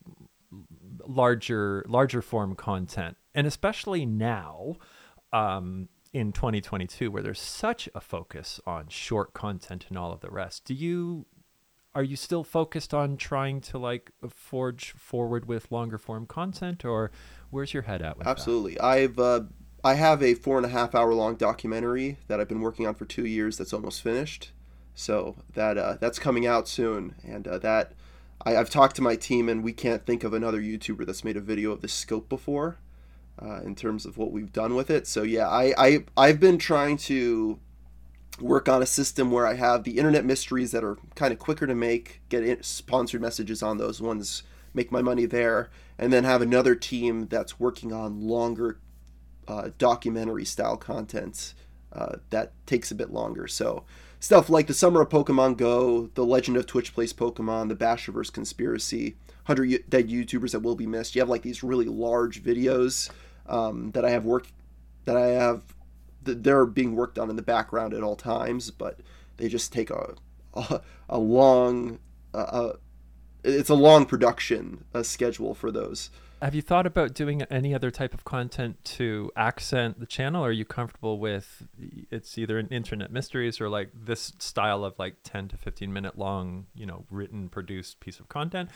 larger, 1.07 1.85
larger 1.87 2.21
form 2.21 2.55
content, 2.55 3.17
and 3.33 3.47
especially 3.47 4.05
now, 4.05 4.75
um, 5.33 5.89
in 6.13 6.31
2022, 6.31 7.11
where 7.11 7.21
there's 7.21 7.39
such 7.39 7.89
a 7.93 8.01
focus 8.01 8.59
on 8.65 8.87
short 8.89 9.33
content 9.33 9.85
and 9.89 9.97
all 9.97 10.11
of 10.11 10.21
the 10.21 10.29
rest. 10.29 10.65
Do 10.65 10.73
you? 10.73 11.25
Are 11.95 12.03
you 12.03 12.15
still 12.15 12.43
focused 12.43 12.93
on 12.93 13.17
trying 13.17 13.59
to 13.61 13.79
like 13.79 14.11
forge 14.29 14.91
forward 14.91 15.47
with 15.47 15.71
longer 15.71 15.97
form 15.97 16.27
content, 16.27 16.85
or 16.85 17.11
where's 17.49 17.73
your 17.73 17.83
head 17.83 18.01
at 18.01 18.17
with 18.17 18.25
that? 18.25 18.31
Absolutely. 18.31 18.79
I've 18.79 19.17
uh, 19.17 19.41
I 19.83 19.95
have 19.95 20.21
a 20.21 20.33
four 20.33 20.57
and 20.57 20.65
a 20.65 20.69
half 20.69 20.93
hour 20.93 21.13
long 21.13 21.35
documentary 21.35 22.17
that 22.27 22.39
I've 22.39 22.47
been 22.47 22.61
working 22.61 22.85
on 22.85 22.93
for 22.93 23.05
two 23.05 23.25
years. 23.25 23.57
That's 23.57 23.73
almost 23.73 24.01
finished. 24.01 24.51
So 24.93 25.35
that 25.53 25.77
uh, 25.77 25.97
that's 25.99 26.19
coming 26.19 26.45
out 26.45 26.67
soon, 26.67 27.15
and 27.23 27.47
uh, 27.47 27.59
that 27.59 27.93
I, 28.45 28.57
I've 28.57 28.69
talked 28.69 28.95
to 28.97 29.01
my 29.01 29.15
team, 29.15 29.49
and 29.49 29.63
we 29.63 29.73
can't 29.73 30.05
think 30.05 30.23
of 30.23 30.33
another 30.33 30.61
YouTuber 30.61 31.05
that's 31.05 31.23
made 31.23 31.37
a 31.37 31.41
video 31.41 31.71
of 31.71 31.81
this 31.81 31.93
scope 31.93 32.29
before, 32.29 32.77
uh, 33.41 33.61
in 33.61 33.75
terms 33.75 34.05
of 34.05 34.17
what 34.17 34.31
we've 34.31 34.51
done 34.51 34.75
with 34.75 34.89
it. 34.89 35.07
So 35.07 35.23
yeah, 35.23 35.47
I, 35.47 35.73
I 35.77 36.05
I've 36.15 36.39
been 36.39 36.57
trying 36.57 36.97
to 36.97 37.59
work 38.39 38.69
on 38.69 38.83
a 38.83 38.85
system 38.85 39.31
where 39.31 39.47
I 39.47 39.55
have 39.55 39.83
the 39.83 39.97
internet 39.97 40.23
mysteries 40.23 40.71
that 40.71 40.83
are 40.83 40.97
kind 41.15 41.33
of 41.33 41.39
quicker 41.39 41.65
to 41.65 41.75
make, 41.75 42.21
get 42.29 42.63
sponsored 42.63 43.21
messages 43.21 43.63
on 43.63 43.77
those 43.77 43.99
ones 43.99 44.43
make 44.73 44.91
my 44.91 45.01
money 45.01 45.25
there, 45.25 45.69
and 45.97 46.13
then 46.13 46.23
have 46.23 46.41
another 46.41 46.75
team 46.75 47.27
that's 47.27 47.59
working 47.59 47.91
on 47.91 48.21
longer 48.21 48.79
uh, 49.47 49.69
documentary 49.77 50.45
style 50.45 50.77
content 50.77 51.53
uh, 51.91 52.17
that 52.29 52.53
takes 52.65 52.91
a 52.91 52.95
bit 52.95 53.11
longer. 53.11 53.47
So 53.47 53.83
stuff 54.19 54.49
like 54.49 54.67
the 54.67 54.73
Summer 54.73 55.01
of 55.01 55.09
Pokemon 55.09 55.57
Go, 55.57 56.07
the 56.15 56.25
Legend 56.25 56.57
of 56.57 56.65
Twitch 56.65 56.93
Plays 56.93 57.13
Pokemon, 57.13 57.69
the 57.69 57.75
Bashiverse 57.75 58.31
Conspiracy, 58.31 59.15
100 59.45 59.89
Dead 59.89 60.09
YouTubers 60.09 60.51
That 60.51 60.59
Will 60.59 60.75
Be 60.75 60.87
Missed. 60.87 61.15
You 61.15 61.21
have 61.21 61.29
like 61.29 61.41
these 61.41 61.63
really 61.63 61.85
large 61.85 62.43
videos 62.43 63.09
um, 63.47 63.91
that 63.91 64.05
I 64.05 64.09
have 64.09 64.25
work 64.25 64.47
that 65.05 65.17
I 65.17 65.27
have 65.27 65.63
that 66.23 66.43
they're 66.43 66.65
being 66.65 66.95
worked 66.95 67.17
on 67.17 67.29
in 67.29 67.37
the 67.37 67.41
background 67.41 67.93
at 67.93 68.03
all 68.03 68.15
times, 68.15 68.71
but 68.71 68.99
they 69.37 69.47
just 69.47 69.71
take 69.71 69.89
a 69.89 70.15
a, 70.53 70.81
a 71.09 71.17
long 71.17 71.99
uh, 72.33 72.73
it's 73.43 73.69
a 73.69 73.75
long 73.75 74.05
production 74.05 74.83
uh, 74.93 75.03
schedule 75.03 75.53
for 75.53 75.71
those. 75.71 76.09
Have 76.39 76.53
you 76.53 76.61
thought 76.61 76.85
about 76.85 77.15
doing 77.15 77.41
any 77.43 77.73
other 77.73 77.89
type 77.89 78.13
of 78.13 78.23
content 78.23 78.83
to 78.83 79.31
accent 79.35 79.99
the 79.99 80.05
channel? 80.05 80.45
Are 80.45 80.51
you 80.51 80.65
comfortable 80.65 81.17
with 81.17 81.67
it's 82.11 82.37
either 82.37 82.59
an 82.59 82.67
internet 82.67 83.11
mysteries 83.11 83.59
or 83.59 83.69
like 83.69 83.89
this 83.93 84.33
style 84.37 84.85
of 84.85 84.93
like 84.99 85.15
10 85.23 85.47
to 85.49 85.57
15 85.57 85.91
minute 85.91 86.15
long, 86.15 86.67
you 86.75 86.85
know, 86.85 87.05
written, 87.09 87.49
produced 87.49 87.99
piece 88.01 88.19
of 88.19 88.29
content? 88.29 88.69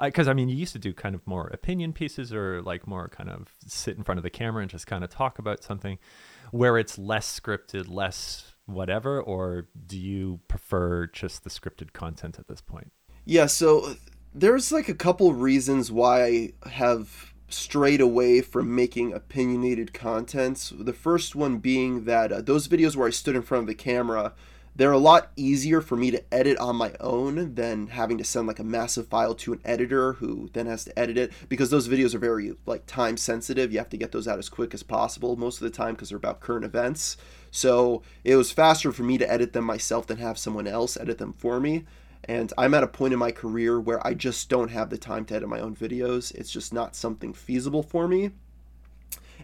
Because 0.00 0.26
I, 0.26 0.32
I 0.32 0.34
mean, 0.34 0.48
you 0.48 0.56
used 0.56 0.72
to 0.72 0.80
do 0.80 0.92
kind 0.92 1.14
of 1.14 1.24
more 1.24 1.46
opinion 1.48 1.92
pieces 1.92 2.34
or 2.34 2.62
like 2.62 2.88
more 2.88 3.08
kind 3.08 3.30
of 3.30 3.46
sit 3.64 3.96
in 3.96 4.02
front 4.02 4.18
of 4.18 4.24
the 4.24 4.30
camera 4.30 4.62
and 4.62 4.70
just 4.70 4.88
kind 4.88 5.04
of 5.04 5.10
talk 5.10 5.38
about 5.38 5.62
something 5.62 5.98
where 6.50 6.78
it's 6.78 6.98
less 6.98 7.38
scripted, 7.38 7.88
less 7.88 8.54
whatever. 8.66 9.22
Or 9.22 9.68
do 9.86 9.96
you 9.96 10.40
prefer 10.48 11.06
just 11.06 11.44
the 11.44 11.50
scripted 11.50 11.92
content 11.92 12.40
at 12.40 12.48
this 12.48 12.60
point? 12.60 12.90
Yeah, 13.24 13.46
so 13.46 13.94
there's 14.34 14.72
like 14.72 14.88
a 14.88 14.94
couple 14.94 15.32
reasons 15.32 15.90
why 15.90 16.52
I 16.62 16.68
have 16.68 17.32
strayed 17.48 18.00
away 18.00 18.40
from 18.40 18.74
making 18.74 19.12
opinionated 19.12 19.94
contents. 19.94 20.72
The 20.76 20.92
first 20.92 21.34
one 21.34 21.58
being 21.58 22.04
that 22.04 22.30
uh, 22.30 22.40
those 22.42 22.68
videos 22.68 22.94
where 22.94 23.08
I 23.08 23.10
stood 23.10 23.36
in 23.36 23.42
front 23.42 23.62
of 23.62 23.68
the 23.68 23.74
camera, 23.74 24.34
they're 24.76 24.92
a 24.92 24.98
lot 24.98 25.32
easier 25.34 25.80
for 25.80 25.96
me 25.96 26.10
to 26.10 26.22
edit 26.32 26.58
on 26.58 26.76
my 26.76 26.92
own 27.00 27.54
than 27.54 27.88
having 27.88 28.18
to 28.18 28.24
send 28.24 28.46
like 28.46 28.58
a 28.58 28.64
massive 28.64 29.08
file 29.08 29.34
to 29.36 29.54
an 29.54 29.60
editor 29.64 30.12
who 30.14 30.50
then 30.52 30.66
has 30.66 30.84
to 30.84 30.96
edit 30.98 31.16
it 31.16 31.32
because 31.48 31.70
those 31.70 31.88
videos 31.88 32.14
are 32.14 32.20
very 32.20 32.54
like 32.66 32.86
time 32.86 33.16
sensitive. 33.16 33.72
You 33.72 33.78
have 33.78 33.88
to 33.88 33.96
get 33.96 34.12
those 34.12 34.28
out 34.28 34.38
as 34.38 34.48
quick 34.48 34.74
as 34.74 34.82
possible 34.82 35.36
most 35.36 35.56
of 35.56 35.64
the 35.64 35.76
time 35.76 35.94
because 35.94 36.10
they're 36.10 36.18
about 36.18 36.40
current 36.40 36.64
events. 36.64 37.16
So 37.50 38.02
it 38.24 38.36
was 38.36 38.52
faster 38.52 38.92
for 38.92 39.02
me 39.02 39.16
to 39.18 39.30
edit 39.30 39.54
them 39.54 39.64
myself 39.64 40.06
than 40.06 40.18
have 40.18 40.38
someone 40.38 40.68
else 40.68 40.96
edit 40.96 41.18
them 41.18 41.32
for 41.32 41.58
me. 41.58 41.86
And 42.28 42.52
I'm 42.58 42.74
at 42.74 42.82
a 42.82 42.88
point 42.88 43.14
in 43.14 43.18
my 43.18 43.32
career 43.32 43.80
where 43.80 44.06
I 44.06 44.12
just 44.12 44.50
don't 44.50 44.70
have 44.70 44.90
the 44.90 44.98
time 44.98 45.24
to 45.26 45.34
edit 45.34 45.48
my 45.48 45.60
own 45.60 45.74
videos. 45.74 46.32
It's 46.34 46.52
just 46.52 46.74
not 46.74 46.94
something 46.94 47.32
feasible 47.32 47.82
for 47.82 48.06
me. 48.06 48.32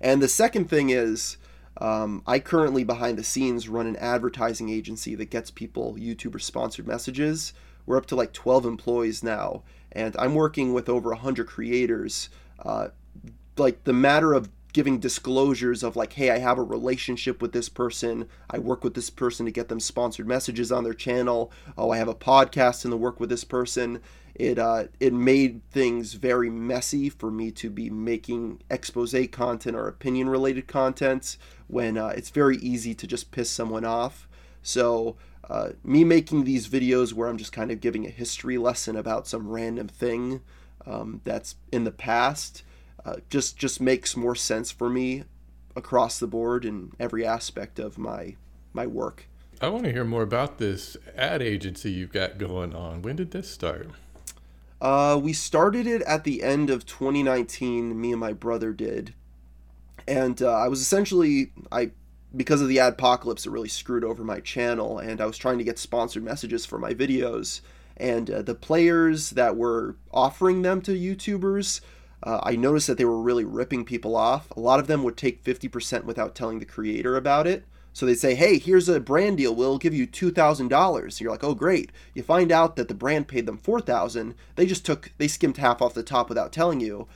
And 0.03 0.23
the 0.23 0.29
second 0.29 0.69
thing 0.69 0.91
is, 0.91 1.39
um, 1.79 2.23
I 2.27 2.39
currently 2.39 2.85
behind 2.85 3.19
the 3.19 3.25
scenes 3.25 3.69
run 3.69 3.87
an 3.87 3.97
advertising 3.97 4.69
agency 4.69 5.15
that 5.15 5.31
gets 5.31 5.51
people 5.51 5.97
YouTuber 5.99 6.41
sponsored 6.41 6.87
messages. 6.87 7.55
We're 7.87 7.97
up 7.97 8.07
to 8.07 8.17
like 8.17 8.33
12 8.33 8.67
employees 8.67 9.23
now, 9.23 9.63
and 9.91 10.15
I'm 10.19 10.35
working 10.35 10.73
with 10.73 10.89
over 10.89 11.11
100 11.11 11.47
creators. 11.47 12.29
Uh, 12.59 12.89
like 13.57 13.85
the 13.85 13.93
matter 13.93 14.33
of 14.33 14.51
giving 14.75 14.99
disclosures 14.99 15.83
of 15.83 15.97
like 15.97 16.13
hey 16.15 16.31
i 16.31 16.39
have 16.39 16.59
a 16.59 16.63
relationship 16.63 17.41
with 17.41 17.53
this 17.53 17.71
person. 17.71 18.29
I 18.51 18.59
work 18.59 18.85
with 18.85 18.93
this 18.93 19.09
person 19.09 19.47
to 19.47 19.53
get 19.53 19.69
them 19.69 19.81
sponsored 19.81 20.29
messages 20.29 20.71
on 20.71 20.85
their 20.85 20.93
channel. 20.93 21.51
Oh 21.79 21.91
i 21.91 21.97
have 21.97 22.09
a 22.09 22.15
podcast 22.15 22.85
and 22.85 22.93
the 22.93 22.99
work 22.99 23.19
with 23.19 23.31
this 23.31 23.45
person. 23.45 24.03
It 24.35 24.59
uh, 24.59 24.85
it 24.99 25.13
made 25.15 25.63
things 25.71 26.15
very 26.15 26.51
messy 26.51 27.09
for 27.09 27.31
me 27.31 27.53
to 27.53 27.71
be 27.71 27.89
making 27.89 28.61
expose 28.69 29.15
content 29.31 29.77
or 29.77 29.87
opinion 29.87 30.29
related 30.29 30.67
content 30.67 31.39
when 31.69 31.97
uh, 31.97 32.09
it's 32.09 32.31
very 32.31 32.57
easy 32.57 32.95
to 32.95 33.07
just 33.07 33.31
piss 33.31 33.49
someone 33.49 33.85
off. 33.85 34.29
So 34.61 35.17
uh, 35.49 35.71
me 35.85 36.03
making 36.03 36.45
these 36.45 36.69
videos 36.69 37.13
where 37.13 37.29
i'm 37.29 37.37
just 37.37 37.53
kind 37.53 37.71
of 37.71 37.81
giving 37.81 38.07
a 38.07 38.11
history 38.11 38.59
lesson 38.59 38.97
about 38.97 39.29
some 39.29 39.49
random 39.49 39.87
thing 39.87 40.41
um, 40.87 41.21
that's 41.25 41.57
in 41.71 41.85
the 41.85 41.91
past 41.91 42.63
uh, 43.05 43.17
just 43.31 43.57
just 43.57 43.81
makes 43.81 44.17
more 44.17 44.35
sense 44.35 44.71
for 44.71 44.89
me 44.89 45.25
across 45.77 46.19
the 46.19 46.27
board 46.27 46.65
in 46.65 46.93
every 46.99 47.25
aspect 47.27 47.79
of 47.79 47.99
my 47.99 48.37
my 48.73 48.87
work. 48.87 49.27
I 49.61 49.69
want 49.69 49.85
to 49.85 49.93
hear 49.93 50.05
more 50.05 50.23
about 50.23 50.59
this 50.59 50.97
ad 51.17 51.41
agency 51.41 51.91
you've 51.91 52.13
got 52.13 52.39
going 52.39 52.75
on. 52.75 53.03
When 53.03 53.17
did 53.17 53.31
this 53.31 53.51
start? 53.51 53.89
Uh, 54.81 55.19
we 55.23 55.33
started 55.33 55.87
it 55.87 56.03
at 56.03 56.25
the 56.25 56.43
end 56.43 56.69
of 56.71 56.85
2019. 56.85 57.99
Me 57.99 58.11
and 58.11 58.21
my 58.21 58.33
brother 58.33 58.73
did, 58.73 59.15
and 60.07 60.43
uh, 60.43 60.51
I 60.51 60.69
was 60.69 60.81
essentially 60.81 61.53
I 61.71 61.93
because 62.37 62.61
of 62.61 62.69
the 62.69 62.79
adpocalypse, 62.79 63.47
it 63.47 63.51
really 63.51 63.69
screwed 63.69 64.05
over 64.05 64.25
my 64.25 64.41
channel, 64.41 64.99
and 64.99 65.21
I 65.21 65.27
was 65.27 65.39
trying 65.39 65.59
to 65.59 65.65
get 65.65 65.79
sponsored 65.79 66.25
messages 66.25 66.67
for 66.67 66.79
my 66.79 66.93
videos, 66.93 67.61
and 67.97 68.31
uh, 68.31 68.43
the 68.43 68.55
players 68.55 69.31
that 69.31 69.57
were 69.57 69.97
offering 70.13 70.63
them 70.63 70.83
to 70.83 70.93
YouTubers 70.93 71.81
uh, 72.25 72.41
I 72.43 72.57
noticed 72.57 72.87
that 72.87 72.97
they 72.97 73.05
were 73.05 73.21
really 73.21 73.45
ripping 73.45 73.85
people 73.85 74.17
off. 74.17 74.51
A 74.57 74.61
lot 74.61 74.81
of 74.81 74.87
them 74.87 75.03
would 75.03 75.17
take 75.17 75.45
50% 75.45 76.05
without 76.05 76.35
telling 76.35 76.59
the 76.59 76.65
creator 76.65 77.17
about 77.17 77.47
it. 77.47 77.65
So 77.93 78.07
they'd 78.07 78.15
say, 78.15 78.35
hey, 78.35 78.59
here's 78.59 78.89
a 78.89 78.99
brand 78.99 79.37
deal. 79.37 79.55
We'll 79.55 79.79
give 79.79 79.95
you 79.95 80.07
$2,000. 80.07 81.21
You're 81.21 81.31
like, 81.31 81.45
oh, 81.45 81.55
great. 81.55 81.93
You 82.15 82.25
find 82.25 82.51
out 82.51 82.75
that 82.77 82.89
the 82.89 82.95
brand 82.95 83.29
paid 83.29 83.47
them 83.47 83.59
4000 83.59 84.35
They 84.57 84.67
just 84.67 84.85
took, 84.85 85.13
they 85.19 85.29
skimmed 85.29 85.59
half 85.59 85.81
off 85.81 85.95
the 85.95 86.03
top 86.03 86.29
without 86.29 86.51
telling 86.51 86.81
you. 86.81 87.07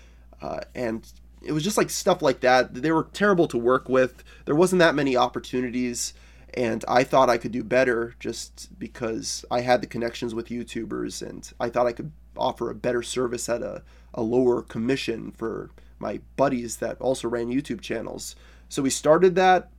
Uh, 0.40 0.61
and 0.75 1.11
it 1.42 1.53
was 1.53 1.64
just 1.64 1.79
like 1.79 1.90
stuff 1.90 2.23
like 2.23 2.40
that. 2.40 2.75
They 2.75 2.92
were 2.92 3.09
terrible 3.12 3.49
to 3.49 3.59
work 3.59 3.88
with. 3.88 4.23
There 4.44 4.55
wasn't 4.55 4.81
that 4.81 4.94
many 4.94 5.16
opportunities. 5.16 6.12
And 6.55 6.85
I 6.87 7.03
thought 7.03 7.31
I 7.31 7.38
could 7.38 7.53
do 7.53 7.64
better 7.64 8.14
just 8.21 8.79
because 8.79 9.44
I 9.51 9.62
had 9.62 9.81
the 9.81 9.87
connections 9.87 10.35
with 10.35 10.49
YouTubers 10.49 11.29
and 11.29 11.51
I 11.59 11.71
thought 11.71 11.87
I 11.87 11.92
could 11.92 12.12
offer 12.37 12.71
a 12.71 12.75
better 12.75 13.03
service 13.03 13.49
at 13.49 13.62
a 13.62 13.83
a 14.18 14.22
lower 14.22 14.62
commission 14.62 15.31
for 15.31 15.70
my 16.00 16.20
buddies 16.37 16.78
that 16.78 17.00
also 17.00 17.28
ran 17.28 17.48
YouTube 17.48 17.81
channels. 17.81 18.35
So 18.68 18.83
we 18.83 18.90
started 18.90 19.37
that, 19.37 19.70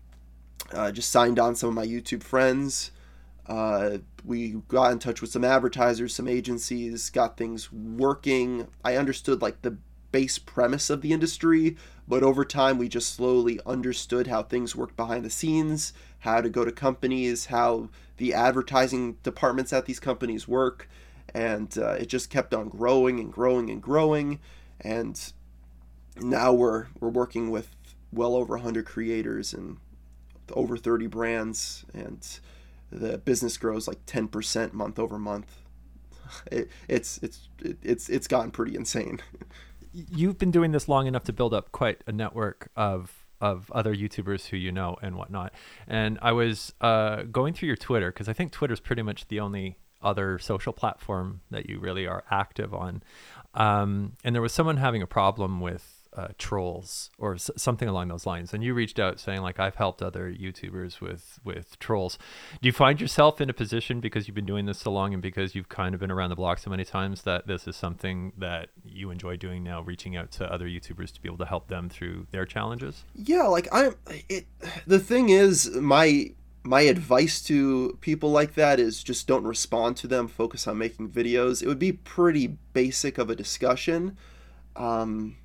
uh, 0.72 0.92
just 0.92 1.12
signed 1.12 1.38
on 1.38 1.56
some 1.56 1.70
of 1.70 1.76
my 1.76 1.86
YouTube 1.86 2.24
friends. 2.24 2.92
Uh, 3.48 3.98
we 4.24 4.62
got 4.70 4.94
in 4.94 5.00
touch 5.00 5.20
with 5.22 5.32
some 5.32 5.44
advertisers, 5.44 6.16
some 6.16 6.28
agencies, 6.28 7.10
got 7.10 7.36
things 7.36 7.72
working. 7.72 8.68
I 8.84 8.96
understood 8.96 9.42
like 9.42 9.62
the 9.62 9.78
base 10.14 10.40
premise 10.40 10.90
of 10.90 11.02
the 11.02 11.12
industry, 11.12 11.76
but 12.08 12.24
over 12.24 12.46
time 12.46 12.78
we 12.78 12.88
just 12.88 13.14
slowly 13.14 13.60
understood 13.66 14.28
how 14.28 14.44
things 14.44 14.76
worked 14.76 14.96
behind 14.96 15.26
the 15.26 15.30
scenes, 15.30 15.92
how 16.20 16.40
to 16.40 16.50
go 16.50 16.64
to 16.64 16.72
companies, 16.72 17.48
how 17.48 17.90
the 18.18 18.34
advertising 18.34 19.18
departments 19.22 19.74
at 19.74 19.86
these 19.86 20.00
companies 20.00 20.48
work 20.48 20.88
and 21.34 21.78
uh, 21.78 21.92
it 21.92 22.08
just 22.08 22.30
kept 22.30 22.54
on 22.54 22.70
growing 22.70 23.20
and 23.20 23.32
growing 23.32 23.70
and 23.70 23.82
growing. 23.82 24.40
And 24.82 25.34
now 26.20 26.54
we're 26.54 26.88
we're 27.00 27.10
working 27.10 27.52
with 27.52 27.76
well 28.12 28.36
over 28.36 28.56
100 28.56 28.86
creators 28.86 29.54
and 29.54 29.78
over 30.54 30.78
30 30.78 31.08
brands 31.08 31.86
and 31.94 32.40
the 32.92 33.20
business 33.20 33.56
grows 33.58 33.88
like 33.88 34.04
10% 34.08 34.74
month 34.74 35.00
over 35.00 35.18
month. 35.18 35.56
It, 36.52 36.70
it's 36.88 37.18
it's 37.24 37.50
it, 37.60 37.78
it's 37.82 38.08
it's 38.08 38.28
gotten 38.28 38.52
pretty 38.52 38.76
insane. 38.76 39.20
You've 39.92 40.38
been 40.38 40.52
doing 40.52 40.72
this 40.74 40.88
long 40.88 41.08
enough 41.08 41.24
to 41.24 41.34
build 41.34 41.56
up 41.56 41.72
quite 41.72 42.04
a 42.06 42.12
network 42.12 42.70
of 42.76 43.26
of 43.42 43.72
other 43.72 43.96
YouTubers 43.96 44.46
who 44.46 44.58
you 44.58 44.72
know 44.72 44.96
and 45.02 45.16
whatnot. 45.16 45.54
And 45.88 46.20
I 46.22 46.34
was 46.34 46.72
uh, 46.82 47.24
going 47.24 47.56
through 47.56 47.66
your 47.66 47.78
Twitter 47.78 48.12
because 48.12 48.30
I 48.30 48.34
think 48.34 48.52
Twitter 48.52 48.76
is 48.76 48.80
pretty 48.80 49.02
much 49.02 49.28
the 49.28 49.40
only 49.40 49.80
other 50.02 50.40
social 50.40 50.74
platform 50.74 51.42
that 51.52 51.70
you 51.70 51.80
really 51.80 52.08
are 52.08 52.24
active 52.32 52.74
on. 52.74 53.04
Um, 53.54 54.14
and 54.24 54.36
there 54.36 54.42
was 54.42 54.54
someone 54.54 54.78
having 54.78 55.02
a 55.02 55.08
problem 55.08 55.60
with 55.60 56.00
uh, 56.16 56.30
trolls 56.38 57.12
or 57.18 57.36
s- 57.36 57.52
something 57.56 57.88
along 57.88 58.08
those 58.08 58.26
lines, 58.26 58.54
and 58.54 58.64
you 58.64 58.74
reached 58.74 59.00
out 59.00 59.20
saying 59.20 59.42
like 59.42 59.60
I've 59.60 59.76
helped 59.76 60.02
other 60.02 60.32
YouTubers 60.32 61.00
with 61.00 61.40
with 61.44 61.78
trolls. 61.80 62.18
Do 62.62 62.68
you 62.68 62.74
find 62.74 63.00
yourself 63.00 63.40
in 63.40 63.50
a 63.50 63.54
position 63.54 64.00
because 64.00 64.28
you've 64.28 64.36
been 64.36 64.46
doing 64.46 64.66
this 64.66 64.80
so 64.80 64.92
long 64.92 65.14
and 65.14 65.22
because 65.22 65.54
you've 65.54 65.70
kind 65.70 65.94
of 65.94 66.02
been 66.02 66.12
around 66.12 66.32
the 66.32 66.36
block 66.36 66.60
so 66.60 66.70
many 66.70 66.84
times 66.84 67.22
that 67.24 67.48
this 67.48 67.68
is 67.68 67.76
something 67.76 68.34
that 68.38 68.70
you 68.84 69.12
enjoy 69.12 69.38
doing 69.38 69.64
now, 69.64 69.82
reaching 69.82 70.18
out 70.18 70.32
to 70.32 70.52
other 70.52 70.66
YouTubers 70.66 71.12
to 71.14 71.22
be 71.22 71.30
able 71.30 71.38
to 71.38 71.46
help 71.46 71.68
them 71.68 71.90
through 71.90 72.26
their 72.32 72.46
challenges? 72.46 73.04
Yeah, 73.14 73.44
like 73.44 73.68
I'm. 73.72 73.96
It. 74.30 74.48
The 74.88 75.00
thing 75.00 75.30
is, 75.30 75.70
my 75.76 76.32
my 76.64 76.82
advice 76.82 77.42
to 77.42 77.98
people 78.02 78.32
like 78.32 78.56
that 78.56 78.80
is 78.80 79.04
just 79.04 79.28
don't 79.28 79.46
respond 79.46 79.96
to 79.98 80.08
them 80.08 80.28
focus 80.28 80.68
on 80.68 80.78
making 80.78 81.10
videos 81.10 81.64
it 81.64 81.68
would 81.68 81.80
be 81.80 81.92
pretty 81.92 82.58
basic 82.74 83.18
of 83.18 83.30
a 83.30 83.36
discussion 83.36 84.18
um, 84.76 85.36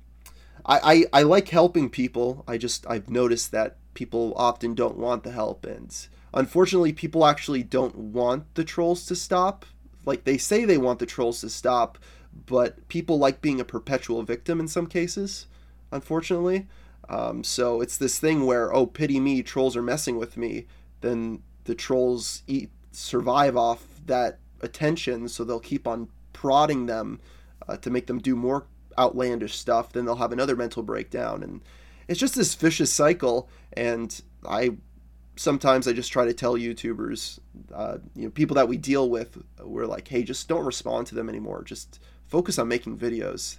I, 0.65 1.05
I, 1.13 1.19
I 1.19 1.23
like 1.23 1.49
helping 1.49 1.89
people 1.89 2.43
i 2.47 2.57
just 2.57 2.85
i've 2.89 3.09
noticed 3.09 3.51
that 3.51 3.77
people 3.93 4.33
often 4.35 4.73
don't 4.73 4.97
want 4.97 5.23
the 5.23 5.31
help 5.31 5.65
and 5.65 5.95
unfortunately 6.33 6.91
people 6.91 7.25
actually 7.25 7.63
don't 7.63 7.95
want 7.95 8.53
the 8.55 8.65
trolls 8.65 9.05
to 9.05 9.15
stop 9.15 9.65
like 10.05 10.25
they 10.25 10.37
say 10.37 10.65
they 10.65 10.77
want 10.77 10.99
the 10.99 11.05
trolls 11.05 11.41
to 11.41 11.49
stop 11.49 11.97
but 12.45 12.87
people 12.87 13.17
like 13.17 13.41
being 13.41 13.59
a 13.59 13.65
perpetual 13.65 14.23
victim 14.23 14.59
in 14.59 14.67
some 14.67 14.87
cases, 14.87 15.47
unfortunately. 15.91 16.67
Um, 17.07 17.43
so 17.43 17.81
it's 17.81 17.97
this 17.97 18.19
thing 18.19 18.45
where, 18.45 18.73
oh, 18.73 18.85
pity 18.85 19.19
me, 19.19 19.43
trolls 19.43 19.75
are 19.75 19.83
messing 19.83 20.17
with 20.17 20.37
me. 20.37 20.65
Then 21.05 21.43
the 21.65 21.75
trolls 21.75 22.41
eat 22.47 22.71
survive 22.91 23.55
off 23.55 23.85
that 24.07 24.39
attention, 24.61 25.29
so 25.29 25.43
they'll 25.43 25.59
keep 25.59 25.87
on 25.87 26.09
prodding 26.33 26.87
them 26.87 27.19
uh, 27.67 27.77
to 27.77 27.91
make 27.91 28.07
them 28.07 28.17
do 28.17 28.35
more 28.35 28.65
outlandish 28.97 29.55
stuff. 29.55 29.93
Then 29.93 30.05
they'll 30.05 30.15
have 30.15 30.31
another 30.31 30.55
mental 30.55 30.81
breakdown, 30.81 31.43
and 31.43 31.61
it's 32.07 32.19
just 32.19 32.33
this 32.33 32.55
vicious 32.55 32.91
cycle. 32.91 33.47
And 33.73 34.19
I 34.49 34.77
sometimes 35.35 35.87
I 35.87 35.93
just 35.93 36.11
try 36.11 36.25
to 36.25 36.33
tell 36.33 36.55
YouTubers, 36.55 37.37
uh, 37.71 37.99
you 38.15 38.23
know, 38.23 38.31
people 38.31 38.55
that 38.55 38.67
we 38.67 38.77
deal 38.77 39.07
with, 39.07 39.37
we're 39.61 39.85
like, 39.85 40.07
hey, 40.07 40.23
just 40.23 40.47
don't 40.47 40.65
respond 40.65 41.05
to 41.07 41.15
them 41.15 41.29
anymore. 41.29 41.63
Just 41.63 41.99
focus 42.25 42.57
on 42.57 42.67
making 42.67 42.97
videos. 42.97 43.57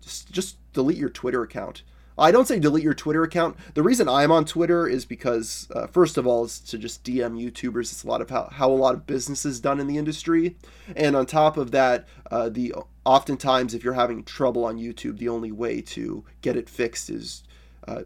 Just 0.00 0.32
just 0.32 0.56
delete 0.72 0.96
your 0.96 1.10
Twitter 1.10 1.42
account. 1.42 1.82
I 2.18 2.30
don't 2.30 2.46
say 2.46 2.58
delete 2.58 2.84
your 2.84 2.94
Twitter 2.94 3.22
account. 3.22 3.56
The 3.74 3.82
reason 3.82 4.08
I'm 4.08 4.30
on 4.30 4.44
Twitter 4.44 4.86
is 4.86 5.04
because, 5.04 5.68
uh, 5.74 5.86
first 5.86 6.18
of 6.18 6.26
all, 6.26 6.44
is 6.44 6.58
to 6.60 6.78
just 6.78 7.02
DM 7.04 7.40
YouTubers. 7.40 7.92
It's 7.92 8.04
a 8.04 8.08
lot 8.08 8.20
of 8.20 8.28
how, 8.28 8.48
how 8.52 8.70
a 8.70 8.72
lot 8.72 8.94
of 8.94 9.06
business 9.06 9.46
is 9.46 9.60
done 9.60 9.80
in 9.80 9.86
the 9.86 9.96
industry. 9.96 10.56
And 10.94 11.16
on 11.16 11.26
top 11.26 11.56
of 11.56 11.70
that, 11.70 12.06
uh, 12.30 12.50
the 12.50 12.74
oftentimes 13.04 13.74
if 13.74 13.82
you're 13.82 13.94
having 13.94 14.24
trouble 14.24 14.64
on 14.64 14.76
YouTube, 14.76 15.18
the 15.18 15.28
only 15.28 15.52
way 15.52 15.80
to 15.80 16.24
get 16.42 16.56
it 16.56 16.68
fixed 16.68 17.08
is 17.08 17.42
uh, 17.88 18.02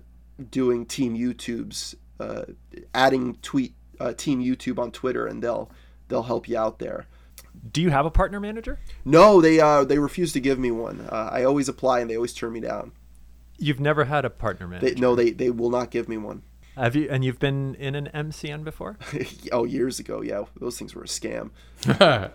doing 0.51 0.87
Team 0.87 1.17
YouTube's, 1.17 1.97
uh, 2.21 2.45
adding 2.95 3.37
tweet 3.43 3.75
uh, 3.99 4.13
Team 4.13 4.41
YouTube 4.41 4.79
on 4.79 4.93
Twitter, 4.93 5.27
and 5.27 5.43
they'll 5.43 5.71
they'll 6.09 6.23
help 6.23 6.49
you 6.49 6.57
out 6.57 6.79
there. 6.79 7.07
Do 7.73 7.81
you 7.81 7.91
have 7.91 8.07
a 8.07 8.11
partner 8.11 8.39
manager? 8.39 8.79
No, 9.05 9.41
they 9.41 9.61
uh, 9.61 9.85
they 9.85 9.99
refuse 9.99 10.33
to 10.35 10.41
give 10.41 10.59
me 10.59 10.71
one. 10.71 11.09
I 11.11 11.45
always 11.45 11.69
apply, 11.69 12.01
and 12.01 12.11
they 12.11 12.17
always 12.17 12.35
turn 12.35 12.53
me 12.53 12.61
down. 12.61 12.93
You've 13.65 13.81
never 13.81 14.05
had 14.05 14.27
a 14.27 14.31
partner 14.31 14.69
manager. 14.69 14.95
They, 14.95 15.01
no, 15.01 15.15
they 15.15 15.31
they 15.31 15.49
will 15.49 15.71
not 15.71 15.91
give 15.91 16.07
me 16.07 16.19
one. 16.19 16.43
Have 16.77 16.95
you? 16.95 17.09
And 17.11 17.25
you've 17.25 17.39
been 17.39 17.75
in 17.77 17.95
an 17.95 18.11
MCN 18.13 18.63
before? 18.63 18.99
oh, 19.53 19.65
years 19.65 19.99
ago. 19.99 20.21
Yeah, 20.21 20.45
those 20.61 20.79
things 20.79 20.95
were 20.95 21.05
a 21.05 21.07
scam. 21.07 21.51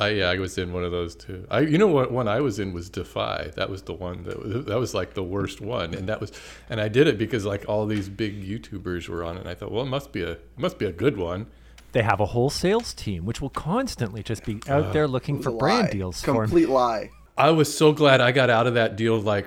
I 0.00 0.10
yeah, 0.10 0.28
I 0.28 0.38
was 0.38 0.58
in 0.58 0.74
one 0.74 0.84
of 0.84 0.92
those 0.92 1.14
too. 1.14 1.46
I 1.50 1.60
you 1.60 1.78
know 1.78 1.86
what 1.86 2.12
one 2.12 2.28
I 2.28 2.40
was 2.40 2.58
in 2.58 2.74
was 2.74 2.90
Defy. 2.90 3.50
That 3.56 3.70
was 3.70 3.80
the 3.82 3.94
one 3.94 4.24
that 4.24 4.38
was, 4.38 4.66
that 4.66 4.78
was 4.78 4.92
like 4.92 5.14
the 5.14 5.22
worst 5.22 5.62
one, 5.62 5.94
and 5.94 6.06
that 6.08 6.20
was 6.20 6.32
and 6.68 6.82
I 6.82 6.88
did 6.88 7.06
it 7.06 7.16
because 7.16 7.46
like 7.46 7.64
all 7.66 7.86
these 7.86 8.10
big 8.10 8.46
YouTubers 8.46 9.08
were 9.08 9.24
on 9.24 9.38
it. 9.38 9.40
and 9.40 9.48
I 9.48 9.54
thought, 9.54 9.72
well, 9.72 9.84
it 9.84 9.88
must 9.88 10.12
be 10.12 10.22
a 10.22 10.32
it 10.32 10.58
must 10.58 10.78
be 10.78 10.84
a 10.84 10.92
good 10.92 11.16
one. 11.16 11.46
They 11.92 12.02
have 12.02 12.20
a 12.20 12.26
whole 12.26 12.50
sales 12.50 12.92
team 12.92 13.24
which 13.24 13.40
will 13.40 13.48
constantly 13.48 14.22
just 14.22 14.44
be 14.44 14.60
out 14.68 14.84
uh, 14.84 14.92
there 14.92 15.08
looking 15.08 15.40
for 15.40 15.50
brand 15.50 15.90
deals. 15.90 16.20
Complete 16.20 16.68
lie. 16.68 17.10
I 17.38 17.52
was 17.52 17.74
so 17.74 17.92
glad 17.92 18.20
I 18.20 18.32
got 18.32 18.50
out 18.50 18.66
of 18.66 18.74
that 18.74 18.96
deal 18.96 19.18
like 19.20 19.46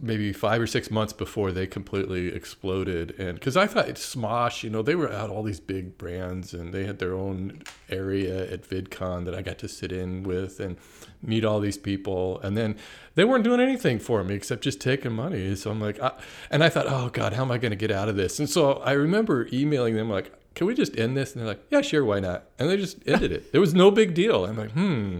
maybe 0.00 0.32
five 0.32 0.60
or 0.60 0.66
six 0.66 0.90
months 0.90 1.12
before 1.12 1.52
they 1.52 1.66
completely 1.66 2.28
exploded. 2.28 3.14
And 3.18 3.34
because 3.34 3.56
I 3.56 3.66
thought 3.66 3.86
Smosh, 3.94 4.62
you 4.62 4.70
know, 4.70 4.82
they 4.82 4.94
were 4.94 5.12
out 5.12 5.30
all 5.30 5.42
these 5.42 5.60
big 5.60 5.98
brands 5.98 6.54
and 6.54 6.72
they 6.72 6.84
had 6.84 6.98
their 6.98 7.14
own 7.14 7.62
area 7.88 8.50
at 8.50 8.68
VidCon 8.68 9.24
that 9.24 9.34
I 9.34 9.42
got 9.42 9.58
to 9.58 9.68
sit 9.68 9.92
in 9.92 10.22
with 10.22 10.60
and 10.60 10.76
meet 11.22 11.44
all 11.44 11.60
these 11.60 11.78
people. 11.78 12.40
And 12.40 12.56
then 12.56 12.76
they 13.14 13.24
weren't 13.24 13.44
doing 13.44 13.60
anything 13.60 13.98
for 13.98 14.22
me 14.24 14.34
except 14.34 14.62
just 14.62 14.80
taking 14.80 15.12
money. 15.12 15.54
So 15.56 15.70
I'm 15.70 15.80
like, 15.80 16.00
I, 16.00 16.12
and 16.50 16.62
I 16.62 16.68
thought, 16.68 16.86
oh 16.88 17.10
God, 17.10 17.32
how 17.32 17.42
am 17.42 17.50
I 17.50 17.58
going 17.58 17.70
to 17.70 17.76
get 17.76 17.90
out 17.90 18.08
of 18.08 18.16
this? 18.16 18.38
And 18.38 18.48
so 18.48 18.74
I 18.74 18.92
remember 18.92 19.48
emailing 19.52 19.96
them 19.96 20.08
like, 20.10 20.32
can 20.54 20.66
we 20.66 20.74
just 20.74 20.96
end 20.98 21.16
this? 21.16 21.32
And 21.32 21.40
they're 21.40 21.48
like, 21.48 21.64
yeah, 21.70 21.80
sure, 21.80 22.04
why 22.04 22.20
not? 22.20 22.44
And 22.58 22.68
they 22.68 22.76
just 22.76 22.98
ended 23.06 23.32
it. 23.32 23.48
It 23.52 23.58
was 23.58 23.74
no 23.74 23.90
big 23.90 24.14
deal. 24.14 24.44
I'm 24.44 24.56
like, 24.56 24.72
hmm, 24.72 25.18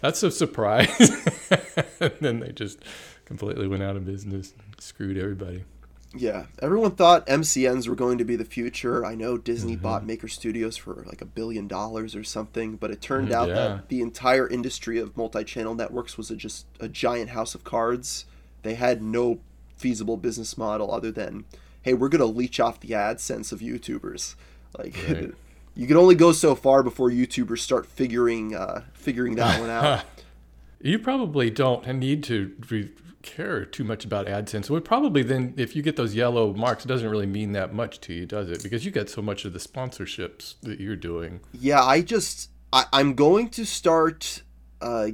that's 0.00 0.22
a 0.22 0.30
surprise. 0.30 1.10
and 2.00 2.12
then 2.20 2.40
they 2.40 2.52
just 2.52 2.78
completely 3.24 3.68
went 3.68 3.82
out 3.82 3.96
of 3.96 4.04
business, 4.04 4.54
screwed 4.78 5.18
everybody. 5.18 5.64
Yeah, 6.16 6.46
everyone 6.62 6.92
thought 6.92 7.26
MCNs 7.26 7.88
were 7.88 7.96
going 7.96 8.18
to 8.18 8.24
be 8.24 8.36
the 8.36 8.44
future. 8.44 9.04
I 9.04 9.16
know 9.16 9.36
Disney 9.36 9.72
mm-hmm. 9.72 9.82
bought 9.82 10.06
Maker 10.06 10.28
Studios 10.28 10.76
for 10.76 11.04
like 11.06 11.20
a 11.20 11.26
billion 11.26 11.66
dollars 11.66 12.14
or 12.14 12.22
something, 12.22 12.76
but 12.76 12.92
it 12.92 13.02
turned 13.02 13.32
out 13.32 13.48
yeah. 13.48 13.54
that 13.54 13.88
the 13.88 14.00
entire 14.00 14.48
industry 14.48 14.98
of 14.98 15.16
multi-channel 15.16 15.74
networks 15.74 16.16
was 16.16 16.30
a, 16.30 16.36
just 16.36 16.66
a 16.78 16.88
giant 16.88 17.30
house 17.30 17.56
of 17.56 17.64
cards. 17.64 18.26
They 18.62 18.74
had 18.74 19.02
no 19.02 19.40
feasible 19.76 20.16
business 20.16 20.56
model 20.56 20.92
other 20.92 21.10
than, 21.10 21.46
hey, 21.82 21.94
we're 21.94 22.08
going 22.08 22.20
to 22.20 22.26
leech 22.26 22.60
off 22.60 22.78
the 22.78 22.90
AdSense 22.90 23.50
of 23.50 23.58
YouTubers. 23.58 24.36
Like, 24.78 24.96
right. 25.08 25.32
you 25.74 25.86
can 25.88 25.96
only 25.96 26.14
go 26.14 26.30
so 26.30 26.54
far 26.54 26.84
before 26.84 27.10
YouTubers 27.10 27.58
start 27.58 27.86
figuring 27.86 28.54
uh, 28.54 28.84
figuring 28.92 29.34
that 29.34 29.58
one 29.58 29.70
out. 29.70 30.04
you 30.80 31.00
probably 31.00 31.50
don't 31.50 31.86
need 31.96 32.22
to 32.24 32.54
re- 32.70 32.92
care 33.24 33.64
too 33.64 33.82
much 33.82 34.04
about 34.04 34.26
AdSense. 34.26 34.70
Well, 34.70 34.80
probably 34.80 35.22
then, 35.22 35.54
if 35.56 35.74
you 35.74 35.82
get 35.82 35.96
those 35.96 36.14
yellow 36.14 36.52
marks, 36.52 36.84
it 36.84 36.88
doesn't 36.88 37.08
really 37.08 37.26
mean 37.26 37.52
that 37.52 37.74
much 37.74 38.00
to 38.02 38.12
you, 38.12 38.26
does 38.26 38.48
it? 38.50 38.62
Because 38.62 38.84
you 38.84 38.92
get 38.92 39.10
so 39.10 39.20
much 39.20 39.44
of 39.44 39.52
the 39.52 39.58
sponsorships 39.58 40.54
that 40.62 40.78
you're 40.78 40.94
doing. 40.94 41.40
Yeah, 41.52 41.82
I 41.82 42.02
just 42.02 42.50
I, 42.72 42.84
am 42.92 43.14
going 43.14 43.48
to 43.50 43.64
start 43.64 44.42
uh, 44.80 45.08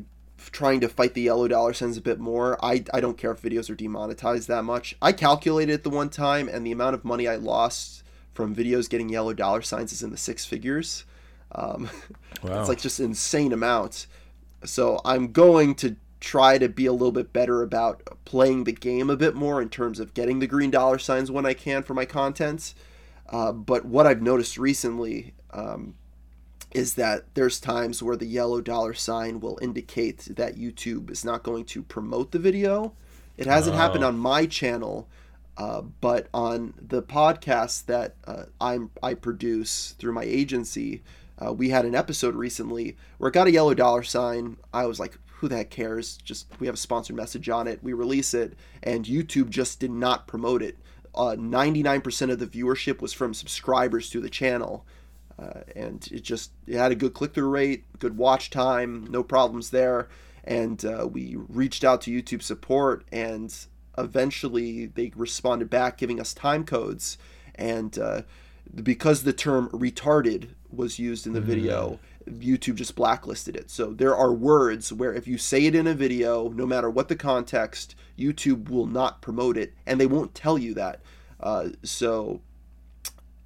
trying 0.53 0.81
to 0.81 0.89
fight 0.89 1.15
the 1.15 1.23
yellow 1.23 1.49
dollar 1.49 1.73
signs 1.73 1.97
a 1.97 2.03
bit 2.03 2.19
more. 2.19 2.63
I 2.63 2.85
I 2.93 3.01
don't 3.01 3.17
care 3.17 3.31
if 3.31 3.41
videos 3.41 3.71
are 3.71 3.75
demonetized 3.75 4.49
that 4.49 4.65
much. 4.65 4.97
I 5.01 5.13
calculated 5.13 5.73
it 5.73 5.83
the 5.85 5.91
one 5.91 6.11
time, 6.11 6.49
and 6.49 6.67
the 6.67 6.73
amount 6.73 6.95
of 6.95 7.05
money 7.05 7.29
I 7.29 7.37
lost 7.37 8.03
from 8.33 8.55
videos 8.55 8.89
getting 8.89 9.09
yellow 9.09 9.33
dollar 9.33 9.63
signs 9.63 9.93
is 9.93 10.03
in 10.03 10.11
the 10.11 10.17
six 10.17 10.45
figures. 10.45 11.05
Um, 11.53 11.91
wow. 12.43 12.61
it's 12.61 12.69
like 12.69 12.81
just 12.81 13.01
insane 13.01 13.53
amount. 13.53 14.07
So 14.65 15.01
I'm 15.05 15.33
going 15.33 15.75
to 15.77 15.97
try 16.21 16.59
to 16.59 16.69
be 16.69 16.87
a 16.87 16.93
little 16.93 17.13
bit 17.13 17.33
better 17.33 17.63
about 17.63 18.03
playing 18.25 18.65
the 18.65 18.73
game 18.73 19.09
a 19.09 19.17
bit 19.17 19.35
more 19.35 19.61
in 19.61 19.69
terms 19.71 19.99
of 19.99 20.15
getting 20.15 20.39
the 20.39 20.47
green 20.47 20.71
dollar 20.71 20.99
signs 20.99 21.31
when 21.31 21.47
I 21.47 21.55
can 21.55 21.83
for 21.83 21.95
my 21.95 22.05
contents. 22.05 22.75
Uh, 23.29 23.53
but 23.53 23.85
what 23.85 24.07
I've 24.07 24.23
noticed 24.23 24.59
recently 24.59 25.35
um, 25.53 25.95
is 26.73 26.95
that 26.95 27.35
there's 27.35 27.59
times 27.59 28.03
where 28.03 28.17
the 28.17 28.27
yellow 28.27 28.61
dollar 28.61 28.93
sign 28.93 29.41
will 29.41 29.59
indicate 29.63 30.29
that 30.37 30.57
YouTube 30.57 31.11
is 31.11 31.25
not 31.25 31.43
going 31.43 31.65
to 31.67 31.83
promote 31.83 32.33
the 32.33 32.39
video. 32.39 32.93
It 33.37 33.47
hasn't 33.47 33.77
oh. 33.77 33.79
happened 33.79 34.05
on 34.05 34.19
my 34.19 34.47
channel, 34.47 35.09
uh, 35.57 35.81
but 35.81 36.29
on 36.35 36.75
the 36.81 37.03
podcast 37.03 37.87
that 37.87 38.15
uh, 38.27 38.45
I'm 38.61 38.91
I 39.03 39.15
produce 39.15 39.93
through 39.99 40.13
my 40.13 40.25
agency, 40.25 41.03
uh, 41.45 41.53
we 41.53 41.71
had 41.71 41.85
an 41.85 41.95
episode 41.95 42.35
recently 42.35 42.97
where 43.19 43.29
it 43.29 43.35
got 43.35 43.47
a 43.47 43.53
yellow 43.53 43.75
dollar 43.75 44.03
sign. 44.03 44.59
I 44.73 44.87
was 44.87 45.01
like, 45.01 45.19
who 45.41 45.49
the 45.49 45.57
heck 45.57 45.71
cares? 45.71 46.19
Just 46.19 46.47
we 46.61 46.67
have 46.67 46.75
a 46.75 46.79
sponsored 46.79 47.17
message 47.17 47.49
on 47.49 47.67
it. 47.67 47.83
We 47.83 47.95
release 47.95 48.35
it, 48.35 48.59
and 48.83 49.07
YouTube 49.07 49.49
just 49.49 49.81
did 49.81 49.91
not 49.91 50.27
promote 50.27 50.63
it. 50.63 50.77
Uh, 51.15 51.35
99% 51.37 52.31
of 52.31 52.39
the 52.39 52.47
viewership 52.47 53.01
was 53.01 53.15
from 53.15 53.33
subscribers 53.33 54.11
to 54.11 54.21
the 54.21 54.29
channel. 54.29 54.87
Uh, 55.39 55.61
and 55.75 56.07
it 56.13 56.21
just 56.21 56.53
it 56.67 56.77
had 56.77 56.93
a 56.93 56.95
good 56.95 57.15
click-through 57.15 57.49
rate, 57.49 57.85
good 57.99 58.19
watch 58.19 58.51
time, 58.51 59.07
no 59.09 59.23
problems 59.23 59.71
there. 59.71 60.09
And 60.45 60.85
uh, 60.85 61.09
we 61.11 61.37
reached 61.49 61.85
out 61.85 62.03
to 62.03 62.11
YouTube 62.11 62.43
support, 62.43 63.05
and 63.11 63.55
eventually 63.97 64.87
they 64.87 65.13
responded 65.17 65.71
back, 65.71 65.97
giving 65.97 66.21
us 66.21 66.35
time 66.35 66.65
codes. 66.65 67.17
And 67.55 67.99
uh, 67.99 68.23
because 68.75 69.23
the 69.23 69.33
term 69.33 69.71
"retarded" 69.71 70.51
was 70.71 70.99
used 70.99 71.27
in 71.27 71.33
the 71.33 71.41
mm. 71.41 71.45
video, 71.45 71.99
YouTube 72.31 72.77
just 72.77 72.95
blacklisted 72.95 73.57
it. 73.57 73.71
So 73.71 73.93
there 73.93 74.17
are 74.17 74.33
words 74.33 74.93
where 74.93 75.13
if 75.13 75.27
you 75.27 75.39
say 75.39 75.67
it 75.67 75.75
in 75.75 75.87
a 75.87 75.95
video, 75.95 76.49
no 76.49 76.67
matter 76.67 76.89
what 76.89 77.09
the 77.09 77.17
context, 77.17 77.95
YouTube 78.19 78.69
will 78.69 78.87
not 78.87 79.23
promote 79.23 79.57
it, 79.57 79.75
and 79.87 80.01
they 80.01 80.07
won't 80.07 80.35
tell 80.35 80.59
you 80.59 80.75
that. 80.75 81.01
Uh, 81.39 81.71
so, 81.83 82.41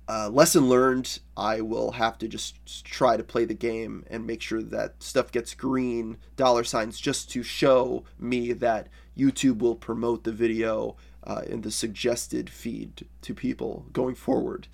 uh, 0.09 0.29
lesson 0.29 0.69
learned. 0.69 1.19
I 1.37 1.61
will 1.61 1.93
have 1.93 2.19
to 2.19 2.29
just 2.29 2.85
try 2.85 3.17
to 3.17 3.25
play 3.25 3.45
the 3.45 3.55
game 3.55 4.05
and 4.11 4.27
make 4.27 4.43
sure 4.43 4.63
that 4.63 5.03
stuff 5.03 5.33
gets 5.33 5.55
green 5.55 6.19
dollar 6.37 6.65
signs 6.65 7.01
just 7.01 7.31
to 7.31 7.43
show 7.43 8.05
me 8.19 8.53
that 8.53 8.89
YouTube 9.17 9.59
will 9.59 9.77
promote 9.77 10.25
the 10.25 10.33
video 10.33 10.97
uh, 11.25 11.43
in 11.47 11.63
the 11.63 11.71
suggested 11.71 12.51
feed 12.51 13.07
to 13.23 13.35
people 13.35 13.87
going 13.93 14.15
forward. 14.15 14.69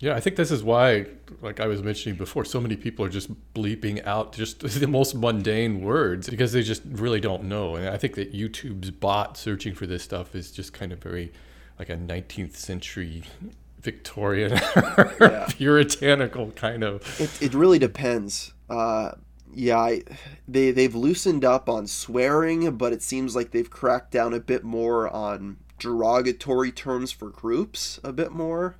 Yeah, 0.00 0.14
I 0.14 0.20
think 0.20 0.36
this 0.36 0.52
is 0.52 0.62
why, 0.62 1.06
like 1.42 1.58
I 1.58 1.66
was 1.66 1.82
mentioning 1.82 2.16
before, 2.16 2.44
so 2.44 2.60
many 2.60 2.76
people 2.76 3.04
are 3.04 3.08
just 3.08 3.30
bleeping 3.52 4.06
out 4.06 4.32
just 4.32 4.60
the 4.80 4.86
most 4.86 5.14
mundane 5.14 5.82
words 5.82 6.30
because 6.30 6.52
they 6.52 6.62
just 6.62 6.82
really 6.86 7.20
don't 7.20 7.44
know. 7.44 7.74
And 7.74 7.88
I 7.88 7.96
think 7.96 8.14
that 8.14 8.32
YouTube's 8.32 8.92
bot 8.92 9.36
searching 9.36 9.74
for 9.74 9.86
this 9.86 10.04
stuff 10.04 10.34
is 10.34 10.52
just 10.52 10.72
kind 10.72 10.92
of 10.92 11.02
very 11.02 11.32
like 11.78 11.88
a 11.88 11.96
19th 11.96 12.54
century 12.54 13.24
Victorian 13.80 14.52
yeah. 15.20 15.46
puritanical 15.48 16.50
kind 16.52 16.82
of. 16.82 17.20
It, 17.20 17.42
it 17.42 17.54
really 17.54 17.78
depends. 17.78 18.52
Uh, 18.68 19.12
yeah, 19.54 19.78
I, 19.78 20.02
they 20.46 20.72
they've 20.72 20.94
loosened 20.94 21.44
up 21.44 21.68
on 21.68 21.86
swearing, 21.86 22.76
but 22.76 22.92
it 22.92 23.02
seems 23.02 23.34
like 23.34 23.50
they've 23.52 23.70
cracked 23.70 24.10
down 24.10 24.34
a 24.34 24.40
bit 24.40 24.62
more 24.64 25.08
on 25.08 25.58
derogatory 25.78 26.72
terms 26.72 27.12
for 27.12 27.30
groups 27.30 28.00
a 28.04 28.12
bit 28.12 28.32
more. 28.32 28.76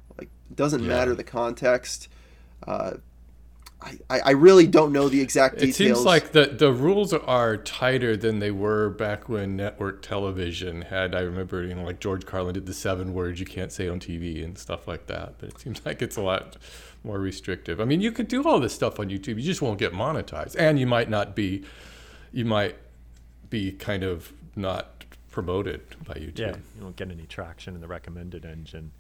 Like 0.49 0.57
doesn't 0.57 0.83
yeah. 0.83 0.89
matter 0.89 1.15
the 1.15 1.25
context. 1.25 2.09
Uh, 2.67 2.95
I, 3.81 4.21
I 4.21 4.31
really 4.33 4.67
don't 4.67 4.93
know 4.93 5.09
the 5.09 5.21
exact 5.21 5.55
details. 5.57 5.71
It 5.71 5.77
seems 5.77 6.05
like 6.05 6.33
the 6.33 6.47
the 6.47 6.73
rules 6.73 7.13
are 7.13 7.57
tighter 7.57 8.17
than 8.17 8.41
they 8.41 8.51
were 8.51 8.91
back 8.91 9.29
when 9.29 9.57
network 9.57 10.03
television 10.03 10.83
had. 10.83 11.15
I 11.15 11.21
remember, 11.21 11.63
you 11.63 11.77
know, 11.77 11.85
like 11.85 12.01
George 12.01 12.27
Carlin 12.27 12.55
did 12.55 12.67
the 12.67 12.75
seven 12.75 13.15
words 13.15 13.39
you 13.39 13.47
can't 13.47 13.71
say 13.71 13.89
on 13.89 14.01
TV 14.01 14.45
and 14.45 14.59
stuff 14.59 14.89
like 14.89 15.07
that. 15.07 15.35
But 15.39 15.51
it 15.51 15.61
seems 15.61 15.81
like 15.87 16.03
it's 16.03 16.17
a 16.17 16.23
lot 16.23 16.57
more 17.05 17.21
restrictive. 17.21 17.81
I 17.81 17.85
mean, 17.85 18.01
you 18.01 18.11
could 18.11 18.27
do 18.27 18.43
all 18.43 18.59
this 18.59 18.75
stuff 18.75 18.99
on 18.99 19.09
YouTube, 19.09 19.37
you 19.37 19.43
just 19.43 19.63
won't 19.63 19.79
get 19.79 19.93
monetized, 19.93 20.57
and 20.59 20.81
you 20.81 20.87
might 20.87 21.09
not 21.09 21.37
be, 21.37 21.65
you 22.33 22.45
might 22.45 22.77
be 23.49 23.73
kind 23.73 24.03
of 24.03 24.33
not 24.57 25.05
promoted 25.31 25.83
by 26.05 26.15
YouTube. 26.15 26.39
Yeah, 26.39 26.57
you 26.77 26.83
won't 26.83 26.97
get 26.97 27.13
any 27.13 27.27
traction 27.27 27.77
in 27.77 27.81
the 27.81 27.87
recommended 27.87 28.45
engine. 28.45 28.91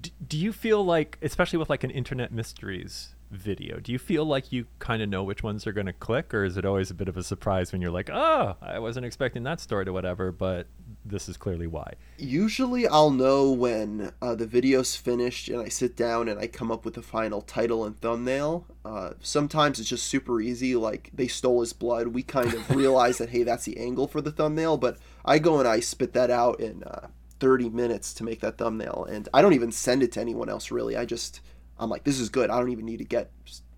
D- 0.00 0.12
do 0.26 0.38
you 0.38 0.52
feel 0.52 0.84
like, 0.84 1.18
especially 1.22 1.58
with 1.58 1.70
like 1.70 1.84
an 1.84 1.90
internet 1.90 2.32
mysteries 2.32 3.14
video, 3.30 3.78
do 3.78 3.92
you 3.92 3.98
feel 3.98 4.24
like 4.24 4.52
you 4.52 4.66
kind 4.78 5.02
of 5.02 5.08
know 5.08 5.22
which 5.22 5.42
ones 5.42 5.66
are 5.66 5.72
going 5.72 5.86
to 5.86 5.92
click, 5.92 6.32
or 6.32 6.44
is 6.44 6.56
it 6.56 6.64
always 6.64 6.90
a 6.90 6.94
bit 6.94 7.08
of 7.08 7.16
a 7.16 7.22
surprise 7.22 7.72
when 7.72 7.82
you're 7.82 7.90
like, 7.90 8.10
oh, 8.10 8.56
I 8.60 8.78
wasn't 8.78 9.06
expecting 9.06 9.42
that 9.42 9.60
story 9.60 9.84
to 9.84 9.92
whatever, 9.92 10.32
but 10.32 10.66
this 11.04 11.28
is 11.28 11.36
clearly 11.36 11.66
why? 11.66 11.94
Usually, 12.16 12.86
I'll 12.86 13.10
know 13.10 13.50
when 13.50 14.12
uh, 14.22 14.34
the 14.34 14.46
video's 14.46 14.96
finished 14.96 15.48
and 15.48 15.60
I 15.60 15.68
sit 15.68 15.96
down 15.96 16.28
and 16.28 16.38
I 16.40 16.46
come 16.46 16.70
up 16.70 16.84
with 16.84 16.94
the 16.94 17.02
final 17.02 17.42
title 17.42 17.84
and 17.84 18.00
thumbnail. 18.00 18.66
Uh, 18.84 19.10
sometimes 19.20 19.78
it's 19.78 19.88
just 19.88 20.06
super 20.06 20.40
easy, 20.40 20.74
like 20.74 21.10
they 21.12 21.28
stole 21.28 21.60
his 21.60 21.72
blood. 21.72 22.08
We 22.08 22.22
kind 22.22 22.54
of 22.54 22.70
realize 22.74 23.18
that 23.18 23.30
hey, 23.30 23.42
that's 23.42 23.64
the 23.64 23.78
angle 23.78 24.06
for 24.06 24.20
the 24.20 24.32
thumbnail, 24.32 24.76
but 24.76 24.96
I 25.24 25.38
go 25.38 25.58
and 25.58 25.68
I 25.68 25.80
spit 25.80 26.12
that 26.14 26.30
out 26.30 26.60
and 26.60 26.84
uh, 26.84 27.08
30 27.40 27.70
minutes 27.70 28.12
to 28.14 28.24
make 28.24 28.40
that 28.40 28.58
thumbnail, 28.58 29.06
and 29.10 29.28
I 29.32 29.42
don't 29.42 29.54
even 29.54 29.72
send 29.72 30.02
it 30.02 30.12
to 30.12 30.20
anyone 30.20 30.48
else 30.48 30.70
really. 30.70 30.96
I 30.96 31.04
just 31.04 31.40
I'm 31.78 31.90
like, 31.90 32.04
this 32.04 32.18
is 32.18 32.28
good. 32.28 32.50
I 32.50 32.58
don't 32.58 32.70
even 32.70 32.86
need 32.86 32.98
to 32.98 33.04
get 33.04 33.30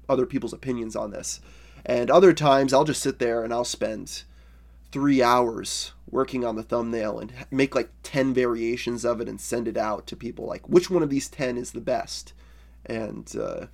other 0.08 0.26
people's 0.26 0.52
opinions 0.52 0.96
on 0.96 1.10
this. 1.10 1.40
And 1.84 2.10
other 2.10 2.32
times, 2.32 2.72
I'll 2.72 2.84
just 2.84 3.02
sit 3.02 3.18
there 3.18 3.42
and 3.42 3.52
I'll 3.52 3.64
spend 3.64 4.24
three 4.92 5.22
hours 5.22 5.92
working 6.10 6.44
on 6.44 6.56
the 6.56 6.62
thumbnail 6.62 7.18
and 7.18 7.32
make 7.50 7.74
like 7.74 7.90
10 8.02 8.34
variations 8.34 9.04
of 9.04 9.20
it 9.20 9.28
and 9.28 9.40
send 9.40 9.68
it 9.68 9.76
out 9.76 10.06
to 10.08 10.16
people 10.16 10.44
like 10.44 10.68
which 10.68 10.90
one 10.90 11.04
of 11.04 11.10
these 11.10 11.28
10 11.28 11.56
is 11.56 11.70
the 11.70 11.80
best 11.80 12.32
and 12.84 13.36
uh, 13.36 13.66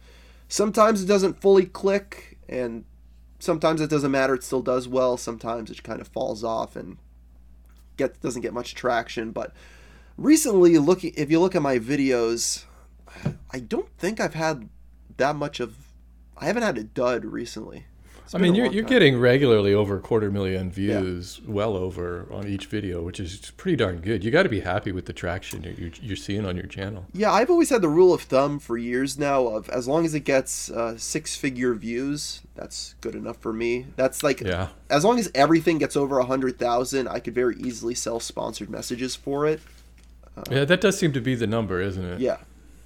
sometimes 0.47 1.03
it 1.03 1.07
doesn't 1.07 1.41
fully 1.41 1.65
click 1.65 2.37
and 2.47 2.85
sometimes 3.39 3.81
it 3.81 3.89
doesn't 3.89 4.11
matter 4.11 4.35
it 4.35 4.45
still 4.45 4.61
does 4.61 4.87
well 4.87 5.17
sometimes 5.17 5.71
it 5.71 5.83
kind 5.83 6.01
of 6.01 6.09
falls 6.09 6.45
off 6.45 6.77
and 6.77 6.99
get 7.97 8.21
doesn't 8.21 8.43
get 8.43 8.53
much 8.53 8.75
traction 8.75 9.31
but 9.31 9.55
recently 10.17 10.79
looking 10.79 11.13
if 11.17 11.31
you 11.31 11.39
look 11.41 11.55
at 11.55 11.63
my 11.63 11.79
videos 11.79 12.65
i 13.53 13.59
don't 13.59 13.89
think 13.99 14.21
i've 14.21 14.35
had 14.35 14.69
that 15.17 15.37
much 15.37 15.61
of 15.61 15.77
i 16.39 16.47
haven't 16.47 16.63
had 16.63 16.79
a 16.79 16.85
dud 16.85 17.25
recently 17.25 17.85
It's 18.25 18.35
I 18.35 18.39
mean, 18.39 18.57
you're, 18.57 18.67
you're 18.67 18.83
getting 18.83 19.21
regularly 19.21 19.73
over 19.73 19.99
a 19.99 20.01
quarter 20.01 20.33
million 20.33 20.69
views, 20.69 21.41
well 21.47 21.77
over 21.77 22.27
on 22.33 22.49
each 22.49 22.67
video, 22.67 23.01
which 23.01 23.21
is 23.21 23.53
pretty 23.57 23.77
darn 23.77 24.01
good. 24.01 24.25
You 24.25 24.33
got 24.33 24.43
to 24.43 24.49
be 24.49 24.59
happy 24.59 24.91
with 24.91 25.07
the 25.07 25.13
traction 25.13 25.63
you're, 25.63 25.75
you're, 25.75 25.93
you're 26.03 26.17
seeing 26.17 26.45
on 26.45 26.57
your 26.57 26.67
channel. 26.67 27.07
Yeah, 27.13 27.31
I've 27.31 27.51
always 27.51 27.71
had 27.71 27.83
the 27.83 27.89
rule 27.89 28.13
of 28.13 28.23
thumb 28.23 28.59
for 28.59 28.77
years 28.77 29.17
now 29.17 29.47
of 29.47 29.69
as 29.69 29.87
long 29.87 30.05
as 30.05 30.13
it 30.13 30.25
gets 30.25 30.69
uh, 30.73 30.99
six 30.99 31.37
figure 31.37 31.73
views, 31.75 32.43
that's 32.57 32.97
good 33.01 33.15
enough 33.15 33.37
for 33.37 33.53
me. 33.53 33.87
That's 33.95 34.25
like 34.25 34.41
Yeah. 34.41 34.71
as 34.91 35.05
long 35.05 35.21
as 35.21 35.31
everything 35.33 35.79
gets 35.79 35.97
over 35.97 36.19
a 36.19 36.27
hundred 36.27 36.59
thousand, 36.59 37.07
I 37.07 37.21
could 37.21 37.35
very 37.37 37.55
easily 37.61 37.95
sell 37.95 38.19
sponsored 38.19 38.69
messages 38.71 39.15
for 39.15 39.47
it. 39.47 39.61
Yeah, 40.51 40.65
that 40.65 40.81
does 40.81 40.99
seem 40.99 41.13
to 41.13 41.21
be 41.21 41.35
the 41.35 41.47
number, 41.47 41.81
isn't 41.81 42.05
it? 42.05 42.21
Yeah, 42.21 42.39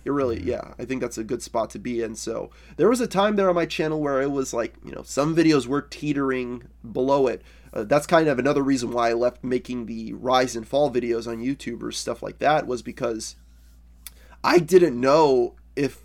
it 0.05 0.11
really 0.11 0.43
yeah. 0.43 0.75
I 0.79 0.85
think 0.85 1.01
that's 1.01 1.19
a 1.19 1.25
good 1.25 1.43
spot 1.43 1.71
to 1.71 1.79
be 1.79 2.03
in. 2.03 2.15
So 2.15 2.51
there 2.77 2.89
was 2.89 3.01
a 3.01 3.07
time 3.07 3.37
there 3.37 3.49
on 3.49 3.55
my 3.55 3.67
channel 3.67 4.01
where 4.01 4.23
it 4.23 4.31
was 4.31 4.53
like 4.53 4.75
you 4.85 4.93
know 4.93 5.03
some 5.03 5.35
videos 5.35 5.67
were 5.67 5.83
teetering 5.83 6.69
below 6.93 7.27
it. 7.27 7.43
Uh, 7.73 7.85
that's 7.85 8.07
kind 8.07 8.29
of 8.29 8.39
another 8.39 8.63
reason 8.63 8.91
why 8.91 9.11
I 9.11 9.13
left 9.13 9.45
making 9.45 9.87
the 9.87 10.13
rise 10.13 10.57
and 10.57 10.67
fall 10.67 10.91
videos 10.91 11.29
on 11.29 11.39
YouTube 11.39 11.83
or 11.83 11.93
stuff 11.93 12.23
like 12.23 12.39
that 12.39 12.67
was 12.67 12.83
because 12.83 13.37
I 14.43 14.59
didn't 14.59 15.01
know 15.01 15.55
if 15.77 16.01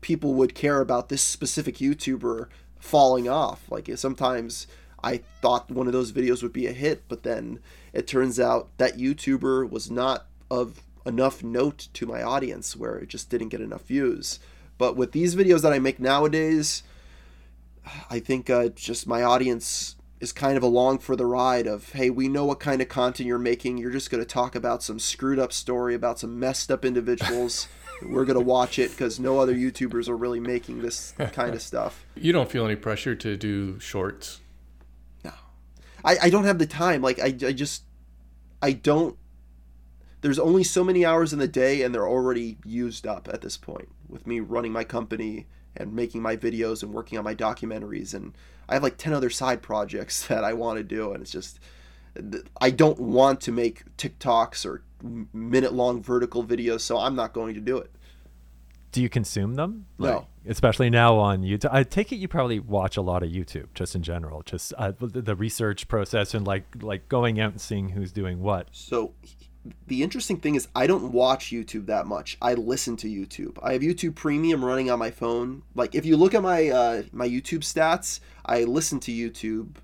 people 0.00 0.34
would 0.34 0.54
care 0.54 0.80
about 0.80 1.08
this 1.08 1.22
specific 1.22 1.76
YouTuber 1.76 2.48
falling 2.78 3.28
off. 3.28 3.70
Like 3.70 3.90
sometimes 3.96 4.66
I 5.02 5.18
thought 5.40 5.70
one 5.70 5.86
of 5.86 5.92
those 5.92 6.12
videos 6.12 6.42
would 6.42 6.52
be 6.52 6.66
a 6.66 6.72
hit, 6.72 7.04
but 7.08 7.22
then 7.22 7.60
it 7.92 8.06
turns 8.06 8.40
out 8.40 8.68
that 8.78 8.96
YouTuber 8.98 9.68
was 9.68 9.90
not 9.90 10.26
of 10.50 10.82
enough 11.06 11.42
note 11.42 11.88
to 11.94 12.06
my 12.06 12.22
audience 12.22 12.76
where 12.76 12.96
it 12.96 13.08
just 13.08 13.30
didn't 13.30 13.48
get 13.48 13.60
enough 13.60 13.86
views. 13.86 14.38
But 14.76 14.96
with 14.96 15.12
these 15.12 15.34
videos 15.34 15.62
that 15.62 15.72
I 15.72 15.78
make 15.78 15.98
nowadays, 15.98 16.82
I 18.10 18.20
think 18.20 18.50
uh, 18.50 18.68
just 18.68 19.06
my 19.06 19.22
audience 19.22 19.96
is 20.20 20.32
kind 20.32 20.56
of 20.56 20.62
along 20.62 20.98
for 20.98 21.14
the 21.14 21.26
ride 21.26 21.66
of 21.66 21.92
hey 21.92 22.10
we 22.10 22.28
know 22.28 22.44
what 22.44 22.58
kind 22.58 22.82
of 22.82 22.88
content 22.88 23.26
you're 23.26 23.38
making 23.38 23.78
you're 23.78 23.90
just 23.90 24.10
going 24.10 24.20
to 24.20 24.28
talk 24.28 24.54
about 24.54 24.82
some 24.82 24.98
screwed 24.98 25.38
up 25.38 25.52
story 25.52 25.94
about 25.94 26.18
some 26.18 26.40
messed 26.40 26.70
up 26.70 26.84
individuals 26.84 27.68
we're 28.02 28.24
going 28.24 28.38
to 28.38 28.44
watch 28.44 28.78
it 28.78 28.90
because 28.90 29.18
no 29.20 29.38
other 29.38 29.54
youtubers 29.54 30.08
are 30.08 30.16
really 30.16 30.40
making 30.40 30.82
this 30.82 31.14
kind 31.32 31.54
of 31.54 31.62
stuff 31.62 32.04
You 32.16 32.32
don't 32.32 32.50
feel 32.50 32.64
any 32.64 32.74
pressure 32.76 33.14
to 33.14 33.36
do 33.36 33.78
shorts. 33.78 34.40
No. 35.24 35.32
I, 36.04 36.16
I 36.22 36.30
don't 36.30 36.44
have 36.44 36.58
the 36.58 36.66
time 36.66 37.00
like 37.00 37.20
I, 37.20 37.26
I 37.26 37.52
just 37.52 37.84
i 38.60 38.72
don't 38.72 39.16
there's 40.20 40.38
only 40.38 40.64
so 40.64 40.82
many 40.82 41.04
hours 41.04 41.32
in 41.32 41.38
the 41.38 41.48
day 41.48 41.82
and 41.82 41.94
they're 41.94 42.08
already 42.08 42.58
used 42.64 43.06
up 43.06 43.28
at 43.32 43.40
this 43.40 43.56
point 43.56 43.88
with 44.08 44.26
me 44.26 44.40
running 44.40 44.72
my 44.72 44.84
company 44.84 45.46
and 45.76 45.92
making 45.92 46.22
my 46.22 46.36
videos 46.36 46.82
and 46.82 46.92
working 46.92 47.18
on 47.18 47.24
my 47.24 47.34
documentaries 47.34 48.14
and 48.14 48.36
i 48.68 48.74
have 48.74 48.82
like 48.82 48.96
10 48.96 49.12
other 49.12 49.30
side 49.30 49.62
projects 49.62 50.26
that 50.28 50.44
i 50.44 50.52
want 50.52 50.78
to 50.78 50.84
do 50.84 51.12
and 51.12 51.22
it's 51.22 51.30
just 51.30 51.60
i 52.60 52.70
don't 52.70 52.98
want 52.98 53.40
to 53.40 53.52
make 53.52 53.84
tiktoks 53.96 54.66
or 54.66 54.82
minute 55.32 55.72
long 55.72 56.02
vertical 56.02 56.42
videos 56.44 56.80
so 56.80 56.98
i'm 56.98 57.14
not 57.14 57.32
going 57.32 57.54
to 57.54 57.60
do 57.60 57.76
it 57.78 57.90
Do 58.90 59.00
you 59.00 59.08
consume 59.08 59.54
them? 59.54 59.86
No. 59.98 60.26
especially 60.46 60.88
now 60.90 61.16
on 61.16 61.42
YouTube. 61.42 61.68
I 61.70 61.82
take 61.84 62.10
it 62.10 62.16
you 62.16 62.26
probably 62.26 62.58
watch 62.58 62.96
a 62.96 63.02
lot 63.02 63.22
of 63.22 63.28
YouTube, 63.28 63.66
just 63.74 63.94
in 63.94 64.02
general, 64.02 64.42
just 64.42 64.72
uh, 64.78 64.92
the, 64.98 65.20
the 65.20 65.36
research 65.36 65.86
process 65.88 66.34
and 66.34 66.46
like 66.46 66.64
like 66.80 67.08
going 67.08 67.38
out 67.38 67.52
and 67.52 67.60
seeing 67.60 67.90
who's 67.90 68.10
doing 68.12 68.40
what. 68.40 68.68
So 68.72 69.12
the 69.86 70.02
interesting 70.02 70.38
thing 70.38 70.54
is 70.54 70.68
I 70.74 70.86
don't 70.86 71.12
watch 71.12 71.46
YouTube 71.46 71.86
that 71.86 72.06
much. 72.06 72.36
I 72.40 72.54
listen 72.54 72.96
to 72.98 73.08
YouTube. 73.08 73.58
I 73.62 73.72
have 73.72 73.82
YouTube 73.82 74.14
Premium 74.14 74.64
running 74.64 74.90
on 74.90 74.98
my 74.98 75.10
phone. 75.10 75.62
Like 75.74 75.94
if 75.94 76.04
you 76.04 76.16
look 76.16 76.34
at 76.34 76.42
my 76.42 76.68
uh, 76.68 77.02
my 77.12 77.28
YouTube 77.28 77.60
stats, 77.60 78.20
I 78.44 78.64
listen 78.64 79.00
to 79.00 79.12
YouTube 79.12 79.76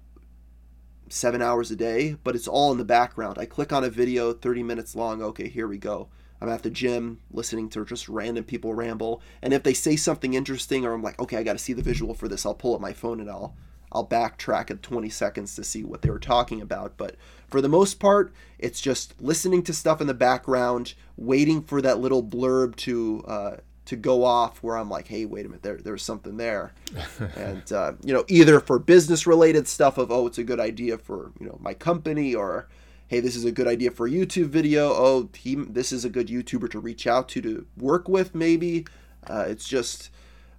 seven 1.09 1.43
hours 1.43 1.71
a 1.71 1.77
day, 1.77 2.17
but 2.25 2.35
it's 2.35 2.49
all 2.49 2.73
in 2.73 2.79
the 2.79 2.85
background. 2.85 3.39
I 3.39 3.47
click 3.47 3.73
on 3.73 3.85
a 3.85 3.91
video, 3.91 4.33
30 4.33 4.63
minutes 4.63 4.95
long. 4.95 5.23
Okay, 5.23 5.49
here 5.49 5.69
we 5.69 5.79
go. 5.79 6.09
I'm 6.41 6.49
at 6.49 6.63
the 6.63 6.71
gym 6.71 7.21
listening 7.31 7.69
to 7.71 7.85
just 7.85 8.09
random 8.09 8.45
people 8.45 8.75
ramble, 8.75 9.23
and 9.41 9.55
if 9.55 9.63
they 9.63 9.73
say 9.73 9.97
something 9.97 10.35
interesting, 10.35 10.85
or 10.85 10.93
I'm 10.93 11.03
like, 11.03 11.19
okay, 11.21 11.39
I 11.39 11.43
got 11.43 11.55
to 11.55 11.59
see 11.59 11.73
the 11.73 11.83
visual 11.83 12.13
for 12.13 12.29
this, 12.29 12.45
I'll 12.45 12.55
pull 12.55 12.75
up 12.75 12.81
my 12.81 12.93
phone 12.93 13.21
and 13.21 13.31
I'll 13.31 13.57
I'll 13.95 14.07
backtrack 14.07 14.71
at 14.71 14.83
20 14.83 15.09
seconds 15.09 15.55
to 15.55 15.65
see 15.65 15.85
what 15.85 16.03
they 16.03 16.11
were 16.11 16.19
talking 16.19 16.61
about. 16.61 16.97
But 16.97 17.15
for 17.49 17.61
the 17.61 17.69
most 17.69 18.01
part, 18.01 18.33
it's 18.59 18.81
just 18.81 19.15
listening 19.21 19.63
to 19.65 19.73
stuff 19.73 20.01
in 20.01 20.07
the 20.07 20.15
background, 20.15 20.95
waiting 21.17 21.63
for 21.63 21.83
that 21.83 21.99
little 21.99 22.23
blurb 22.23 22.77
to 22.77 23.25
uh, 23.27 23.57
to 23.87 23.97
go 23.97 24.25
off 24.25 24.63
where 24.63 24.77
I'm 24.77 24.89
like, 24.89 25.09
hey, 25.09 25.27
wait 25.27 25.45
a 25.45 25.49
minute, 25.49 25.63
there 25.63 25.77
there's 25.77 26.03
something 26.03 26.37
there, 26.37 26.73
and 27.37 27.71
uh, 27.73 27.93
you 28.03 28.13
know, 28.13 28.25
either 28.29 28.61
for 28.61 28.79
business 28.79 29.27
related 29.27 29.69
stuff 29.69 29.99
of 29.99 30.11
oh, 30.11 30.27
it's 30.27 30.39
a 30.39 30.45
good 30.45 30.61
idea 30.61 30.99
for 30.99 31.33
you 31.39 31.47
know 31.47 31.59
my 31.61 31.75
company 31.75 32.35
or 32.35 32.69
hey, 33.07 33.21
this 33.21 33.37
is 33.37 33.45
a 33.45 33.53
good 33.53 33.67
idea 33.67 33.91
for 33.91 34.07
a 34.07 34.11
YouTube 34.11 34.47
video. 34.47 34.89
Oh, 34.91 35.29
he, 35.35 35.55
this 35.55 35.93
is 35.93 36.05
a 36.05 36.11
good 36.11 36.29
YouTuber 36.29 36.71
to 36.71 36.81
reach 36.81 37.07
out 37.07 37.29
to 37.31 37.43
to 37.43 37.67
work 37.77 38.09
with 38.09 38.35
maybe. 38.35 38.87
Uh, 39.27 39.45
it's 39.47 39.69
just 39.69 40.11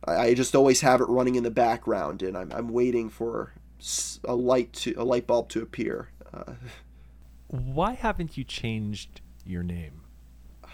I, 0.05 0.17
I 0.17 0.33
just 0.33 0.55
always 0.55 0.81
have 0.81 1.01
it 1.01 1.09
running 1.09 1.35
in 1.35 1.43
the 1.43 1.51
background, 1.51 2.21
and 2.21 2.37
I'm, 2.37 2.51
I'm 2.51 2.69
waiting 2.69 3.09
for 3.09 3.53
a 4.23 4.35
light 4.35 4.73
to 4.73 4.93
a 4.97 5.03
light 5.03 5.27
bulb 5.27 5.49
to 5.49 5.61
appear. 5.61 6.09
Uh, 6.35 6.53
Why 7.47 7.93
haven't 7.93 8.37
you 8.37 8.43
changed 8.43 9.21
your 9.45 9.63
name? 9.63 10.01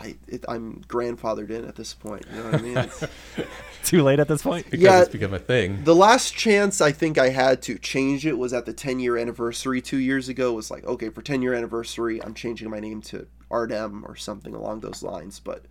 I 0.00 0.16
it, 0.26 0.44
I'm 0.48 0.82
grandfathered 0.88 1.50
in 1.50 1.64
at 1.64 1.76
this 1.76 1.94
point. 1.94 2.24
You 2.30 2.38
know 2.42 2.50
what 2.50 2.54
I 2.54 2.62
mean? 2.62 2.90
Too 3.84 4.02
late 4.02 4.18
at 4.18 4.28
this 4.28 4.42
point. 4.42 4.68
Because 4.70 4.82
Yeah. 4.84 5.00
it's 5.02 5.10
become 5.12 5.32
a 5.32 5.38
thing. 5.38 5.84
the 5.84 5.94
last 5.94 6.34
chance 6.34 6.80
I 6.80 6.92
think 6.92 7.18
I 7.18 7.28
had 7.30 7.62
to 7.62 7.78
change 7.78 8.26
it 8.26 8.36
was 8.36 8.52
at 8.52 8.66
the 8.66 8.72
10 8.72 8.98
year 8.98 9.16
anniversary 9.16 9.80
two 9.80 9.98
years 9.98 10.28
ago. 10.28 10.52
It 10.52 10.56
was 10.56 10.70
like 10.70 10.84
okay 10.84 11.08
for 11.08 11.22
10 11.22 11.40
year 11.42 11.54
anniversary, 11.54 12.22
I'm 12.22 12.34
changing 12.34 12.68
my 12.68 12.80
name 12.80 13.00
to 13.02 13.26
Ardem 13.50 14.02
or 14.08 14.16
something 14.16 14.54
along 14.54 14.80
those 14.80 15.02
lines. 15.02 15.40
But 15.40 15.64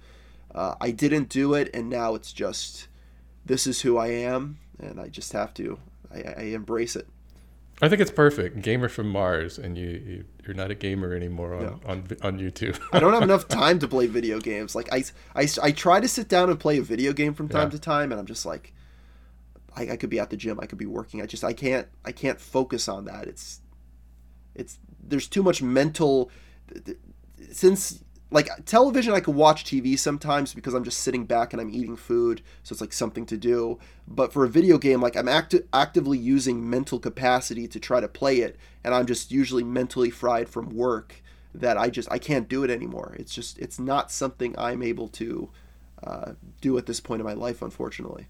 uh, 0.54 0.76
I 0.80 0.92
didn't 0.92 1.28
do 1.28 1.54
it, 1.54 1.70
and 1.74 1.90
now 1.90 2.16
it's 2.16 2.32
just 2.32 2.88
this 3.46 3.68
is 3.68 3.82
who 3.82 3.98
I 3.98 4.08
am, 4.08 4.58
and 4.80 5.00
I 5.02 5.10
just 5.10 5.34
have 5.34 5.54
to 5.56 5.78
I, 6.14 6.22
I 6.38 6.42
embrace 6.54 6.96
it. 6.96 7.08
I 7.82 7.90
think 7.90 8.02
it's 8.02 8.12
perfect. 8.12 8.62
Gamer 8.62 8.88
from 8.88 9.10
Mars, 9.10 9.58
and 9.58 9.78
you, 9.78 9.88
you 9.88 10.26
you're 10.46 10.56
not 10.56 10.72
a 10.72 10.76
gamer 10.76 11.14
anymore 11.14 11.56
on 11.56 11.64
No. 11.64 11.80
on, 11.86 12.08
on 12.22 12.40
YouTube. 12.40 12.80
I 12.94 13.00
don't 13.00 13.14
have 13.14 13.24
enough 13.24 13.48
time 13.64 13.80
to 13.80 13.88
play 13.88 14.08
video 14.08 14.40
games. 14.40 14.76
Like 14.76 14.88
I, 14.94 15.04
I, 15.36 15.48
I 15.62 15.72
try 15.72 16.00
to 16.00 16.08
sit 16.08 16.30
down 16.30 16.50
and 16.50 16.58
play 16.60 16.78
a 16.78 16.82
video 16.82 17.12
game 17.12 17.34
from 17.34 17.50
time 17.50 17.64
Yeah. 17.68 17.72
to 17.72 17.80
time, 17.80 18.12
and 18.14 18.20
I'm 18.20 18.26
just 18.28 18.46
like, 18.46 18.74
I, 19.76 19.90
I 19.92 19.96
could 19.98 20.10
be 20.10 20.20
at 20.20 20.30
the 20.30 20.38
gym, 20.38 20.58
I 20.62 20.68
could 20.68 20.78
be 20.78 20.86
working. 20.86 21.22
I 21.22 21.26
just 21.26 21.44
I 21.44 21.52
can't 21.52 21.88
I 22.06 22.14
can't 22.14 22.40
focus 22.40 22.88
on 22.88 23.04
that. 23.06 23.28
It's 23.28 23.60
it's 24.56 24.80
there's 25.04 25.28
too 25.28 25.44
much 25.44 25.62
mental 25.62 26.32
since 27.52 28.05
like 28.36 28.50
television 28.66 29.14
I 29.14 29.22
can 29.22 29.34
watch 29.34 29.64
TV 29.64 29.98
sometimes 29.98 30.54
because 30.54 30.74
I'm 30.74 30.84
just 30.84 31.00
sitting 31.00 31.26
back 31.26 31.54
and 31.54 31.62
I'm 31.62 31.70
eating 31.70 31.96
food, 31.96 32.42
so 32.64 32.74
it's 32.74 32.82
like 32.82 32.92
something 32.92 33.26
to 33.28 33.38
do. 33.38 33.80
But 34.10 34.34
for 34.34 34.44
a 34.44 34.50
video 34.50 34.78
game, 34.78 35.02
like 35.02 35.16
I'm 35.16 35.30
acti- 35.30 35.62
actively 35.72 36.18
using 36.18 36.70
mental 36.70 37.00
capacity 37.00 37.66
to 37.70 37.80
try 37.80 38.02
to 38.02 38.10
play 38.10 38.42
it, 38.42 38.58
and 38.84 38.94
I'm 38.94 39.06
just 39.06 39.32
usually 39.32 39.64
mentally 39.64 40.10
fried 40.10 40.50
from 40.50 40.70
work 40.70 41.24
that 41.54 41.78
I 41.78 41.90
just 41.90 42.12
I 42.12 42.20
can't 42.20 42.50
do 42.50 42.66
it 42.66 42.70
anymore. 42.70 43.16
It's 43.18 43.34
just 43.34 43.58
it's 43.58 43.80
not 43.80 44.12
something 44.12 44.54
I'm 44.58 44.84
able 44.84 45.08
to 45.08 45.50
uh, 46.04 46.34
do 46.60 46.78
at 46.78 46.88
this 46.88 47.00
point 47.00 47.22
in 47.22 47.26
my 47.26 47.34
life, 47.34 47.62
unfortunately. 47.62 48.28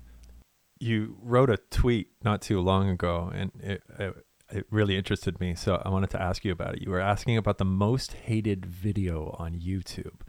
You 0.79 1.17
wrote 1.23 1.49
a 1.49 1.57
tweet 1.57 2.09
not 2.23 2.43
too 2.43 2.59
long 2.59 2.89
ago, 2.89 3.31
and 3.33 3.51
it, 3.59 3.81
it 3.97 4.24
it 4.51 4.65
really 4.69 4.95
interested 4.97 5.39
me. 5.39 5.55
So 5.55 5.81
I 5.83 5.89
wanted 5.89 6.09
to 6.11 6.21
ask 6.21 6.45
you 6.45 6.51
about 6.51 6.75
it. 6.75 6.81
You 6.81 6.91
were 6.91 6.99
asking 6.99 7.37
about 7.37 7.57
the 7.57 7.65
most 7.65 8.13
hated 8.13 8.65
video 8.65 9.35
on 9.39 9.53
YouTube. 9.59 10.21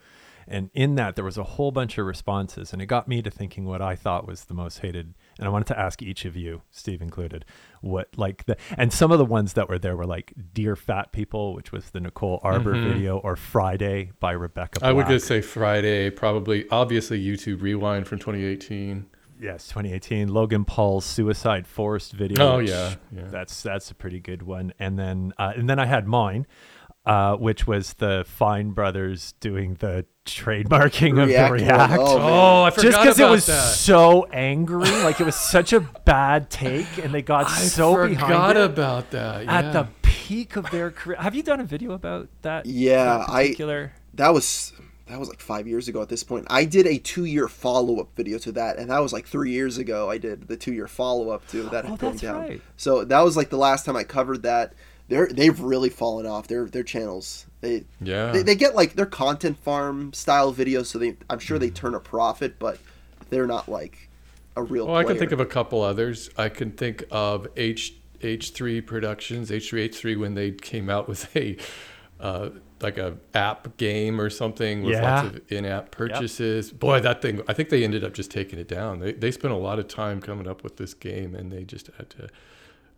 And 0.48 0.70
in 0.74 0.94
that, 0.94 1.16
there 1.16 1.24
was 1.24 1.36
a 1.36 1.42
whole 1.42 1.72
bunch 1.72 1.98
of 1.98 2.06
responses, 2.06 2.72
and 2.72 2.80
it 2.80 2.86
got 2.86 3.08
me 3.08 3.20
to 3.20 3.30
thinking 3.32 3.64
what 3.64 3.82
I 3.82 3.96
thought 3.96 4.28
was 4.28 4.44
the 4.44 4.54
most 4.54 4.78
hated. 4.78 5.14
And 5.40 5.48
I 5.48 5.50
wanted 5.50 5.66
to 5.66 5.78
ask 5.78 6.00
each 6.02 6.24
of 6.24 6.36
you, 6.36 6.62
Steve 6.70 7.02
included, 7.02 7.44
what 7.80 8.16
like 8.16 8.46
the 8.46 8.56
and 8.78 8.92
some 8.92 9.10
of 9.10 9.18
the 9.18 9.24
ones 9.24 9.54
that 9.54 9.68
were 9.68 9.76
there 9.80 9.96
were 9.96 10.06
like 10.06 10.32
"Dear 10.54 10.76
Fat 10.76 11.10
People," 11.10 11.52
which 11.52 11.72
was 11.72 11.90
the 11.90 11.98
Nicole 11.98 12.38
Arbour 12.44 12.74
Mhm. 12.74 12.92
video, 12.92 13.18
or 13.18 13.34
"Friday" 13.34 14.12
by 14.20 14.30
Rebecca. 14.30 14.78
Black. 14.78 14.88
I 14.88 14.92
would 14.92 15.08
just 15.08 15.26
say 15.26 15.40
Friday, 15.40 16.10
probably 16.10 16.64
obviously 16.70 17.20
YouTube 17.20 17.60
Rewind 17.60 18.06
from 18.06 18.20
2018. 18.20 19.06
Yes, 19.40 19.68
2018. 19.68 20.28
Logan 20.28 20.64
Paul's 20.64 21.04
Suicide 21.04 21.66
Forest 21.66 22.12
video. 22.12 22.42
Oh, 22.54 22.56
which- 22.58 22.70
yeah, 22.70 22.94
yeah. 23.12 23.24
that's 23.28 23.62
that's 23.62 23.90
a 23.90 23.94
pretty 23.94 24.20
good 24.20 24.42
one. 24.42 24.72
And 24.78 24.98
then 24.98 25.32
uh, 25.38 25.52
and 25.56 25.68
then 25.68 25.78
I 25.78 25.86
had 25.86 26.06
mine, 26.06 26.46
uh, 27.04 27.36
which 27.36 27.66
was 27.66 27.94
the 27.94 28.24
Fine 28.26 28.70
Brothers 28.70 29.34
doing 29.40 29.74
the 29.74 30.06
trademarking 30.24 31.20
of 31.22 31.28
React 31.28 31.58
the 31.58 31.64
one. 31.66 31.76
React. 31.78 31.92
Oh, 32.00 32.18
man. 32.18 32.28
Oh, 32.32 32.62
I 32.64 32.70
forgot 32.70 32.82
Just 32.82 33.00
because 33.00 33.20
it 33.20 33.28
was 33.30 33.46
that. 33.46 33.74
so 33.74 34.24
angry, 34.32 34.90
like 35.02 35.20
it 35.20 35.24
was 35.24 35.36
such 35.36 35.72
a 35.72 35.80
bad 35.80 36.50
take, 36.50 36.98
and 36.98 37.12
they 37.14 37.22
got 37.22 37.46
I 37.46 37.56
so 37.58 37.94
forgot 37.94 38.08
behind 38.28 38.58
it 38.58 38.64
about 38.64 39.10
that. 39.10 39.44
Yeah. 39.44 39.58
at 39.58 39.72
the 39.72 39.86
peak 40.02 40.56
of 40.56 40.70
their 40.70 40.90
career. 40.90 41.18
Have 41.20 41.34
you 41.34 41.42
done 41.42 41.60
a 41.60 41.64
video 41.64 41.92
about 41.92 42.28
that? 42.42 42.66
Yeah, 42.66 43.04
that 43.18 43.28
I- 43.28 43.42
particular? 43.44 43.92
that 44.14 44.32
was 44.32 44.72
that 45.06 45.20
was 45.20 45.28
like 45.28 45.40
five 45.40 45.66
years 45.68 45.88
ago 45.88 46.02
at 46.02 46.08
this 46.08 46.24
point. 46.24 46.46
I 46.50 46.64
did 46.64 46.86
a 46.86 46.98
two 46.98 47.24
year 47.24 47.48
follow 47.48 48.00
up 48.00 48.14
video 48.16 48.38
to 48.38 48.52
that, 48.52 48.78
and 48.78 48.90
that 48.90 48.98
was 48.98 49.12
like 49.12 49.26
three 49.26 49.52
years 49.52 49.78
ago. 49.78 50.10
I 50.10 50.18
did 50.18 50.48
the 50.48 50.56
two 50.56 50.72
year 50.72 50.88
follow 50.88 51.30
up 51.30 51.46
to 51.48 51.64
that 51.64 51.84
Oh, 51.84 51.96
going 51.96 52.12
that's 52.12 52.22
down. 52.22 52.40
right. 52.40 52.62
So 52.76 53.04
that 53.04 53.20
was 53.20 53.36
like 53.36 53.50
the 53.50 53.58
last 53.58 53.84
time 53.86 53.96
I 53.96 54.04
covered 54.04 54.42
that. 54.42 54.74
They're 55.08 55.28
they've 55.28 55.58
really 55.60 55.90
fallen 55.90 56.26
off. 56.26 56.48
Their 56.48 56.64
their 56.66 56.82
channels 56.82 57.46
they 57.60 57.84
yeah. 58.00 58.32
they, 58.32 58.42
they 58.42 58.54
get 58.54 58.74
like 58.74 58.94
they're 58.94 59.06
content 59.06 59.58
farm 59.58 60.12
style 60.12 60.52
videos, 60.52 60.86
so 60.86 60.98
they 60.98 61.16
I'm 61.30 61.38
sure 61.38 61.58
they 61.58 61.70
turn 61.70 61.94
a 61.94 62.00
profit, 62.00 62.58
but 62.58 62.78
they're 63.30 63.46
not 63.46 63.68
like 63.68 64.08
a 64.56 64.62
real. 64.62 64.86
Well, 64.86 64.96
I 64.96 65.04
can 65.04 65.18
think 65.18 65.32
of 65.32 65.40
a 65.40 65.46
couple 65.46 65.82
others. 65.82 66.30
I 66.36 66.48
can 66.48 66.72
think 66.72 67.04
of 67.10 67.46
H 67.56 67.94
H3 68.20 68.84
Productions, 68.84 69.50
H3H3 69.50 70.18
when 70.18 70.34
they 70.34 70.50
came 70.50 70.88
out 70.88 71.08
with 71.08 71.34
a 71.36 71.56
uh, 72.20 72.50
like 72.80 72.98
a 72.98 73.16
app 73.34 73.76
game 73.78 74.20
or 74.20 74.28
something 74.28 74.82
with 74.82 74.94
Yeah. 74.94 75.22
lots 75.22 75.36
of 75.36 75.52
in-app 75.52 75.90
purchases. 75.90 76.70
Boy, 76.72 77.00
that 77.00 77.22
thing! 77.22 77.40
I 77.48 77.52
think 77.52 77.70
they 77.70 77.82
ended 77.84 78.04
up 78.04 78.12
just 78.12 78.30
taking 78.30 78.58
it 78.58 78.68
down. 78.68 79.00
They 79.00 79.12
they 79.12 79.30
spent 79.30 79.54
a 79.54 79.56
lot 79.56 79.78
of 79.78 79.88
time 79.88 80.20
coming 80.20 80.46
up 80.46 80.62
with 80.62 80.76
this 80.76 80.92
game, 80.94 81.34
and 81.34 81.50
they 81.50 81.64
just 81.64 81.90
had 81.98 82.10
to 82.10 82.28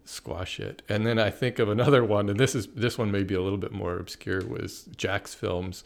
squash 0.04 0.58
it. 0.58 0.82
And 0.88 1.06
then 1.06 1.18
I 1.18 1.30
think 1.30 1.58
of 1.58 1.68
another 1.68 2.04
one, 2.16 2.28
and 2.28 2.38
this 2.40 2.54
is 2.54 2.66
this 2.68 2.98
one 2.98 3.10
may 3.12 3.22
be 3.22 3.34
a 3.34 3.40
little 3.42 3.58
bit 3.58 3.72
more 3.72 3.96
obscure. 3.98 4.44
Was 4.46 4.88
JacksFilms 4.96 5.82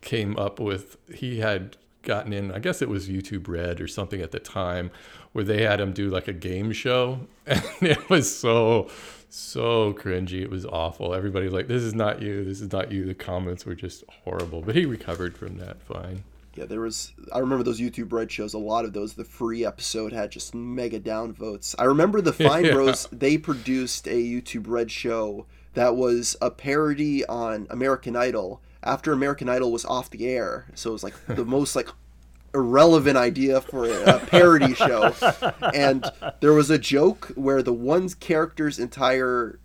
came 0.00 0.36
up 0.38 0.58
with? 0.60 0.96
He 1.12 1.40
had 1.40 1.76
gotten 2.02 2.32
in. 2.32 2.52
I 2.52 2.58
guess 2.60 2.80
it 2.80 2.88
was 2.88 3.08
YouTube 3.08 3.48
Red 3.48 3.80
or 3.80 3.88
something 3.88 4.20
at 4.20 4.30
the 4.30 4.38
time, 4.38 4.90
where 5.32 5.44
they 5.44 5.62
had 5.62 5.80
him 5.80 5.92
do 5.92 6.08
like 6.08 6.28
a 6.28 6.32
game 6.32 6.72
show, 6.72 7.20
and 7.46 7.62
it 7.82 8.08
was 8.08 8.34
so 8.34 8.88
so 9.28 9.92
cringy. 9.92 10.42
It 10.42 10.50
was 10.50 10.64
awful. 10.66 11.14
Everybody's 11.14 11.52
like, 11.52 11.68
"This 11.68 11.82
is 11.82 11.94
not 11.94 12.22
you. 12.22 12.44
This 12.44 12.60
is 12.60 12.72
not 12.72 12.90
you." 12.92 13.04
The 13.04 13.14
comments 13.14 13.66
were 13.66 13.74
just 13.74 14.04
horrible, 14.24 14.62
but 14.62 14.74
he 14.74 14.86
recovered 14.86 15.36
from 15.36 15.58
that 15.58 15.82
fine. 15.82 16.24
Yeah, 16.54 16.64
there 16.64 16.80
was. 16.80 17.12
I 17.32 17.38
remember 17.40 17.62
those 17.64 17.80
YouTube 17.80 18.12
Red 18.12 18.32
shows. 18.32 18.54
A 18.54 18.58
lot 18.58 18.84
of 18.86 18.92
those. 18.94 19.14
The 19.14 19.24
free 19.24 19.64
episode 19.64 20.12
had 20.12 20.30
just 20.30 20.54
mega 20.54 20.98
downvotes. 20.98 21.74
I 21.78 21.84
remember 21.84 22.20
the 22.20 22.32
Fine 22.48 22.64
Yeah. 22.66 22.72
Bros. 22.72 23.08
They 23.12 23.36
produced 23.36 24.06
a 24.08 24.14
YouTube 24.22 24.64
Red 24.66 24.90
show 24.90 25.46
that 25.74 25.96
was 25.96 26.34
a 26.40 26.50
parody 26.50 27.26
on 27.26 27.66
American 27.68 28.16
Idol 28.16 28.62
after 28.82 29.12
American 29.12 29.48
Idol 29.50 29.70
was 29.70 29.84
off 29.84 30.08
the 30.08 30.26
air. 30.26 30.66
So 30.74 30.90
it 30.90 30.92
was 30.94 31.04
like 31.04 31.14
the 31.26 31.44
most 31.56 31.76
like 31.76 31.88
irrelevant 32.56 33.16
idea 33.16 33.60
for 33.60 33.86
a 33.88 34.18
parody 34.18 34.74
show. 34.86 35.14
And 35.74 36.04
there 36.40 36.52
was 36.52 36.70
a 36.70 36.78
joke 36.78 37.32
where 37.34 37.62
the 37.62 37.72
one 37.72 38.08
character's 38.08 38.78
entire 38.78 39.58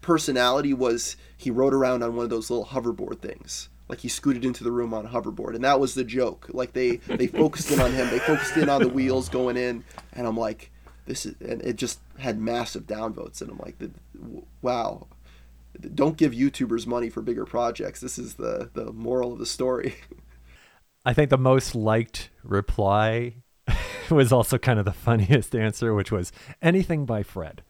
personality 0.00 0.74
was 0.74 1.16
he 1.36 1.50
rode 1.50 1.72
around 1.74 2.02
on 2.02 2.14
one 2.14 2.24
of 2.24 2.30
those 2.30 2.50
little 2.50 2.66
hoverboard 2.66 3.20
things. 3.20 3.70
Like 3.88 4.00
he 4.00 4.08
scooted 4.08 4.44
into 4.44 4.64
the 4.64 4.72
room 4.72 4.94
on 4.94 5.06
a 5.06 5.08
hoverboard, 5.08 5.54
and 5.54 5.64
that 5.64 5.80
was 5.80 5.94
the 5.94 6.04
joke. 6.04 6.48
Like 6.52 6.72
they 6.72 6.96
they 6.96 7.26
focused 7.26 7.70
in 7.70 7.80
on 7.80 7.92
him, 7.92 8.08
they 8.10 8.18
focused 8.18 8.56
in 8.56 8.68
on 8.68 8.80
the 8.80 8.88
wheels 8.88 9.28
going 9.28 9.56
in, 9.56 9.84
and 10.14 10.26
I'm 10.26 10.38
like, 10.38 10.70
this 11.06 11.26
is, 11.26 11.34
and 11.40 11.60
it 11.62 11.76
just 11.76 12.00
had 12.18 12.38
massive 12.38 12.86
downvotes, 12.86 13.42
and 13.42 13.50
I'm 13.50 13.58
like, 13.58 13.76
wow, 14.62 15.06
don't 15.94 16.16
give 16.16 16.32
YouTubers 16.32 16.86
money 16.86 17.10
for 17.10 17.20
bigger 17.20 17.44
projects. 17.44 18.00
This 18.00 18.18
is 18.18 18.34
the 18.34 18.70
the 18.72 18.90
moral 18.92 19.34
of 19.34 19.38
the 19.38 19.46
story. 19.46 19.96
I 21.04 21.12
think 21.12 21.30
the 21.30 21.38
most 21.38 21.74
liked 21.74 22.30
reply 22.42 23.36
was 24.10 24.32
also 24.32 24.58
kind 24.58 24.78
of 24.78 24.84
the 24.84 24.92
funniest 24.92 25.54
answer, 25.66 25.94
which 25.94 26.10
was 26.12 26.32
anything 26.62 27.04
by 27.06 27.22
Fred. 27.22 27.62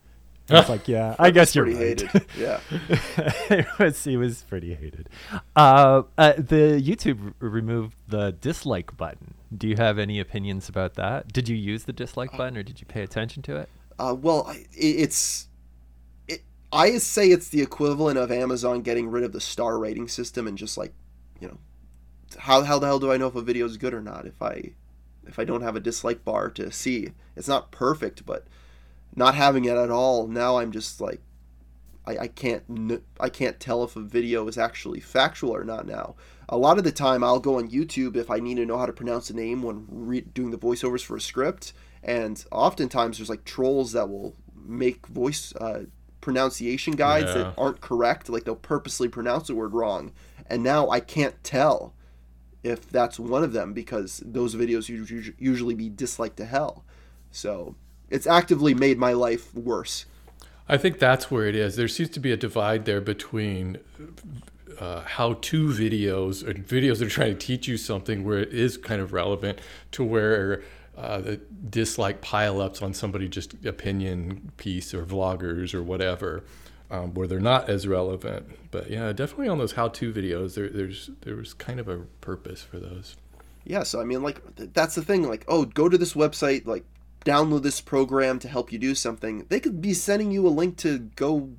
I 0.51 0.55
was 0.61 0.69
like, 0.69 0.89
yeah, 0.89 1.17
I 1.19 1.31
guess 1.31 1.55
you're 1.55 1.65
Pretty 1.65 1.79
right. 1.81 2.01
hated. 2.03 2.27
Yeah. 2.39 2.61
it 3.51 3.67
was 3.79 4.05
he 4.05 4.17
was 4.17 4.43
pretty 4.43 4.75
hated. 4.75 5.09
Uh, 5.57 6.03
uh, 6.19 6.33
the 6.37 6.81
YouTube 6.85 7.33
r- 7.41 7.49
removed 7.49 7.97
the 8.09 8.33
dislike 8.33 8.95
button. 8.97 9.35
Do 9.57 9.69
you 9.69 9.77
have 9.77 9.99
any 9.99 10.21
opinions 10.21 10.69
about 10.69 10.95
that? 10.95 11.33
Did 11.33 11.49
you 11.49 11.57
use 11.57 11.85
the 11.85 11.93
dislike 11.95 12.33
button, 12.37 12.57
or 12.59 12.63
did 12.63 12.81
you 12.81 12.87
pay 12.87 13.03
attention 13.03 13.43
to 13.45 13.57
it? 13.57 13.69
Uh, 13.99 14.15
well, 14.21 14.49
it, 14.51 14.67
it's. 14.77 15.49
It, 16.29 16.43
I 16.73 16.99
say 16.99 17.29
it's 17.29 17.49
the 17.49 17.63
equivalent 17.63 18.19
of 18.19 18.31
Amazon 18.31 18.83
getting 18.83 19.11
rid 19.11 19.25
of 19.25 19.33
the 19.33 19.41
star 19.41 19.79
rating 19.79 20.09
system 20.09 20.47
and 20.47 20.59
just 20.59 20.77
like, 20.77 20.93
you 21.41 21.49
know, 21.49 21.57
how 22.39 22.63
how 22.63 22.79
the 22.79 22.87
hell 22.87 22.99
do 22.99 23.13
I 23.13 23.17
know 23.17 23.29
if 23.29 23.35
a 23.35 23.43
video 23.43 23.67
is 23.67 23.77
good 23.77 23.95
or 23.95 24.01
not 24.03 24.27
if 24.27 24.41
I 24.43 24.73
if 25.27 25.39
I 25.39 25.45
don't 25.45 25.63
have 25.63 25.77
a 25.77 25.81
dislike 25.81 26.25
bar 26.25 26.51
to 26.51 26.71
see? 26.71 27.11
It's 27.37 27.49
not 27.49 27.71
perfect, 27.71 28.27
but 28.27 28.47
not 29.17 29.35
having 29.35 29.65
it 29.65 29.77
at 29.77 29.91
all 29.91 30.27
now 30.27 30.59
I'm 30.59 30.73
just 30.73 31.01
like 31.01 31.21
I, 32.07 32.19
I 32.19 32.29
can't 32.29 33.03
I 33.21 33.29
can't 33.29 33.59
tell 33.61 33.83
if 33.85 33.97
a 33.97 34.01
video 34.01 34.47
is 34.49 34.59
actually 34.59 35.01
factual 35.01 35.55
or 35.55 35.65
not 35.65 35.87
now. 35.87 36.17
A 36.49 36.59
lot 36.59 36.77
of 36.79 36.85
the 36.85 36.93
time 36.93 37.25
I'll 37.25 37.41
go 37.41 37.57
on 37.59 37.71
YouTube 37.71 38.17
if 38.17 38.31
I 38.31 38.39
need 38.39 38.57
to 38.57 38.67
know 38.67 38.77
how 38.77 38.87
to 38.87 38.93
pronounce 38.93 39.31
a 39.31 39.35
name 39.35 39.63
when 39.63 39.87
re- 39.89 40.21
doing 40.21 40.51
the 40.51 40.59
voiceovers 40.59 41.03
for 41.03 41.17
a 41.17 41.21
script, 41.21 41.73
and 42.03 42.45
oftentimes 42.53 43.17
there's 43.17 43.31
like 43.31 43.45
trolls 43.45 43.93
that 43.93 44.11
will 44.11 44.35
make 44.67 45.07
voice 45.07 45.55
uh, 45.57 45.85
pronunciation 46.21 46.95
guides 46.97 47.29
Yeah. 47.29 47.35
that 47.45 47.55
aren't 47.57 47.81
correct, 47.81 48.29
like 48.29 48.45
they'll 48.45 48.57
purposely 48.57 49.09
pronounce 49.09 49.47
the 49.47 49.55
word 49.55 49.73
wrong, 49.73 50.13
and 50.47 50.63
now 50.63 50.91
I 50.91 51.01
can't 51.01 51.43
tell 51.43 51.95
if 52.65 52.89
that's 52.91 53.21
one 53.21 53.45
of 53.45 53.53
them 53.53 53.73
because 53.73 54.23
those 54.25 54.57
videos 54.57 54.89
usually 55.39 55.75
be 55.75 55.89
disliked 55.89 56.39
to 56.39 56.47
hell. 56.47 56.85
So 57.31 57.77
it's 58.11 58.27
actively 58.27 58.75
made 58.75 58.99
my 58.99 59.13
life 59.13 59.55
worse. 59.55 60.07
I 60.69 60.79
think 60.79 60.99
that's 60.99 61.31
where 61.31 61.47
it 61.47 61.55
is. 61.55 61.77
There 61.77 61.89
seems 61.89 62.09
to 62.11 62.21
be 62.21 62.33
a 62.33 62.37
divide 62.37 62.87
there 62.87 63.03
between 63.03 63.79
uh, 64.81 65.03
how-to 65.03 65.69
videos 65.69 66.43
or 66.43 66.55
videos 66.55 66.99
that 66.99 67.07
are 67.07 67.11
trying 67.11 67.37
to 67.37 67.47
teach 67.47 67.69
you 67.69 67.77
something 67.77 68.25
where 68.25 68.39
it 68.39 68.53
is 68.53 68.79
kind 68.79 69.01
of 69.01 69.13
relevant 69.13 69.61
to 69.93 70.03
where 70.03 70.63
uh, 70.97 71.21
the 71.21 71.37
dislike 71.69 72.23
pile-ups 72.23 72.81
on 72.81 72.95
somebody 72.95 73.29
just 73.29 73.55
opinion 73.65 74.53
piece 74.57 74.95
or 74.95 75.05
vloggers 75.05 75.75
or 75.75 75.83
whatever, 75.83 76.45
um, 76.95 77.15
where 77.15 77.27
they're 77.27 77.41
not 77.41 77.69
as 77.69 77.87
relevant. 77.87 78.71
But 78.71 78.91
yeah, 78.91 79.13
definitely 79.13 79.49
on 79.49 79.59
those 79.59 79.73
how-to 79.73 80.13
videos, 80.13 80.55
there, 80.55 80.69
there's 80.69 81.11
there 81.23 81.37
was 81.37 81.55
kind 81.55 81.81
of 81.81 81.89
a 81.89 81.99
purpose 82.21 82.63
for 82.63 82.79
those. 82.79 83.17
Yeah, 83.65 83.83
so 83.83 84.01
I 84.01 84.05
mean, 84.05 84.23
like 84.23 84.57
th- 84.57 84.71
that's 84.73 84.95
the 84.95 85.03
thing. 85.03 85.29
Like, 85.29 85.45
oh, 85.49 85.65
go 85.65 85.89
to 85.89 85.99
this 85.99 86.15
website, 86.15 86.67
like 86.67 86.85
download 87.25 87.63
this 87.63 87.81
program 87.81 88.39
to 88.41 88.49
help 88.49 88.71
you 88.71 88.79
do 88.79 88.95
something. 88.95 89.47
They 89.49 89.61
could 89.61 89.81
be 89.81 89.95
sending 89.95 90.31
you 90.31 90.47
a 90.47 90.51
link 90.51 90.77
to 90.79 90.99
go 90.99 91.51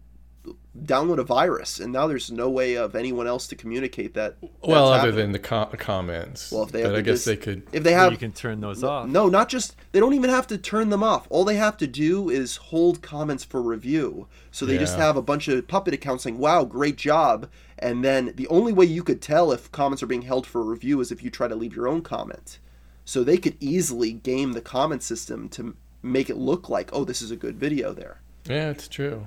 download 0.83 1.19
a 1.19 1.23
virus, 1.23 1.79
and 1.79 1.93
now 1.93 2.05
there's 2.07 2.31
no 2.31 2.49
way 2.49 2.75
of 2.75 2.95
anyone 2.95 3.27
else 3.27 3.47
to 3.47 3.55
communicate 3.55 4.13
that. 4.15 4.35
Well, 4.61 4.87
other 4.89 4.97
happening. 5.07 5.17
than 5.17 5.31
the 5.31 5.39
com- 5.39 5.69
comments. 5.77 6.51
Well, 6.51 6.63
if 6.63 6.71
they 6.71 6.81
but 6.83 6.89
have 6.91 6.97
I 6.99 7.01
guess 7.01 7.13
just- 7.15 7.25
they 7.25 7.37
could. 7.37 7.63
if 7.71 7.83
they 7.83 7.93
have 7.93 8.11
you 8.11 8.17
can 8.17 8.33
turn 8.33 8.59
those 8.61 8.83
off. 8.83 9.07
No, 9.07 9.27
not 9.29 9.49
just. 9.49 9.75
They 9.91 9.99
don't 9.99 10.13
even 10.13 10.29
have 10.29 10.47
to 10.47 10.57
turn 10.57 10.89
them 10.89 11.03
off. 11.03 11.27
All 11.29 11.45
they 11.45 11.55
have 11.55 11.77
to 11.77 11.87
do 11.87 12.29
is 12.29 12.57
hold 12.57 13.01
comments 13.01 13.43
for 13.43 13.61
review. 13.61 14.27
So 14.51 14.65
they 14.65 14.77
just 14.77 14.97
have 14.97 15.17
a 15.17 15.21
bunch 15.21 15.47
of 15.47 15.67
puppet 15.67 15.93
accounts 15.93 16.23
saying, 16.23 16.37
"Wow, 16.37 16.65
great 16.65 16.97
job," 16.97 17.49
and 17.79 18.03
then 18.03 18.33
the 18.35 18.47
only 18.47 18.73
way 18.73 18.85
you 18.85 19.03
could 19.03 19.21
tell 19.21 19.51
if 19.51 19.71
comments 19.71 20.01
are 20.03 20.07
being 20.07 20.23
held 20.23 20.45
for 20.45 20.61
review 20.63 20.99
is 21.01 21.11
if 21.11 21.23
you 21.23 21.29
try 21.29 21.47
to 21.47 21.55
leave 21.55 21.75
your 21.75 21.87
own 21.87 22.01
comment. 22.01 22.59
So 23.05 23.23
they 23.23 23.37
could 23.37 23.55
easily 23.59 24.11
game 24.13 24.53
the 24.53 24.61
comment 24.61 25.03
system 25.03 25.47
to 25.49 25.75
make 26.01 26.29
it 26.29 26.37
look 26.37 26.69
like, 26.69 26.89
"Oh, 26.93 27.03
this 27.05 27.21
is 27.21 27.31
a 27.31 27.35
good 27.35 27.57
video." 27.59 27.93
There. 27.93 28.21
Yeah, 28.49 28.69
it's 28.69 28.87
true. 28.87 29.25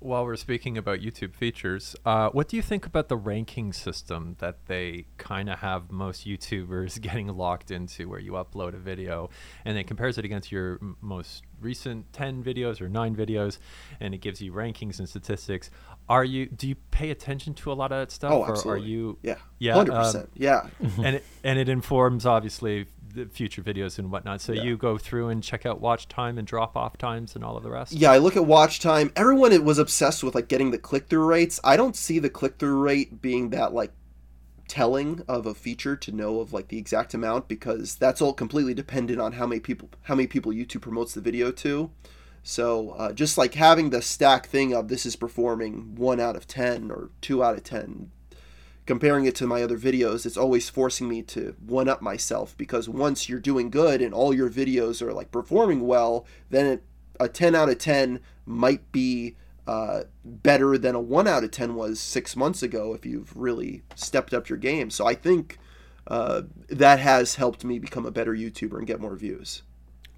While 0.00 0.24
we're 0.24 0.36
speaking 0.36 0.78
about 0.78 1.00
YouTube 1.00 1.34
features, 1.34 1.94
uh, 2.06 2.30
what 2.30 2.48
do 2.48 2.56
you 2.56 2.62
think 2.62 2.86
about 2.86 3.08
the 3.08 3.18
ranking 3.18 3.74
system 3.74 4.36
that 4.38 4.64
they 4.64 5.04
kind 5.18 5.50
of 5.50 5.58
have 5.58 5.90
most 5.90 6.26
YouTubers 6.26 6.98
getting 7.02 7.28
locked 7.28 7.70
into, 7.70 8.08
where 8.08 8.18
you 8.18 8.32
upload 8.32 8.72
a 8.72 8.78
video 8.78 9.28
and 9.66 9.76
it 9.76 9.86
compares 9.86 10.16
it 10.16 10.24
against 10.24 10.50
your 10.50 10.78
m- 10.80 10.96
most 11.02 11.42
recent 11.60 12.10
ten 12.14 12.42
videos 12.42 12.80
or 12.80 12.88
nine 12.88 13.14
videos, 13.14 13.58
and 14.00 14.14
it 14.14 14.22
gives 14.22 14.40
you 14.40 14.52
rankings 14.52 14.98
and 15.00 15.06
statistics. 15.06 15.70
Are 16.08 16.24
you? 16.24 16.46
Do 16.46 16.66
you 16.66 16.76
pay 16.90 17.10
attention 17.10 17.52
to 17.54 17.70
a 17.70 17.74
lot 17.74 17.92
of 17.92 17.98
that 17.98 18.10
stuff, 18.10 18.32
Oh, 18.32 18.42
or 18.44 18.72
are 18.72 18.78
you? 18.78 19.18
Yeah. 19.22 19.36
Yeah, 19.58 19.74
Hundred 19.74 19.92
um, 19.94 20.02
percent. 20.04 20.30
Yeah. 20.34 20.68
and 21.04 21.16
it, 21.16 21.24
and 21.44 21.58
it 21.58 21.68
informs 21.68 22.24
obviously 22.24 22.86
the 23.14 23.26
future 23.26 23.62
videos 23.62 23.98
and 23.98 24.10
whatnot. 24.10 24.40
So 24.40 24.52
Yeah. 24.52 24.62
you 24.62 24.76
go 24.76 24.98
through 24.98 25.28
and 25.28 25.42
check 25.42 25.66
out 25.66 25.80
watch 25.80 26.08
time 26.08 26.38
and 26.38 26.46
drop 26.46 26.76
off 26.76 26.96
times 26.98 27.34
and 27.34 27.44
all 27.44 27.56
of 27.56 27.62
the 27.62 27.70
rest. 27.70 27.92
Yeah, 27.92 28.12
I 28.12 28.18
look 28.18 28.36
at 28.36 28.46
watch 28.46 28.80
time. 28.80 29.12
Everyone 29.16 29.64
was 29.64 29.78
obsessed 29.78 30.22
with 30.24 30.34
like 30.34 30.48
getting 30.48 30.70
the 30.70 30.78
click 30.78 31.08
through 31.08 31.24
rates. 31.26 31.60
I 31.64 31.76
don't 31.76 31.96
see 31.96 32.18
the 32.18 32.30
click 32.30 32.58
through 32.58 32.80
rate 32.80 33.20
being 33.20 33.50
that 33.50 33.72
like 33.72 33.92
telling 34.68 35.20
of 35.26 35.46
a 35.46 35.54
feature 35.54 35.96
to 35.96 36.12
know 36.12 36.38
of 36.38 36.52
like 36.52 36.68
the 36.68 36.78
exact 36.78 37.12
amount 37.12 37.48
because 37.48 37.96
that's 37.96 38.22
all 38.22 38.32
completely 38.32 38.72
dependent 38.72 39.20
on 39.20 39.32
how 39.32 39.44
many 39.46 39.58
people 39.60 39.90
how 40.02 40.14
many 40.14 40.28
people 40.28 40.52
YouTube 40.52 40.82
promotes 40.82 41.14
the 41.14 41.20
video 41.20 41.50
to. 41.50 41.90
So 42.42 42.90
uh, 42.90 43.12
just 43.12 43.36
like 43.36 43.54
having 43.54 43.90
the 43.90 44.00
stack 44.00 44.46
thing 44.46 44.72
of 44.72 44.88
this 44.88 45.04
is 45.04 45.16
performing 45.16 45.94
one 45.96 46.20
out 46.20 46.36
of 46.36 46.46
ten 46.46 46.90
or 46.90 47.10
two 47.20 47.42
out 47.44 47.56
of 47.56 47.64
ten, 47.64 48.12
comparing 48.90 49.24
it 49.24 49.36
to 49.36 49.46
my 49.46 49.62
other 49.62 49.78
videos, 49.78 50.26
it's 50.26 50.36
always 50.36 50.68
forcing 50.68 51.08
me 51.08 51.22
to 51.22 51.54
one 51.64 51.88
up 51.88 52.02
myself 52.02 52.56
because 52.56 52.88
once 52.88 53.28
you're 53.28 53.38
doing 53.38 53.70
good 53.70 54.02
and 54.02 54.12
all 54.12 54.34
your 54.34 54.50
videos 54.50 55.00
are 55.00 55.12
like 55.12 55.30
performing 55.30 55.86
well, 55.86 56.26
then 56.50 56.66
it, 56.66 56.82
a 57.20 57.28
10 57.28 57.54
out 57.54 57.68
of 57.68 57.78
10 57.78 58.18
might 58.46 58.90
be 58.90 59.36
uh, 59.68 60.02
better 60.24 60.76
than 60.76 60.96
a 60.96 61.00
1 61.00 61.28
out 61.28 61.44
of 61.44 61.52
10 61.52 61.76
was 61.76 62.00
six 62.00 62.34
months 62.34 62.64
ago 62.64 62.92
if 62.92 63.06
you've 63.06 63.36
really 63.36 63.82
stepped 63.94 64.34
up 64.34 64.48
your 64.48 64.58
game. 64.58 64.90
So 64.90 65.06
I 65.06 65.14
think 65.14 65.60
uh, 66.08 66.42
that 66.68 66.98
has 66.98 67.36
helped 67.36 67.64
me 67.64 67.78
become 67.78 68.04
a 68.04 68.10
better 68.10 68.34
YouTuber 68.34 68.76
and 68.76 68.88
get 68.88 69.00
more 69.00 69.14
views. 69.14 69.62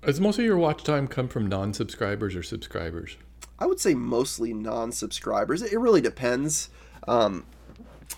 Does 0.01 0.19
most 0.19 0.39
of 0.39 0.47
your 0.47 0.57
watch 0.57 0.83
time 0.83 1.09
come 1.09 1.29
from 1.29 1.47
non-subscribers 1.47 2.35
or 2.35 2.43
subscribers? 2.43 3.19
I 3.59 3.67
would 3.67 3.81
say 3.81 3.93
mostly 3.93 4.55
non-subscribers. 4.55 5.61
It 5.61 5.79
really 5.79 6.01
depends. 6.01 6.71
Um, 7.07 7.45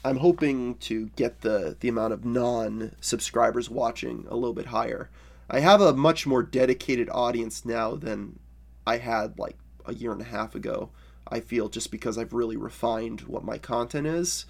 I'm 0.05 0.19
hoping 0.19 0.75
to 0.77 1.07
get 1.17 1.41
the 1.41 1.77
the 1.81 1.89
amount 1.89 2.13
of 2.13 2.25
non-subscribers 2.25 3.71
watching 3.71 4.27
a 4.29 4.35
little 4.35 4.53
bit 4.53 4.67
higher. 4.67 5.11
I 5.49 5.61
have 5.61 5.81
a 5.81 5.95
much 5.95 6.27
more 6.27 6.43
dedicated 6.43 7.09
audience 7.11 7.65
now 7.65 7.97
than 7.97 8.39
I 8.87 8.99
had 8.99 9.39
like 9.39 9.57
a 9.87 9.95
year 9.95 10.13
and 10.13 10.21
a 10.21 10.25
half 10.25 10.55
ago. 10.55 10.91
I 11.29 11.41
feel 11.41 11.69
just 11.69 11.91
because 11.91 12.19
I've 12.19 12.33
really 12.35 12.57
refined 12.57 13.23
what 13.23 13.45
my 13.45 13.59
content 13.59 14.07
is. 14.07 14.45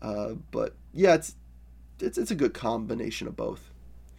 Uh, 0.00 0.34
but 0.50 0.74
yeah, 0.92 1.14
it's 1.14 1.34
it's 2.00 2.16
it's 2.16 2.30
a 2.30 2.34
good 2.34 2.54
combination 2.54 3.28
of 3.28 3.36
both. 3.36 3.70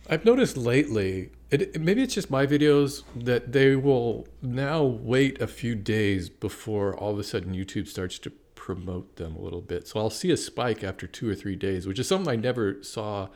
I've 0.09 0.25
noticed 0.25 0.57
lately, 0.57 1.31
it- 1.51 1.79
maybe 1.79 2.01
it's 2.01 2.15
just 2.15 2.31
my 2.31 2.45
videos 2.47 3.03
that 3.15 3.51
they 3.51 3.75
will 3.75 4.27
now 4.41 4.83
wait 4.83 5.39
a 5.41 5.47
few 5.47 5.75
days 5.75 6.29
before 6.29 6.95
all 6.95 7.11
of 7.11 7.19
a 7.19 7.23
sudden 7.23 7.53
YouTube 7.53 7.87
starts 7.87 8.17
to 8.19 8.31
promote 8.75 9.15
them 9.15 9.35
a 9.35 9.41
little 9.41 9.61
bit. 9.61 9.87
So 9.87 9.99
I'll 9.99 10.11
see 10.11 10.29
a 10.29 10.37
spike 10.37 10.83
after 10.83 11.07
two 11.07 11.27
or 11.27 11.33
three 11.33 11.55
days, 11.55 11.87
which 11.87 11.97
is 11.97 12.07
something 12.07 12.31
I 12.31 12.35
never 12.35 12.83
saw 12.83 13.29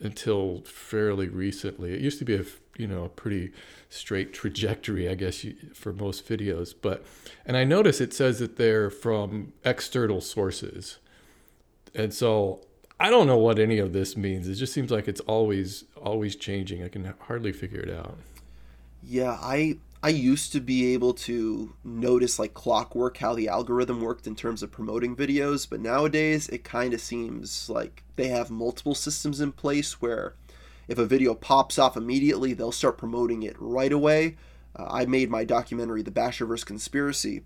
until 0.00 0.60
fairly 0.66 1.28
recently. 1.28 1.94
It 1.94 2.00
used 2.00 2.18
to 2.18 2.26
be 2.26 2.34
a 2.34 2.44
you 2.76 2.86
know 2.86 3.04
a 3.04 3.08
pretty 3.08 3.52
straight 3.88 4.34
trajectory, 4.34 5.08
I 5.08 5.14
guess, 5.14 5.44
you, 5.44 5.56
for 5.72 5.94
most 5.94 6.28
videos. 6.28 6.74
But 6.78 7.06
and 7.46 7.56
I 7.56 7.64
notice 7.64 8.02
it 8.02 8.12
says 8.12 8.38
that 8.40 8.56
they're 8.58 8.90
from 8.90 9.54
external 9.64 10.20
sources, 10.20 10.98
and 11.94 12.12
so 12.12 12.60
I 12.98 13.08
don't 13.08 13.26
know 13.26 13.38
what 13.38 13.58
any 13.58 13.78
of 13.78 13.94
this 13.94 14.14
means. 14.14 14.46
It 14.46 14.56
just 14.56 14.74
seems 14.74 14.90
like 14.90 15.08
it's 15.08 15.22
always 15.22 15.84
always 15.96 16.36
changing. 16.36 16.84
I 16.84 16.88
can 16.88 17.14
hardly 17.20 17.52
figure 17.52 17.80
it 17.80 17.90
out. 17.90 18.18
Yeah, 19.02 19.38
I 19.40 19.78
I 20.02 20.08
used 20.08 20.52
to 20.52 20.60
be 20.60 20.94
able 20.94 21.12
to 21.12 21.74
notice 21.84 22.38
like 22.38 22.54
clockwork 22.54 23.18
how 23.18 23.34
the 23.34 23.48
algorithm 23.48 24.00
worked 24.00 24.26
in 24.26 24.34
terms 24.34 24.62
of 24.62 24.70
promoting 24.70 25.14
videos, 25.14 25.68
but 25.68 25.80
nowadays 25.80 26.48
it 26.48 26.64
kind 26.64 26.94
of 26.94 27.02
seems 27.02 27.68
like 27.68 28.02
they 28.16 28.28
have 28.28 28.50
multiple 28.50 28.94
systems 28.94 29.42
in 29.42 29.52
place 29.52 30.00
where 30.00 30.34
if 30.88 30.98
a 30.98 31.04
video 31.04 31.34
pops 31.34 31.78
off 31.78 31.98
immediately, 31.98 32.54
they'll 32.54 32.72
start 32.72 32.96
promoting 32.96 33.42
it 33.42 33.56
right 33.58 33.92
away. 33.92 34.36
Uh, 34.74 34.86
I 34.90 35.04
made 35.04 35.30
my 35.30 35.44
documentary 35.44 36.02
The 36.02 36.10
Basherverse 36.10 36.64
Conspiracy, 36.64 37.42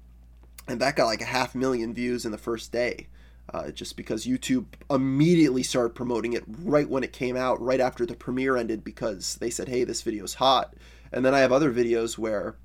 and 0.69 0.81
that 0.81 0.95
got 0.95 1.07
like 1.07 1.23
a 1.23 1.27
half 1.27 1.57
million 1.57 1.93
views 1.93 2.25
in 2.25 2.31
the 2.31 2.39
first 2.39 2.71
day. 2.71 3.09
Uh, 3.53 3.71
just 3.71 3.97
because 3.97 4.25
YouTube 4.25 4.65
immediately 4.91 5.63
started 5.63 5.95
promoting 5.95 6.33
it 6.33 6.45
right 6.47 6.89
when 6.89 7.05
it 7.05 7.13
came 7.13 7.37
out, 7.37 7.61
right 7.61 7.81
after 7.81 8.07
the 8.07 8.15
premiere 8.15 8.57
ended, 8.57 8.83
because 8.83 9.35
they 9.35 9.51
said, 9.51 9.69
"Hey, 9.69 9.85
this 9.85 10.01
video's 10.01 10.35
hot." 10.35 10.75
And 11.15 11.25
then 11.25 11.33
I 11.33 11.39
have 11.39 11.53
other 11.53 11.73
videos 11.73 12.19
where 12.19 12.57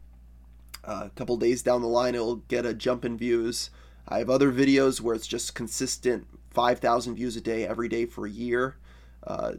uh, 0.84 1.04
a 1.06 1.10
couple 1.12 1.38
days 1.38 1.62
down 1.62 1.82
the 1.82 1.88
line 1.88 2.16
it'll 2.16 2.38
get 2.38 2.66
a 2.66 2.74
jump 2.74 3.06
in 3.06 3.16
views. 3.16 3.70
I 4.08 4.18
have 4.18 4.30
other 4.30 4.52
videos 4.52 5.00
where 5.00 5.14
it's 5.14 5.28
just 5.28 5.54
consistent 5.54 6.26
5,000 6.50 7.16
views 7.16 7.36
a 7.36 7.42
day 7.42 7.68
every 7.68 7.88
day 7.88 8.08
for 8.08 8.26
a 8.26 8.30
year. 8.30 8.78
Uh, 9.26 9.54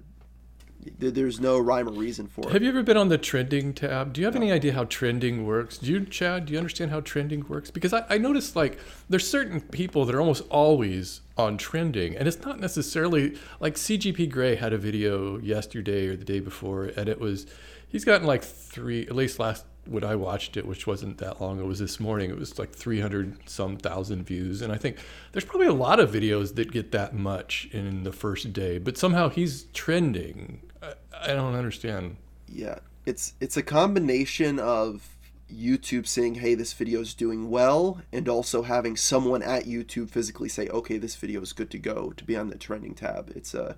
th- 0.99 1.15
there's 1.15 1.39
no 1.39 1.61
rhyme 1.61 1.89
or 1.89 1.93
reason 1.93 2.27
for 2.27 2.49
it. 2.49 2.53
Have 2.53 2.65
you 2.65 2.69
ever 2.69 2.83
been 2.83 2.97
on 2.97 3.09
the 3.09 3.17
trending 3.17 3.75
tab? 3.75 4.13
Do 4.13 4.21
you 4.21 4.25
have 4.25 4.35
any 4.35 4.51
idea 4.51 4.73
how 4.73 4.85
trending 4.85 5.47
works? 5.47 5.79
Do 5.79 5.93
you, 5.93 6.05
Chad? 6.05 6.47
Do 6.47 6.53
you 6.53 6.59
understand 6.59 6.91
how 6.91 6.99
trending 6.99 7.47
works? 7.47 7.71
Because 7.71 7.93
I, 7.93 8.05
I 8.11 8.19
noticed 8.19 8.57
like 8.57 8.81
there's 9.09 9.29
certain 9.29 9.61
people 9.61 10.05
that 10.05 10.17
are 10.17 10.21
almost 10.21 10.43
always 10.51 11.21
on 11.37 11.59
trending, 11.59 12.17
and 12.17 12.27
it's 12.27 12.41
not 12.41 12.59
necessarily 12.59 13.39
like 13.61 13.77
CGP 13.77 14.29
Grey 14.31 14.57
had 14.57 14.73
a 14.73 14.79
video 14.79 15.39
yesterday 15.39 16.09
or 16.09 16.17
the 16.17 16.25
day 16.25 16.41
before, 16.41 16.87
and 16.87 17.09
it 17.09 17.21
was 17.21 17.47
he's 17.91 18.05
gotten 18.05 18.27
like 18.27 18.43
three 18.43 19.03
at 19.03 19.15
least 19.15 19.39
last 19.39 19.65
when 19.87 20.05
I 20.05 20.15
watched 20.15 20.57
it, 20.57 20.67
which 20.67 20.87
wasn't 20.87 21.19
that 21.19 21.41
long, 21.41 21.59
it 21.59 21.67
was 21.67 21.79
this 21.79 21.99
morning. 21.99 22.31
It 22.31 22.39
was 22.39 22.59
like 22.59 22.71
300 22.73 23.49
some 23.49 23.77
thousand 23.77 24.25
views, 24.25 24.63
and 24.63 24.73
I 24.73 24.77
think 24.77 24.99
there's 25.33 25.45
probably 25.45 25.67
a 25.67 25.73
lot 25.73 25.99
of 25.99 26.11
videos 26.11 26.55
that 26.55 26.71
get 26.71 26.93
that 26.93 27.15
much 27.15 27.69
in 27.73 28.05
the 28.05 28.13
first 28.13 28.53
day, 28.53 28.79
but 28.79 28.97
somehow 28.97 29.29
he's 29.29 29.65
trending. 29.73 30.63
I, 30.83 30.93
I 31.21 31.27
don't 31.29 31.55
understand. 31.55 32.17
Yeah, 32.49 32.79
it's 33.05 33.35
it's 33.41 33.57
a 33.57 33.63
combination 33.63 34.59
of 34.59 35.09
YouTube 35.53 36.07
saying, 36.07 36.37
"Hey, 36.37 36.55
this 36.55 36.73
video 36.73 37.01
is 37.01 37.15
doing 37.15 37.51
well," 37.51 38.01
and 38.13 38.29
also 38.29 38.63
having 38.63 38.97
someone 38.97 39.43
at 39.43 39.65
YouTube 39.65 40.11
physically 40.11 40.49
say, 40.49 40.69
"Okay, 40.69 40.99
this 40.99 41.17
video 41.17 41.41
is 41.41 41.53
good 41.53 41.71
to 41.71 41.79
go 41.79 42.13
to 42.17 42.25
be 42.25 42.37
on 42.37 42.51
the 42.51 42.59
trending 42.59 42.95
tab." 42.95 43.33
It's 43.35 43.55
a 43.55 43.77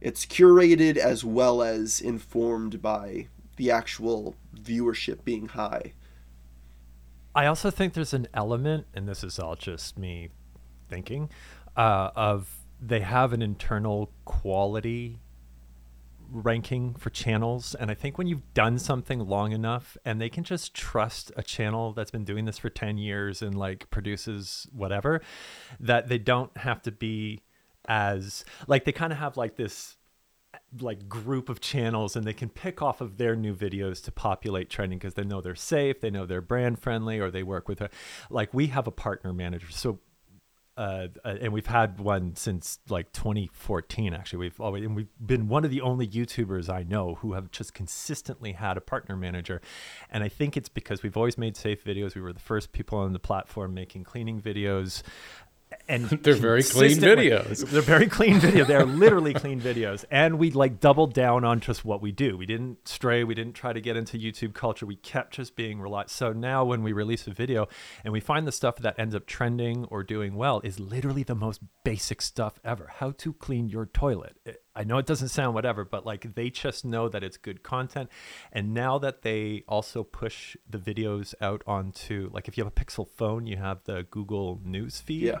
it's 0.00 0.26
curated 0.26 0.96
as 0.96 1.24
well 1.24 1.62
as 1.62 2.00
informed 2.00 2.82
by 2.82 3.28
the 3.56 3.70
actual 3.70 4.34
viewership 4.56 5.24
being 5.24 5.46
high. 5.46 5.92
I 7.34 7.46
also 7.46 7.70
think 7.70 7.94
there's 7.94 8.14
an 8.14 8.28
element, 8.32 8.86
and 8.94 9.08
this 9.08 9.24
is 9.24 9.38
all 9.38 9.56
just 9.56 9.98
me 9.98 10.30
thinking, 10.88 11.30
uh, 11.76 12.10
of 12.14 12.64
they 12.80 13.00
have 13.00 13.32
an 13.32 13.42
internal 13.42 14.12
quality 14.24 15.20
ranking 16.30 16.94
for 16.94 17.10
channels. 17.10 17.74
And 17.74 17.90
I 17.90 17.94
think 17.94 18.18
when 18.18 18.26
you've 18.26 18.54
done 18.54 18.78
something 18.78 19.20
long 19.20 19.52
enough 19.52 19.96
and 20.04 20.20
they 20.20 20.28
can 20.28 20.44
just 20.44 20.74
trust 20.74 21.32
a 21.36 21.42
channel 21.42 21.92
that's 21.92 22.10
been 22.10 22.24
doing 22.24 22.44
this 22.44 22.58
for 22.58 22.70
10 22.70 22.98
years 22.98 23.42
and 23.42 23.56
like 23.56 23.90
produces 23.90 24.66
whatever, 24.72 25.20
that 25.80 26.08
they 26.08 26.18
don't 26.18 26.56
have 26.58 26.82
to 26.82 26.92
be 26.92 27.42
as 27.86 28.44
like 28.66 28.84
they 28.84 28.92
kind 28.92 29.12
of 29.12 29.18
have 29.18 29.36
like 29.36 29.56
this 29.56 29.96
like 30.80 31.08
group 31.08 31.48
of 31.48 31.60
channels 31.60 32.16
and 32.16 32.24
they 32.26 32.32
can 32.32 32.48
pick 32.48 32.82
off 32.82 33.00
of 33.00 33.16
their 33.16 33.36
new 33.36 33.54
videos 33.54 34.02
to 34.02 34.12
populate 34.12 34.68
trending 34.70 34.98
because 34.98 35.14
they 35.14 35.24
know 35.24 35.40
they're 35.40 35.54
safe 35.54 36.00
they 36.00 36.10
know 36.10 36.26
they're 36.26 36.40
brand 36.40 36.78
friendly 36.78 37.18
or 37.18 37.30
they 37.30 37.42
work 37.42 37.68
with 37.68 37.80
a 37.80 37.88
like 38.30 38.52
we 38.52 38.68
have 38.68 38.86
a 38.86 38.90
partner 38.90 39.32
manager 39.32 39.66
so 39.70 39.98
uh, 40.76 41.06
uh, 41.24 41.36
and 41.40 41.52
we've 41.52 41.66
had 41.66 42.00
one 42.00 42.34
since 42.34 42.80
like 42.88 43.12
2014. 43.12 44.12
Actually, 44.12 44.38
we've 44.40 44.60
always 44.60 44.84
and 44.84 44.96
we've 44.96 45.08
been 45.24 45.46
one 45.46 45.64
of 45.64 45.70
the 45.70 45.80
only 45.80 46.06
YouTubers 46.06 46.68
I 46.68 46.82
know 46.82 47.14
who 47.16 47.34
have 47.34 47.52
just 47.52 47.74
consistently 47.74 48.52
had 48.52 48.76
a 48.76 48.80
partner 48.80 49.16
manager, 49.16 49.60
and 50.10 50.24
I 50.24 50.28
think 50.28 50.56
it's 50.56 50.68
because 50.68 51.02
we've 51.04 51.16
always 51.16 51.38
made 51.38 51.56
safe 51.56 51.84
videos. 51.84 52.16
We 52.16 52.22
were 52.22 52.32
the 52.32 52.40
first 52.40 52.72
people 52.72 52.98
on 52.98 53.12
the 53.12 53.20
platform 53.20 53.72
making 53.72 54.02
cleaning 54.02 54.40
videos, 54.40 55.02
and 55.88 56.04
they're 56.22 56.34
very 56.34 56.62
clean 56.62 56.98
videos. 56.98 57.68
They're 57.70 57.82
very 57.82 58.06
clean 58.06 58.40
videos. 58.40 58.66
They're 58.66 58.84
literally 58.84 59.34
clean 59.34 59.60
videos. 59.60 60.04
And 60.10 60.38
we 60.38 60.50
like 60.50 60.80
doubled 60.80 61.12
down 61.12 61.44
on 61.44 61.60
just 61.60 61.84
what 61.84 62.00
we 62.00 62.12
do. 62.12 62.36
We 62.36 62.46
didn't 62.46 62.88
stray. 62.88 63.24
We 63.24 63.34
didn't 63.34 63.54
try 63.54 63.72
to 63.72 63.80
get 63.80 63.96
into 63.96 64.18
YouTube 64.18 64.54
culture. 64.54 64.86
We 64.86 64.96
kept 64.96 65.34
just 65.34 65.56
being 65.56 65.80
reliant. 65.80 66.10
So 66.10 66.32
now 66.32 66.64
when 66.64 66.82
we 66.82 66.92
release 66.92 67.26
a 67.26 67.32
video 67.32 67.68
and 68.02 68.12
we 68.12 68.20
find 68.20 68.46
the 68.46 68.52
stuff 68.52 68.76
that 68.76 68.98
ends 68.98 69.14
up 69.14 69.26
trending 69.26 69.84
or 69.86 70.02
doing 70.02 70.34
well 70.34 70.60
is 70.64 70.80
literally 70.80 71.22
the 71.22 71.34
most 71.34 71.60
basic 71.84 72.22
stuff 72.22 72.58
ever. 72.64 72.90
How 72.96 73.12
to 73.18 73.32
clean 73.32 73.68
your 73.68 73.86
toilet. 73.86 74.36
I 74.76 74.84
know 74.84 74.98
it 74.98 75.06
doesn't 75.06 75.28
sound 75.28 75.54
whatever, 75.54 75.84
but 75.84 76.04
like 76.04 76.34
they 76.34 76.50
just 76.50 76.84
know 76.84 77.08
that 77.08 77.22
it's 77.22 77.36
good 77.36 77.62
content. 77.62 78.10
And 78.52 78.74
now 78.74 78.98
that 78.98 79.22
they 79.22 79.62
also 79.68 80.02
push 80.02 80.56
the 80.68 80.78
videos 80.78 81.34
out 81.40 81.62
onto 81.66 82.30
like 82.32 82.48
if 82.48 82.58
you 82.58 82.64
have 82.64 82.72
a 82.72 82.84
Pixel 82.84 83.06
phone, 83.08 83.46
you 83.46 83.56
have 83.56 83.84
the 83.84 84.06
Google 84.10 84.60
News 84.64 85.00
feed. 85.00 85.22
Yeah. 85.22 85.40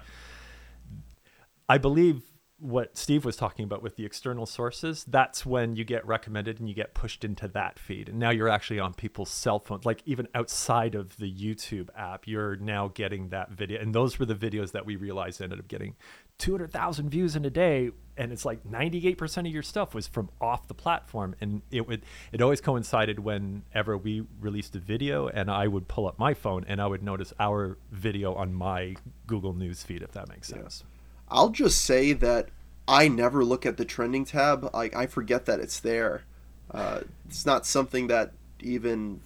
I 1.68 1.78
believe 1.78 2.22
what 2.58 2.96
Steve 2.96 3.24
was 3.24 3.36
talking 3.36 3.64
about 3.64 3.82
with 3.82 3.96
the 3.96 4.06
external 4.06 4.46
sources, 4.46 5.04
that's 5.08 5.44
when 5.44 5.74
you 5.76 5.84
get 5.84 6.06
recommended 6.06 6.60
and 6.60 6.68
you 6.68 6.74
get 6.74 6.94
pushed 6.94 7.24
into 7.24 7.48
that 7.48 7.78
feed. 7.78 8.08
And 8.08 8.18
now 8.18 8.30
you're 8.30 8.48
actually 8.48 8.78
on 8.78 8.94
people's 8.94 9.30
cell 9.30 9.58
phones, 9.58 9.84
like 9.84 10.02
even 10.06 10.28
outside 10.34 10.94
of 10.94 11.16
the 11.16 11.30
YouTube 11.30 11.88
app, 11.96 12.26
you're 12.26 12.56
now 12.56 12.88
getting 12.88 13.28
that 13.30 13.50
video. 13.50 13.80
And 13.80 13.94
those 13.94 14.18
were 14.18 14.24
the 14.24 14.34
videos 14.34 14.72
that 14.72 14.86
we 14.86 14.96
realized 14.96 15.42
ended 15.42 15.58
up 15.58 15.68
getting 15.68 15.96
200,000 16.38 17.10
views 17.10 17.34
in 17.36 17.44
a 17.44 17.50
day. 17.50 17.90
And 18.16 18.32
it's 18.32 18.44
like 18.44 18.64
98% 18.64 19.38
of 19.38 19.46
your 19.46 19.62
stuff 19.62 19.92
was 19.94 20.06
from 20.06 20.30
off 20.40 20.68
the 20.68 20.74
platform. 20.74 21.34
And 21.40 21.62
it 21.70 21.88
would, 21.88 22.06
it 22.32 22.40
always 22.40 22.60
coincided 22.60 23.18
whenever 23.18 23.98
we 23.98 24.26
released 24.40 24.76
a 24.76 24.80
video 24.80 25.26
and 25.26 25.50
I 25.50 25.66
would 25.66 25.88
pull 25.88 26.06
up 26.06 26.18
my 26.18 26.34
phone 26.34 26.64
and 26.68 26.80
I 26.80 26.86
would 26.86 27.02
notice 27.02 27.32
our 27.40 27.78
video 27.90 28.32
on 28.34 28.54
my 28.54 28.94
Google 29.26 29.52
News 29.52 29.82
feed, 29.82 30.02
if 30.02 30.12
that 30.12 30.28
makes 30.28 30.48
sense. 30.48 30.84
Yeah. 30.84 30.93
I'll 31.28 31.50
just 31.50 31.84
say 31.84 32.12
that 32.14 32.48
I 32.86 33.08
never 33.08 33.44
look 33.44 33.66
at 33.66 33.76
the 33.76 33.84
trending 33.84 34.24
tab. 34.24 34.70
Like 34.74 34.94
I 34.94 35.06
forget 35.06 35.46
that 35.46 35.60
it's 35.60 35.80
there. 35.80 36.22
Uh, 36.70 37.00
it's 37.26 37.46
not 37.46 37.66
something 37.66 38.08
that 38.08 38.32
even. 38.60 39.20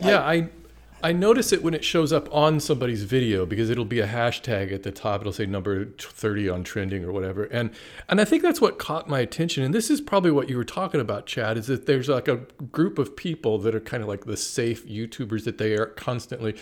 Yeah, 0.00 0.20
I, 0.20 0.32
I 0.34 0.48
I 1.00 1.12
notice 1.12 1.52
it 1.52 1.62
when 1.62 1.74
it 1.74 1.84
shows 1.84 2.12
up 2.12 2.32
on 2.34 2.58
somebody's 2.58 3.04
video 3.04 3.46
because 3.46 3.70
it'll 3.70 3.84
be 3.84 4.00
a 4.00 4.06
hashtag 4.06 4.72
at 4.72 4.82
the 4.82 4.90
top. 4.90 5.20
It'll 5.20 5.32
say 5.32 5.46
number 5.46 5.84
30 5.84 6.48
on 6.48 6.64
trending 6.64 7.04
or 7.04 7.12
whatever. 7.12 7.44
And 7.44 7.70
and 8.08 8.20
I 8.20 8.24
think 8.24 8.42
that's 8.42 8.60
what 8.60 8.78
caught 8.78 9.08
my 9.08 9.20
attention. 9.20 9.62
And 9.62 9.72
this 9.72 9.90
is 9.90 10.00
probably 10.00 10.32
what 10.32 10.48
you 10.48 10.56
were 10.56 10.64
talking 10.64 11.00
about, 11.00 11.26
Chad, 11.26 11.56
is 11.56 11.68
that 11.68 11.86
there's 11.86 12.08
like 12.08 12.26
a 12.26 12.38
group 12.72 12.98
of 12.98 13.14
people 13.14 13.58
that 13.58 13.76
are 13.76 13.80
kind 13.80 14.02
of 14.02 14.08
like 14.08 14.24
the 14.24 14.36
safe 14.36 14.86
YouTubers 14.86 15.44
that 15.44 15.58
they 15.58 15.74
are 15.74 15.86
constantly. 15.86 16.56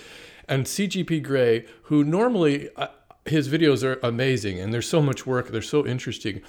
And 0.46 0.66
CGP 0.66 1.22
Grey, 1.22 1.64
who 1.84 2.04
normally 2.04 2.68
his 3.28 3.48
videos 3.48 3.82
are 3.82 3.98
amazing 4.02 4.58
and 4.58 4.72
there's 4.72 4.88
so 4.88 5.02
much 5.02 5.26
work, 5.26 5.48
they're 5.48 5.62
so 5.62 5.86
interesting. 5.86 6.42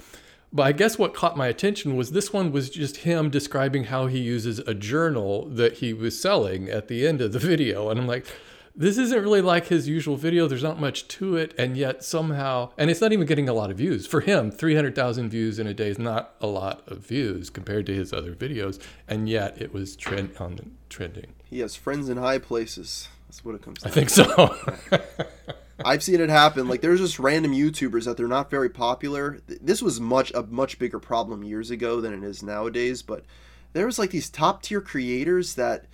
But 0.52 0.62
I 0.62 0.72
guess 0.72 0.98
what 0.98 1.14
caught 1.14 1.36
my 1.36 1.46
attention 1.46 1.96
was 1.96 2.12
this 2.12 2.32
one 2.32 2.52
was 2.52 2.70
just 2.70 2.98
him 2.98 3.28
describing 3.28 3.84
how 3.84 4.06
he 4.06 4.18
uses 4.18 4.60
a 4.60 4.74
journal 4.74 5.46
that 5.50 5.74
he 5.74 5.92
was 5.92 6.18
selling 6.18 6.68
at 6.70 6.88
the 6.88 7.06
end 7.06 7.20
of 7.20 7.32
the 7.32 7.38
video. 7.52 7.90
And 7.90 8.00
I'm 8.00 8.06
like, 8.06 8.26
this 8.74 8.96
isn't 8.96 9.22
really 9.22 9.42
like 9.42 9.66
his 9.66 9.88
usual 9.88 10.16
video. 10.16 10.46
There's 10.46 10.62
not 10.62 10.80
much 10.80 11.06
to 11.08 11.36
it. 11.36 11.52
And 11.58 11.76
yet 11.76 12.02
somehow, 12.02 12.70
and 12.78 12.90
it's 12.90 13.00
not 13.00 13.12
even 13.12 13.26
getting 13.26 13.48
a 13.48 13.52
lot 13.52 13.70
of 13.70 13.76
views. 13.76 14.06
For 14.06 14.20
him, 14.20 14.50
300,000 14.50 15.28
views 15.28 15.58
in 15.58 15.66
a 15.66 15.74
day 15.74 15.88
is 15.88 15.98
not 15.98 16.34
a 16.40 16.46
lot 16.46 16.86
of 16.86 16.98
views 16.98 17.50
compared 17.50 17.86
to 17.86 17.94
his 17.94 18.12
other 18.12 18.34
videos. 18.34 18.80
And 19.06 19.28
yet 19.28 19.60
it 19.60 19.74
was 19.74 19.96
trend 19.96 20.36
on 20.38 20.76
trending. 20.88 21.34
He 21.44 21.58
has 21.58 21.74
friends 21.74 22.08
in 22.08 22.16
high 22.16 22.38
places. 22.38 23.08
That's 23.26 23.44
what 23.44 23.54
it 23.54 23.62
comes 23.62 23.82
to. 23.82 23.88
I 23.88 23.90
think 23.90 24.08
so. 24.08 24.56
I've 25.84 26.02
seen 26.02 26.20
it 26.20 26.30
happen. 26.30 26.68
Like 26.68 26.80
there's 26.80 27.00
just 27.00 27.18
random 27.18 27.52
YouTubers 27.52 28.04
that 28.04 28.16
they're 28.16 28.26
not 28.26 28.50
very 28.50 28.68
popular. 28.68 29.40
This 29.46 29.82
was 29.82 30.00
much 30.00 30.32
a 30.34 30.42
much 30.42 30.78
bigger 30.78 30.98
problem 30.98 31.44
years 31.44 31.70
ago 31.70 32.00
than 32.00 32.12
it 32.12 32.26
is 32.26 32.42
nowadays. 32.42 33.02
But 33.02 33.24
there 33.72 33.86
was 33.86 33.98
like 33.98 34.10
these 34.10 34.30
top 34.30 34.62
tier 34.62 34.80
creators 34.80 35.54
that 35.54 35.86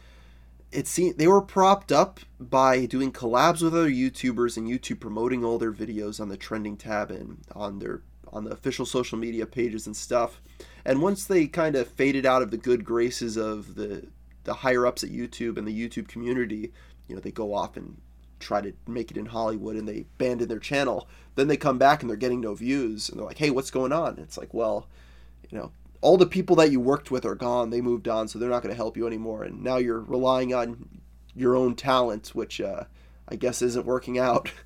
it 0.73 0.87
seemed 0.87 1.19
they 1.19 1.29
were 1.29 1.43
propped 1.43 1.93
up 1.93 2.21
by 2.41 2.87
doing 2.87 3.13
collabs 3.13 3.63
with 3.63 3.75
other 3.75 3.91
YouTubers 3.91 4.57
and 4.57 4.69
YouTube 4.69 5.01
promoting 5.01 5.45
all 5.45 5.59
their 5.59 5.73
videos 5.73 6.21
on 6.21 6.29
the 6.29 6.37
trending 6.37 6.77
tab 6.77 7.11
and 7.11 7.39
on 7.55 7.79
their 7.79 8.03
on 8.33 8.45
the 8.45 8.51
official 8.51 8.87
social 8.87 9.19
media 9.19 9.47
pages 9.47 9.87
and 9.87 9.97
stuff. 9.97 10.41
And 10.85 11.01
once 11.01 11.25
they 11.25 11.47
kind 11.47 11.77
of 11.77 11.89
faded 11.89 12.27
out 12.27 12.43
of 12.43 12.51
the 12.51 12.57
good 12.57 12.85
graces 12.85 13.37
of 13.37 13.75
the 13.75 14.07
the 14.45 14.55
higher 14.55 14.87
ups 14.87 15.05
at 15.05 15.11
YouTube 15.11 15.57
and 15.57 15.67
the 15.67 15.89
YouTube 15.89 16.09
community, 16.09 16.73
you 17.07 17.15
know, 17.15 17.21
they 17.21 17.31
go 17.31 17.55
off 17.55 17.77
and 17.77 17.99
try 18.45 18.61
to 18.61 18.73
make 18.87 19.11
it 19.11 19.17
in 19.17 19.27
Hollywood 19.27 19.77
and 19.77 19.89
they 19.89 20.01
abandon 20.01 20.49
their 20.49 20.59
channel. 20.59 21.09
Then 21.35 21.49
they 21.49 21.57
come 21.57 21.79
back 21.79 22.03
and 22.03 22.11
they're 22.11 22.17
getting 22.17 22.41
no 22.41 22.55
views 22.55 23.09
and 23.09 23.19
they're 23.19 23.27
like, 23.27 23.39
"Hey, 23.39 23.51
what's 23.51 23.71
going 23.71 23.93
on?" 23.93 24.19
It's 24.19 24.39
like, 24.39 24.55
"Well, 24.55 24.87
you 25.51 25.59
know, 25.59 25.73
all 26.01 26.17
the 26.17 26.27
people 26.27 26.57
that 26.57 26.71
you 26.71 26.81
worked 26.81 27.11
with 27.11 27.25
are 27.25 27.35
gone. 27.35 27.71
They 27.71 27.81
moved 27.81 28.09
on, 28.09 28.29
so 28.29 28.39
they're 28.39 28.51
not 28.51 28.63
going 28.63 28.73
to 28.73 28.77
help 28.77 28.97
you 28.97 29.07
anymore. 29.07 29.45
And 29.45 29.63
now 29.63 29.79
you're 29.79 30.01
relying 30.01 30.55
on 30.55 31.01
your 31.35 31.57
own 31.57 31.75
talent, 31.75 32.29
which 32.35 32.61
uh, 32.61 32.85
I 33.29 33.37
guess 33.37 33.63
isn't 33.63 33.87
working 33.87 34.19
out." 34.19 34.51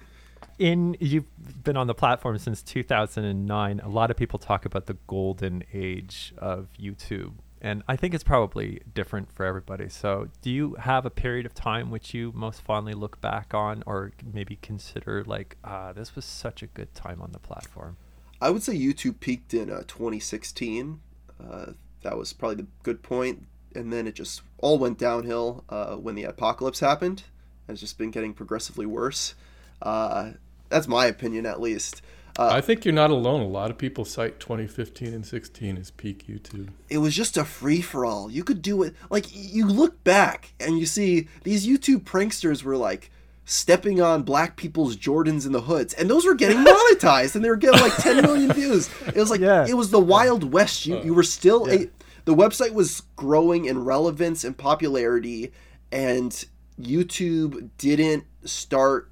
In 0.59 0.97
you've 0.99 1.62
been 1.62 1.76
on 1.76 1.87
the 1.87 1.95
platform 1.95 2.37
since 2.39 2.64
2009. 2.64 3.81
A 3.81 3.89
lot 3.89 4.11
of 4.11 4.16
people 4.16 4.41
talk 4.41 4.64
about 4.64 4.87
the 4.87 4.97
golden 5.07 5.62
age 5.72 6.35
of 6.37 6.66
YouTube 6.81 7.35
and 7.61 7.82
I 7.88 7.96
think 7.96 8.14
it's 8.14 8.24
probably 8.24 8.80
different 8.94 9.32
for 9.32 9.44
everybody. 9.44 9.88
So, 9.88 10.28
do 10.42 10.50
you 10.50 10.74
have 10.80 11.04
a 11.04 11.11
period 11.11 11.46
of 11.46 11.54
time 11.54 11.90
which 11.90 12.14
you 12.14 12.32
most 12.34 12.62
fondly 12.62 12.94
look 12.94 13.20
back 13.20 13.54
on, 13.54 13.82
or 13.86 14.12
maybe 14.32 14.56
consider 14.62 15.24
like, 15.24 15.56
ah, 15.64 15.92
this 15.92 16.14
was 16.14 16.24
such 16.24 16.62
a 16.62 16.66
good 16.66 16.94
time 16.94 17.20
on 17.20 17.32
the 17.32 17.38
platform? 17.38 17.96
I 18.40 18.50
would 18.50 18.62
say 18.62 18.74
YouTube 18.78 19.20
peaked 19.20 19.52
in 19.54 19.70
uh, 19.70 19.82
2016. 19.88 21.00
Uh, 21.42 21.72
that 22.02 22.16
was 22.16 22.32
probably 22.32 22.56
the 22.56 22.66
good 22.82 23.02
point, 23.02 23.46
and 23.74 23.92
then 23.92 24.06
it 24.06 24.14
just 24.14 24.42
all 24.59 24.78
went 24.78 24.98
downhill 24.98 25.64
uh, 25.68 25.96
when 25.96 26.14
the 26.14 26.24
adpocalypse 26.24 26.80
happened. 26.80 27.24
It's 27.68 27.80
just 27.80 27.98
been 27.98 28.11
getting 28.11 28.32
progressively 28.32 28.86
worse. 28.86 29.34
Uh, 29.82 30.32
that's 30.68 30.88
my 30.88 31.06
opinion, 31.06 31.46
at 31.46 31.61
least. 31.61 32.02
Uh, 32.39 32.51
I 32.53 32.61
think 32.61 32.84
you're 32.84 32.95
not 32.95 33.11
alone. 33.11 33.41
A 33.41 33.49
lot 33.49 33.70
of 33.70 33.78
people 33.78 34.05
cite 34.05 34.39
2015 34.39 35.12
and 35.12 35.26
16 35.26 35.76
as 35.76 35.91
peak 35.91 36.24
YouTube. 36.28 36.68
It 36.89 36.99
was 36.99 37.14
just 37.14 37.36
a 37.36 37.45
free 37.45 37.80
for 37.80 38.07
all. 38.07 38.30
You 38.30 38.45
could 38.45 38.62
do 38.62 38.84
it. 38.84 38.95
Like, 39.11 39.26
you 39.32 39.66
look 39.66 40.05
back 40.05 40.55
and 40.61 40.78
you 40.78 40.86
see 40.86 41.26
these 41.43 41.66
YouTube 41.66 42.05
pranksters 42.05 42.62
were 42.62 42.76
like 42.76 43.11
stepping 43.45 44.01
on 44.01 44.22
black 44.22 44.57
people's 44.57 44.97
Jordans 44.97 45.47
in 45.47 45.53
the 45.53 45.62
hoods, 45.62 45.95
and 45.95 46.09
those 46.09 46.24
were 46.24 46.36
getting 46.36 46.59
monetized 46.64 47.34
and 47.34 47.45
they 47.45 47.51
were 47.51 47.57
getting 47.57 47.80
like 47.80 47.97
10 47.97 48.22
million 48.22 48.53
views. 48.53 48.89
It 49.09 49.16
was 49.16 49.30
like, 49.30 49.41
yeah. 49.41 49.66
it 49.68 49.74
was 49.74 49.91
the 49.91 49.99
Wild 49.99 50.53
West. 50.53 50.86
You, 50.86 51.03
you 51.03 51.14
were 51.14 51.24
still, 51.24 51.68
yeah. 51.68 51.86
a, 51.86 51.91
the 52.24 52.36
website 52.36 52.72
was 52.72 53.03
growing 53.16 53.64
in 53.64 53.84
relevance 53.84 54.45
and 54.45 54.57
popularity, 54.57 55.51
and 55.91 56.45
YouTube 56.80 57.70
didn't 57.78 58.24
start 58.45 59.11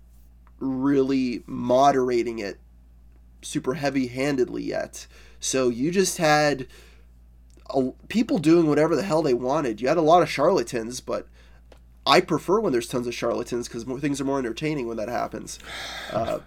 really 0.60 1.42
moderating 1.46 2.38
it 2.38 2.60
super 3.46 3.74
heavy 3.74 4.08
handedly 4.08 4.62
yet. 4.62 5.06
So 5.40 5.68
you 5.68 5.90
just 5.90 6.18
had 6.18 6.66
a, 7.70 7.90
people 8.08 8.38
doing 8.38 8.66
whatever 8.66 8.96
the 8.96 9.02
hell 9.02 9.22
they 9.22 9.34
wanted. 9.34 9.80
You 9.80 9.88
had 9.88 9.96
a 9.96 10.02
lot 10.02 10.22
of 10.22 10.30
charlatans, 10.30 11.00
but 11.00 11.28
I 12.06 12.20
prefer 12.20 12.60
when 12.60 12.72
there's 12.72 12.88
tons 12.88 13.06
of 13.06 13.14
charlatans 13.14 13.68
because 13.68 13.84
things 14.00 14.20
are 14.20 14.24
more 14.24 14.38
entertaining 14.38 14.86
when 14.86 14.96
that 14.96 15.08
happens. 15.08 15.58
Uh, 16.12 16.40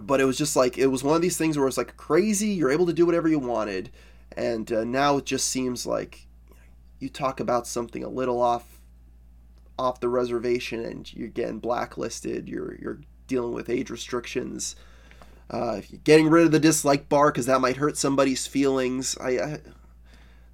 but 0.00 0.20
it 0.20 0.24
was 0.24 0.38
just 0.38 0.56
like 0.56 0.78
it 0.78 0.86
was 0.86 1.02
one 1.02 1.16
of 1.16 1.22
these 1.22 1.36
things 1.36 1.58
where 1.58 1.66
it's 1.66 1.76
like 1.76 1.96
crazy. 1.96 2.48
You're 2.48 2.70
able 2.70 2.86
to 2.86 2.92
do 2.92 3.06
whatever 3.06 3.28
you 3.28 3.38
wanted, 3.38 3.90
and 4.36 4.70
uh, 4.72 4.84
now 4.84 5.16
it 5.16 5.26
just 5.26 5.48
seems 5.48 5.86
like 5.86 6.26
you 7.00 7.08
talk 7.08 7.40
about 7.40 7.66
something 7.66 8.04
a 8.04 8.08
little 8.08 8.40
off 8.40 8.80
off 9.78 10.00
the 10.00 10.08
reservation, 10.08 10.84
and 10.84 11.12
you're 11.12 11.28
getting 11.28 11.58
blacklisted. 11.58 12.48
You're 12.48 12.76
you're 12.80 13.00
dealing 13.26 13.52
with 13.52 13.68
age 13.68 13.90
restrictions 13.90 14.76
uh, 15.50 15.80
getting 16.04 16.28
rid 16.28 16.46
of 16.46 16.52
the 16.52 16.60
dislike 16.60 17.08
bar 17.08 17.30
because 17.30 17.46
that 17.46 17.60
might 17.60 17.76
hurt 17.76 17.96
somebody's 17.96 18.46
feelings. 18.46 19.16
I, 19.18 19.58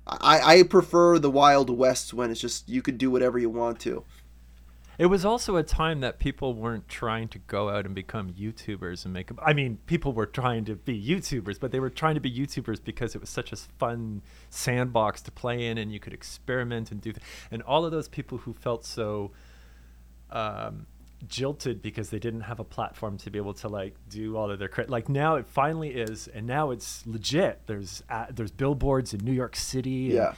I, 0.07 0.41
I 0.59 0.63
prefer 0.63 1.19
the 1.19 1.31
Wild 1.31 1.69
West 1.69 2.15
when 2.15 2.31
it's 2.31 2.41
just 2.41 2.69
you 2.69 2.81
could 2.81 2.97
do 2.97 3.11
whatever 3.11 3.39
you 3.39 3.51
want 3.51 3.79
to. 3.81 4.05
It 4.99 5.07
was 5.07 5.27
also 5.27 5.57
a 5.57 5.63
time 5.63 6.01
that 6.01 6.19
people 6.19 6.55
weren't 6.55 6.89
trying 6.89 7.29
to 7.29 7.39
go 7.39 7.69
out 7.69 7.85
and 7.85 7.95
become 7.95 8.33
YouTubers 8.33 9.05
and 9.05 9.13
make. 9.13 9.29
I 9.45 9.53
mean, 9.53 9.79
people 9.85 10.15
were 10.15 10.25
trying 10.25 10.65
to 10.65 10.75
be 10.75 10.99
YouTubers, 10.99 11.61
but 11.61 11.71
they 11.71 11.81
were 11.81 11.91
trying 11.91 12.15
to 12.15 12.21
be 12.21 12.33
YouTubers 12.33 12.83
because 12.83 13.15
it 13.15 13.21
was 13.21 13.29
such 13.29 13.53
a 13.53 13.57
fun 13.57 14.23
sandbox 14.49 15.21
to 15.23 15.31
play 15.31 15.67
in, 15.67 15.77
and 15.77 15.93
you 15.93 16.01
could 16.01 16.15
experiment 16.15 16.91
and 16.91 17.03
do. 17.03 17.13
Th- 17.13 17.23
and 17.51 17.61
all 17.63 17.85
of 17.85 17.93
those 17.93 18.09
people 18.09 18.39
who 18.39 18.55
felt 18.55 18.87
so 18.87 19.33
um, 20.31 20.87
jilted 21.27 21.83
because 21.83 22.11
they 22.11 22.19
didn't 22.19 22.43
have 22.43 22.61
a 22.61 22.65
platform 22.65 23.17
to 23.19 23.31
be 23.31 23.39
able 23.39 23.55
to 23.55 23.69
like 23.69 23.95
do 24.09 24.37
all 24.37 24.51
of 24.51 24.59
their 24.59 24.69
credit. 24.69 24.91
Like 24.91 25.09
now 25.09 25.37
it 25.37 25.47
finally 25.49 25.91
is, 25.91 26.29
and 26.29 26.47
now 26.47 26.71
it's 26.71 27.07
legit. 27.07 27.63
There's 27.67 28.03
uh, 28.09 28.27
there's 28.31 28.51
billboards 28.51 29.15
in 29.15 29.25
New 29.25 29.33
York 29.33 29.57
City. 29.57 30.07
and 30.07 30.15
Yeah. 30.15 30.35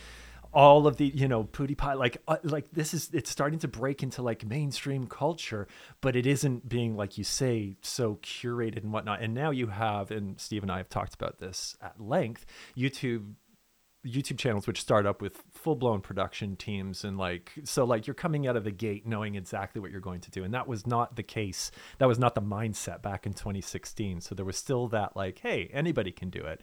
All 0.50 0.86
of 0.86 0.96
the 0.96 1.06
you 1.06 1.28
know 1.28 1.44
PewDiePie 1.44 1.96
like 1.96 2.16
uh, 2.26 2.38
like 2.42 2.70
this 2.72 2.94
is 2.94 3.10
it's 3.12 3.30
starting 3.30 3.58
to 3.60 3.68
break 3.68 4.02
into 4.02 4.22
like 4.22 4.46
mainstream 4.46 5.06
culture, 5.06 5.68
but 6.00 6.16
it 6.16 6.26
isn't 6.26 6.68
being 6.68 6.96
like 6.96 7.18
you 7.18 7.24
say 7.24 7.76
so 7.82 8.18
curated 8.22 8.78
and 8.82 8.92
whatnot. 8.92 9.20
And 9.20 9.34
now 9.34 9.50
you 9.50 9.66
have, 9.66 10.10
and 10.10 10.40
Steve 10.40 10.62
and 10.62 10.72
I 10.72 10.78
have 10.78 10.88
talked 10.88 11.14
about 11.14 11.38
this 11.38 11.76
at 11.82 12.00
length. 12.00 12.46
YouTube 12.76 13.34
YouTube 14.08 14.38
channels 14.38 14.66
which 14.66 14.80
start 14.80 15.06
up 15.06 15.20
with 15.20 15.42
full 15.52 15.76
blown 15.76 16.00
production 16.00 16.56
teams 16.56 17.04
and 17.04 17.18
like 17.18 17.52
so 17.64 17.84
like 17.84 18.06
you're 18.06 18.14
coming 18.14 18.46
out 18.46 18.56
of 18.56 18.64
the 18.64 18.70
gate 18.70 19.06
knowing 19.06 19.34
exactly 19.34 19.80
what 19.80 19.90
you're 19.90 20.00
going 20.00 20.20
to 20.20 20.30
do. 20.30 20.44
And 20.44 20.54
that 20.54 20.66
was 20.66 20.86
not 20.86 21.16
the 21.16 21.22
case. 21.22 21.70
That 21.98 22.06
was 22.06 22.18
not 22.18 22.34
the 22.34 22.42
mindset 22.42 23.02
back 23.02 23.26
in 23.26 23.34
2016 23.34 24.20
so 24.20 24.34
there 24.34 24.44
was 24.44 24.56
still 24.56 24.88
that 24.88 25.16
like 25.16 25.38
hey 25.40 25.70
anybody 25.72 26.10
can 26.10 26.30
do 26.30 26.40
it. 26.40 26.60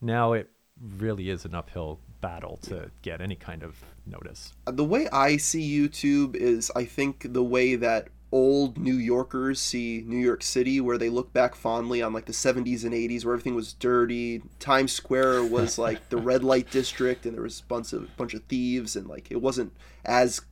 Now 0.00 0.32
it 0.32 0.50
really 0.80 1.30
is 1.30 1.44
an 1.44 1.54
uphill 1.54 2.00
battle 2.20 2.58
to 2.62 2.90
get 3.02 3.20
any 3.20 3.36
kind 3.36 3.62
of 3.62 3.76
notice. 4.06 4.52
The 4.66 4.84
way 4.84 5.08
I 5.10 5.36
see 5.36 5.78
YouTube 5.78 6.36
is 6.36 6.70
I 6.74 6.84
think 6.84 7.32
the 7.32 7.42
way 7.42 7.76
that 7.76 8.08
old 8.30 8.78
New 8.78 8.96
Yorkers 8.96 9.60
see 9.60 10.02
New 10.06 10.18
York 10.18 10.42
City, 10.42 10.80
where 10.80 10.98
they 10.98 11.08
look 11.08 11.32
back 11.32 11.54
fondly 11.54 12.02
on 12.02 12.12
like 12.12 12.26
the 12.26 12.32
70s 12.32 12.84
and 12.84 12.92
80s, 12.92 13.24
where 13.24 13.34
everything 13.34 13.54
was 13.54 13.72
dirty. 13.72 14.42
Times 14.58 14.92
Square 14.92 15.44
was 15.44 15.78
like 15.78 16.08
the 16.10 16.16
red 16.16 16.44
light 16.44 16.70
district, 16.70 17.24
and 17.26 17.34
there 17.34 17.42
was 17.42 17.60
a 17.60 17.64
bunch 17.64 17.92
of 17.92 18.14
bunch 18.16 18.34
of 18.34 18.44
thieves, 18.44 18.96
and 18.96 19.06
like 19.06 19.30
it 19.30 19.40
wasn't 19.40 19.72
as 20.04 20.42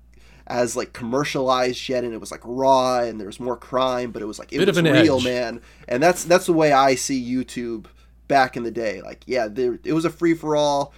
as 0.47 0.77
like 0.77 0.93
commercialized 0.93 1.89
yet, 1.89 2.05
and 2.05 2.15
it 2.15 2.21
was 2.21 2.31
like 2.31 2.41
raw, 2.45 3.01
and 3.01 3.19
there 3.21 3.27
was 3.27 3.41
more 3.41 3.57
crime, 3.57 4.11
but 4.13 4.23
it 4.23 4.27
was 4.27 4.39
like 4.39 4.53
it 4.53 4.59
Bit 4.59 4.69
was 4.69 4.81
real, 4.83 5.17
edge. 5.19 5.25
man. 5.25 5.61
And 5.89 6.03
that's 6.03 6.25
that's 6.25 6.47
the 6.47 6.53
way 6.53 6.73
I 6.73 6.95
see 6.95 7.23
YouTube 7.23 7.87
back 8.29 8.57
in 8.57 8.63
the 8.63 8.71
day. 8.71 9.01
Like, 9.03 9.23
yeah, 9.27 9.49
there 9.49 9.79
it 9.85 9.93
was 9.93 10.05
a 10.05 10.11
free 10.11 10.35
for 10.35 10.57
all 10.57 10.93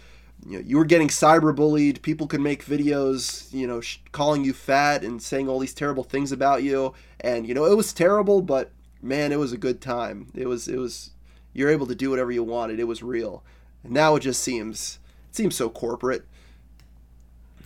you 0.49 0.59
know, 0.59 0.65
you 0.67 0.79
were 0.79 0.85
getting 0.85 1.09
cyberbullied. 1.09 2.03
People 2.03 2.27
could 2.27 2.41
make 2.41 2.65
videos, 2.65 3.53
you 3.53 3.67
know, 3.67 3.81
sh- 3.81 3.99
calling 4.13 4.45
you 4.45 4.53
fat 4.53 5.05
and 5.05 5.23
saying 5.23 5.49
all 5.49 5.59
these 5.59 5.75
terrible 5.75 6.05
things 6.05 6.33
about 6.33 6.63
you. 6.63 6.95
And 7.21 7.47
you 7.47 7.55
know, 7.55 7.67
it 7.67 7.77
was 7.77 7.93
terrible, 7.93 8.41
but 8.41 8.71
man, 9.03 9.31
it 9.31 9.39
was 9.39 9.53
a 9.53 9.59
good 9.59 9.81
time. 9.81 10.29
It 10.35 10.47
was, 10.47 10.69
it 10.69 10.79
was. 10.79 11.11
You're 11.55 11.71
able 11.71 11.87
to 11.87 11.95
do 11.95 12.11
whatever 12.11 12.31
you 12.31 12.45
wanted. 12.45 12.79
It 12.79 12.85
was 12.85 13.03
real. 13.03 13.43
And 13.83 13.93
now 13.93 14.15
it 14.17 14.21
just 14.21 14.43
seems, 14.43 14.99
it 15.29 15.37
seems 15.37 15.57
so 15.57 15.69
corporate. 15.69 16.25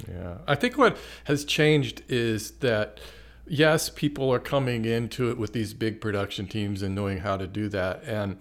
Yeah. 0.08 0.38
I 0.46 0.54
think 0.54 0.78
what 0.78 0.96
has 1.24 1.44
changed 1.44 2.02
is 2.08 2.52
that, 2.60 3.00
yes, 3.46 3.90
people 3.90 4.32
are 4.32 4.38
coming 4.38 4.84
into 4.84 5.30
it 5.30 5.36
with 5.36 5.52
these 5.52 5.74
big 5.74 6.00
production 6.00 6.46
teams 6.46 6.80
and 6.80 6.94
knowing 6.94 7.18
how 7.18 7.36
to 7.36 7.46
do 7.46 7.68
that. 7.68 8.02
And, 8.04 8.38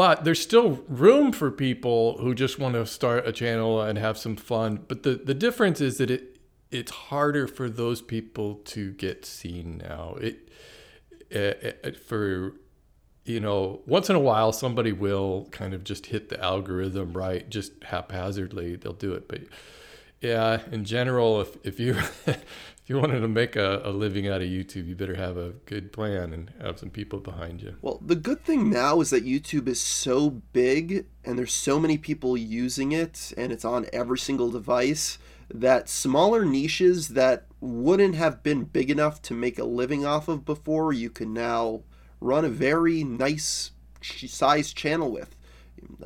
but 0.00 0.24
there's 0.24 0.40
still 0.40 0.82
room 0.88 1.30
for 1.30 1.50
people 1.50 2.16
who 2.20 2.34
just 2.34 2.58
want 2.58 2.72
to 2.72 2.86
start 2.86 3.28
a 3.28 3.32
channel 3.32 3.82
and 3.82 3.98
have 3.98 4.16
some 4.16 4.34
fun. 4.34 4.82
But 4.88 5.02
the, 5.02 5.16
the 5.16 5.34
difference 5.34 5.78
is 5.82 5.98
that 5.98 6.10
it, 6.10 6.38
it's 6.70 6.90
harder 6.90 7.46
for 7.46 7.68
those 7.68 8.00
people 8.00 8.54
to 8.64 8.92
get 8.92 9.26
seen 9.26 9.82
now. 9.86 10.14
It, 10.18 10.48
it, 11.28 11.80
it 11.84 11.96
for 11.98 12.54
you 13.26 13.40
know, 13.40 13.82
once 13.84 14.08
in 14.08 14.16
a 14.16 14.20
while 14.20 14.54
somebody 14.54 14.90
will 14.90 15.48
kind 15.50 15.74
of 15.74 15.84
just 15.84 16.06
hit 16.06 16.30
the 16.30 16.42
algorithm 16.42 17.12
right, 17.12 17.50
just 17.50 17.72
haphazardly. 17.84 18.76
They'll 18.76 18.94
do 18.94 19.12
it, 19.12 19.28
but 19.28 19.42
yeah, 20.22 20.62
in 20.72 20.86
general, 20.86 21.42
if 21.42 21.58
if 21.62 21.78
you 21.78 21.98
you 22.90 22.98
wanted 22.98 23.20
to 23.20 23.28
make 23.28 23.54
a, 23.54 23.82
a 23.84 23.92
living 23.92 24.26
out 24.26 24.42
of 24.42 24.48
YouTube, 24.48 24.88
you 24.88 24.96
better 24.96 25.14
have 25.14 25.36
a 25.36 25.50
good 25.64 25.92
plan 25.92 26.32
and 26.32 26.50
have 26.60 26.76
some 26.76 26.90
people 26.90 27.20
behind 27.20 27.62
you. 27.62 27.76
Well, 27.82 28.00
the 28.04 28.16
good 28.16 28.44
thing 28.44 28.68
now 28.68 29.00
is 29.00 29.10
that 29.10 29.24
YouTube 29.24 29.68
is 29.68 29.80
so 29.80 30.30
big 30.52 31.06
and 31.24 31.38
there's 31.38 31.52
so 31.52 31.78
many 31.78 31.96
people 31.98 32.36
using 32.36 32.90
it 32.90 33.32
and 33.36 33.52
it's 33.52 33.64
on 33.64 33.86
every 33.92 34.18
single 34.18 34.50
device 34.50 35.18
that 35.54 35.88
smaller 35.88 36.44
niches 36.44 37.10
that 37.10 37.46
wouldn't 37.60 38.16
have 38.16 38.42
been 38.42 38.64
big 38.64 38.90
enough 38.90 39.22
to 39.22 39.34
make 39.34 39.60
a 39.60 39.64
living 39.64 40.04
off 40.04 40.26
of 40.26 40.44
before, 40.44 40.92
you 40.92 41.10
can 41.10 41.32
now 41.32 41.82
run 42.20 42.44
a 42.44 42.48
very 42.48 43.04
nice 43.04 43.70
sized 44.02 44.76
channel 44.76 45.12
with. 45.12 45.36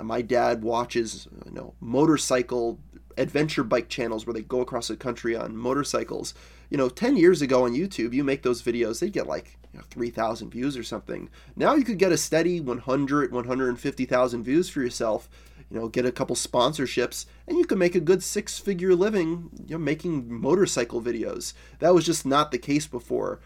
My 0.03 0.21
dad 0.21 0.63
watches, 0.63 1.29
you 1.47 1.53
know, 1.53 1.73
motorcycle 1.81 2.79
adventure 3.17 3.65
bike 3.65 3.89
channels 3.89 4.27
where 4.27 4.35
they 4.35 4.43
go 4.43 4.61
across 4.61 4.89
the 4.89 4.97
country 4.97 5.35
on 5.35 5.57
motorcycles. 5.57 6.35
You 6.75 6.79
know, 6.79 6.89
10 6.89 7.17
years 7.17 7.41
ago 7.41 7.67
on 7.67 7.77
YouTube, 7.77 8.13
you 8.13 8.25
make 8.25 8.43
those 8.43 8.61
videos, 8.61 8.99
they'd 8.99 9.13
get 9.13 9.29
like 9.29 9.59
you 9.73 9.79
know, 9.79 9.85
3,000 9.91 10.51
views 10.51 10.77
or 10.77 10.83
something. 10.83 11.31
Now 11.55 11.77
you 11.77 11.85
could 11.85 12.01
get 12.01 12.11
a 12.11 12.17
steady 12.17 12.61
100, 12.61 13.31
150,000 13.33 14.43
views 14.43 14.69
for 14.69 14.81
yourself, 14.81 15.29
you 15.71 15.79
know, 15.79 15.87
get 15.87 16.05
a 16.05 16.11
couple 16.11 16.35
sponsorships, 16.35 17.27
and 17.47 17.59
you 17.59 17.65
can 17.65 17.79
make 17.79 17.95
a 17.95 18.01
good 18.01 18.25
six 18.25 18.59
figure 18.59 18.97
living, 18.97 19.51
you 19.69 19.77
know, 19.77 19.79
making 19.79 20.29
motorcycle 20.29 21.01
videos. 21.01 21.55
That 21.79 21.95
was 21.95 22.05
just 22.05 22.27
not 22.27 22.51
the 22.51 22.59
case 22.59 22.89
before. 22.89 23.39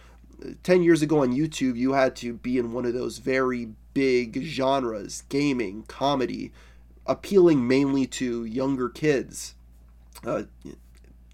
10 0.62 0.82
years 0.82 1.02
ago 1.02 1.20
on 1.20 1.36
YouTube, 1.36 1.76
you 1.76 1.92
had 1.92 2.16
to 2.16 2.32
be 2.32 2.56
in 2.56 2.72
one 2.72 2.86
of 2.86 2.94
those 2.94 3.18
very 3.18 3.68
big 3.92 4.42
genres 4.42 5.24
gaming, 5.28 5.82
comedy, 5.86 6.50
appealing 7.04 7.68
mainly 7.68 8.06
to 8.06 8.46
younger 8.46 8.88
kids. 8.88 9.54
Uh, 10.24 10.44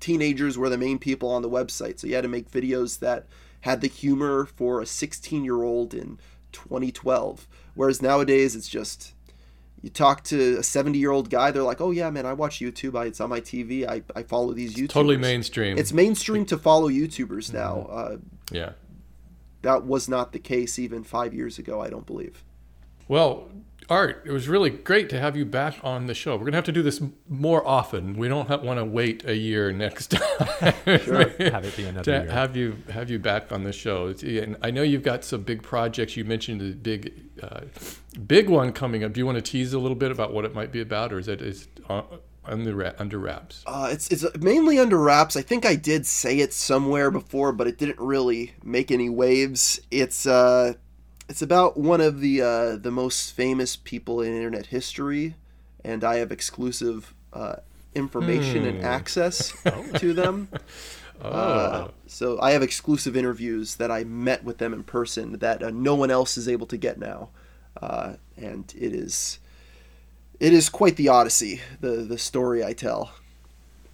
teenagers 0.00 0.58
were 0.58 0.68
the 0.68 0.78
main 0.78 0.98
people 0.98 1.30
on 1.30 1.42
the 1.42 1.50
website, 1.50 1.98
so 1.98 2.06
you 2.06 2.14
had 2.14 2.22
to 2.22 2.28
make 2.28 2.50
videos 2.50 2.98
that 3.00 3.26
had 3.62 3.80
the 3.80 3.88
humor 3.88 4.44
for 4.44 4.80
a 4.80 4.86
16 4.86 5.44
year 5.44 5.62
old 5.62 5.94
in 5.94 6.18
2012. 6.52 7.48
Whereas 7.74 8.02
nowadays, 8.02 8.54
it's 8.54 8.68
just 8.68 9.14
you 9.84 9.90
talk 9.90 10.24
to 10.24 10.56
a 10.58 10.62
70 10.62 10.98
year 10.98 11.10
old 11.10 11.28
guy, 11.28 11.50
they're 11.50 11.62
like, 11.62 11.82
oh, 11.82 11.90
yeah, 11.90 12.08
man, 12.08 12.24
I 12.24 12.32
watch 12.32 12.60
YouTube. 12.60 12.98
I, 12.98 13.04
it's 13.04 13.20
on 13.20 13.28
my 13.28 13.42
TV. 13.42 13.86
I, 13.86 14.02
I 14.16 14.22
follow 14.22 14.54
these 14.54 14.76
YouTubers. 14.76 14.88
Totally 14.88 15.18
mainstream. 15.18 15.76
It's 15.76 15.92
mainstream 15.92 16.46
to 16.46 16.56
follow 16.56 16.88
YouTubers 16.88 17.52
now. 17.52 17.86
Uh, 17.90 18.16
yeah. 18.50 18.72
that 19.60 19.84
was 19.84 20.08
not 20.08 20.32
the 20.32 20.38
case 20.38 20.78
even 20.78 21.04
five 21.04 21.34
years 21.34 21.58
ago, 21.58 21.82
I 21.82 21.90
don't 21.90 22.06
believe. 22.06 22.44
Well, 23.08 23.50
Art, 23.90 24.22
it 24.24 24.30
was 24.32 24.48
really 24.48 24.70
great 24.70 25.08
to 25.10 25.20
have 25.20 25.36
you 25.36 25.44
back 25.44 25.76
on 25.82 26.06
the 26.06 26.14
show. 26.14 26.36
We're 26.36 26.46
gonna 26.46 26.56
have 26.56 26.64
to 26.64 26.72
do 26.72 26.82
this 26.82 27.02
more 27.28 27.66
often. 27.66 28.16
We 28.16 28.28
don't 28.28 28.48
want 28.62 28.78
to 28.78 28.84
wait 28.84 29.24
a 29.24 29.36
year 29.36 29.72
next 29.72 30.10
time. 30.10 30.74
Sure. 31.00 31.28
Have 31.50 31.64
it 31.64 31.76
be 31.76 31.84
another 31.84 32.04
to 32.04 32.10
year. 32.24 32.30
have 32.30 32.56
you 32.56 32.76
have 32.90 33.10
you 33.10 33.18
back 33.18 33.52
on 33.52 33.64
the 33.64 33.72
show. 33.72 34.14
And 34.22 34.56
I 34.62 34.70
know 34.70 34.82
you've 34.82 35.02
got 35.02 35.24
some 35.24 35.42
big 35.42 35.62
projects. 35.62 36.16
You 36.16 36.24
mentioned 36.24 36.60
the 36.60 36.72
big 36.72 37.12
uh, 37.42 37.60
big 38.26 38.48
one 38.48 38.72
coming 38.72 39.04
up. 39.04 39.12
Do 39.12 39.20
you 39.20 39.26
want 39.26 39.36
to 39.36 39.42
tease 39.42 39.72
a 39.72 39.78
little 39.78 39.96
bit 39.96 40.10
about 40.10 40.32
what 40.32 40.44
it 40.44 40.54
might 40.54 40.72
be 40.72 40.80
about, 40.80 41.12
or 41.12 41.18
is 41.18 41.28
it 41.28 41.42
is 41.42 41.68
uh, 41.88 42.02
under 42.44 42.94
under 42.98 43.18
wraps? 43.18 43.62
Uh, 43.66 43.88
it's 43.90 44.10
it's 44.10 44.24
mainly 44.38 44.78
under 44.78 44.98
wraps. 44.98 45.36
I 45.36 45.42
think 45.42 45.66
I 45.66 45.76
did 45.76 46.06
say 46.06 46.38
it 46.38 46.52
somewhere 46.52 47.10
before, 47.10 47.52
but 47.52 47.66
it 47.66 47.78
didn't 47.78 47.98
really 47.98 48.54
make 48.62 48.90
any 48.90 49.08
waves. 49.10 49.80
It's 49.90 50.26
uh, 50.26 50.74
it's 51.28 51.42
about 51.42 51.76
one 51.76 52.00
of 52.00 52.20
the 52.20 52.40
uh, 52.42 52.76
the 52.76 52.90
most 52.90 53.32
famous 53.32 53.76
people 53.76 54.20
in 54.20 54.34
internet 54.34 54.66
history, 54.66 55.34
and 55.84 56.04
I 56.04 56.16
have 56.16 56.30
exclusive 56.32 57.14
uh, 57.32 57.56
information 57.94 58.64
and 58.64 58.76
Hmm. 58.76 58.84
access 58.84 59.54
to 59.96 60.12
them. 60.12 60.48
Oh, 61.22 61.30
Uh, 61.30 61.88
so 62.06 62.38
I 62.40 62.52
have 62.52 62.62
exclusive 62.62 63.16
interviews 63.16 63.76
that 63.76 63.90
I 63.90 64.04
met 64.04 64.44
with 64.44 64.58
them 64.58 64.74
in 64.74 64.84
person 64.84 65.38
that 65.38 65.62
uh, 65.62 65.70
no 65.70 65.94
one 65.94 66.10
else 66.10 66.36
is 66.36 66.48
able 66.48 66.66
to 66.68 66.76
get 66.76 66.98
now, 66.98 67.30
uh, 67.80 68.14
and 68.36 68.72
it 68.78 68.94
is 68.94 69.38
it 70.40 70.52
is 70.52 70.68
quite 70.68 70.96
the 70.96 71.08
odyssey. 71.08 71.60
The 71.80 71.96
the 72.08 72.18
story 72.18 72.64
I 72.64 72.72
tell. 72.72 73.12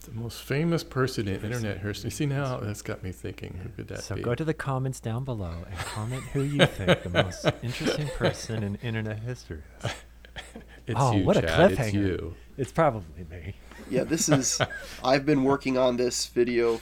The 0.01 0.13
most 0.13 0.43
famous 0.43 0.83
person 0.83 1.29
in 1.29 1.43
internet 1.43 1.79
history. 1.79 2.11
See 2.11 2.27
now, 2.27 2.59
that's 2.59 2.83
got 2.83 3.03
me 3.03 3.13
thinking. 3.13 3.59
Who 3.63 3.69
could 3.71 3.89
that 3.89 4.03
So 4.03 4.17
be? 4.17 4.23
go 4.23 4.35
to 4.35 4.45
the 4.45 4.55
comments 4.55 5.01
down 5.01 5.25
below 5.25 5.55
and 5.69 5.79
comment 5.79 6.23
who 6.33 6.43
you 6.43 6.65
think 6.67 7.03
the 7.03 7.11
most 7.11 7.47
interesting 7.63 8.09
person 8.17 8.63
in 8.63 8.77
internet 8.77 9.19
history 9.21 9.63
is. 9.85 9.91
it's 10.87 10.97
oh, 10.99 11.13
you, 11.17 11.25
what 11.25 11.37
a 11.37 11.43
Chad. 11.43 11.73
It's 11.73 11.81
cliffhanger. 11.81 11.93
you. 11.95 12.35
It's 12.57 12.73
probably 12.73 13.25
me. 13.31 13.55
Yeah, 13.91 14.05
this 14.05 14.29
is. 14.29 14.61
I've 15.05 15.27
been 15.27 15.45
working 15.45 15.77
on 15.77 15.97
this 15.97 16.27
video 16.27 16.81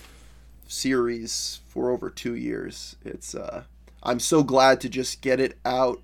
series 0.66 1.61
for 1.69 1.91
over 1.91 2.11
two 2.11 2.35
years. 2.35 2.97
It's. 3.05 3.35
Uh, 3.35 3.64
I'm 4.03 4.21
so 4.21 4.43
glad 4.43 4.81
to 4.83 4.89
just 4.89 5.23
get 5.23 5.41
it 5.41 5.59
out 5.64 6.03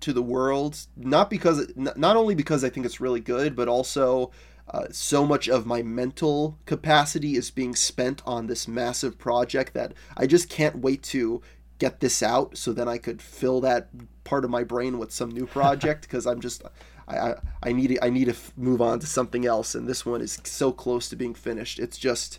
to 0.00 0.12
the 0.12 0.22
world. 0.22 0.78
Not 0.96 1.30
because, 1.30 1.72
not 1.76 2.16
only 2.16 2.34
because 2.34 2.62
I 2.64 2.68
think 2.68 2.84
it's 2.86 3.00
really 3.00 3.20
good, 3.20 3.56
but 3.56 3.68
also. 3.68 4.30
Uh, 4.72 4.86
so 4.90 5.26
much 5.26 5.48
of 5.48 5.66
my 5.66 5.82
mental 5.82 6.58
capacity 6.64 7.36
is 7.36 7.50
being 7.50 7.74
spent 7.74 8.22
on 8.24 8.46
this 8.46 8.66
massive 8.66 9.18
project 9.18 9.74
that 9.74 9.92
I 10.16 10.26
just 10.26 10.48
can't 10.48 10.78
wait 10.78 11.02
to 11.04 11.42
get 11.78 12.00
this 12.00 12.22
out 12.22 12.56
so 12.56 12.72
then 12.72 12.88
I 12.88 12.96
could 12.96 13.20
fill 13.20 13.60
that 13.60 13.88
part 14.24 14.44
of 14.44 14.50
my 14.50 14.64
brain 14.64 14.98
with 14.98 15.12
some 15.12 15.30
new 15.30 15.46
project 15.46 16.02
because 16.08 16.26
I'm 16.26 16.40
just 16.40 16.62
I, 17.06 17.18
I 17.18 17.34
I 17.64 17.72
need 17.72 17.88
to, 17.88 18.04
I 18.04 18.08
need 18.08 18.26
to 18.26 18.32
f- 18.32 18.52
move 18.56 18.80
on 18.80 18.98
to 19.00 19.06
something 19.06 19.44
else 19.44 19.74
and 19.74 19.86
this 19.86 20.06
one 20.06 20.22
is 20.22 20.40
so 20.44 20.72
close 20.72 21.08
to 21.10 21.16
being 21.16 21.34
finished. 21.34 21.78
It's 21.78 21.98
just 21.98 22.38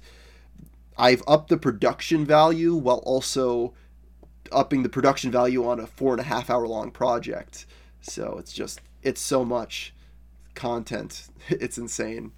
I've 0.97 1.23
upped 1.27 1.49
the 1.49 1.57
production 1.57 2.25
value 2.25 2.73
while 2.73 3.03
also 3.05 3.73
upping 4.51 4.83
the 4.83 4.89
production 4.89 5.31
value 5.31 5.67
on 5.67 5.79
a 5.79 5.87
four 5.87 6.13
and 6.13 6.21
a 6.21 6.23
half 6.23 6.49
hour 6.49 6.67
long 6.67 6.89
project. 6.89 7.67
So 8.01 8.37
it's 8.39 8.53
just 8.53 8.81
it's 9.03 9.21
so 9.21 9.45
much 9.45 9.92
content. 10.53 11.27
It's 11.49 11.77
insane. 11.77 12.31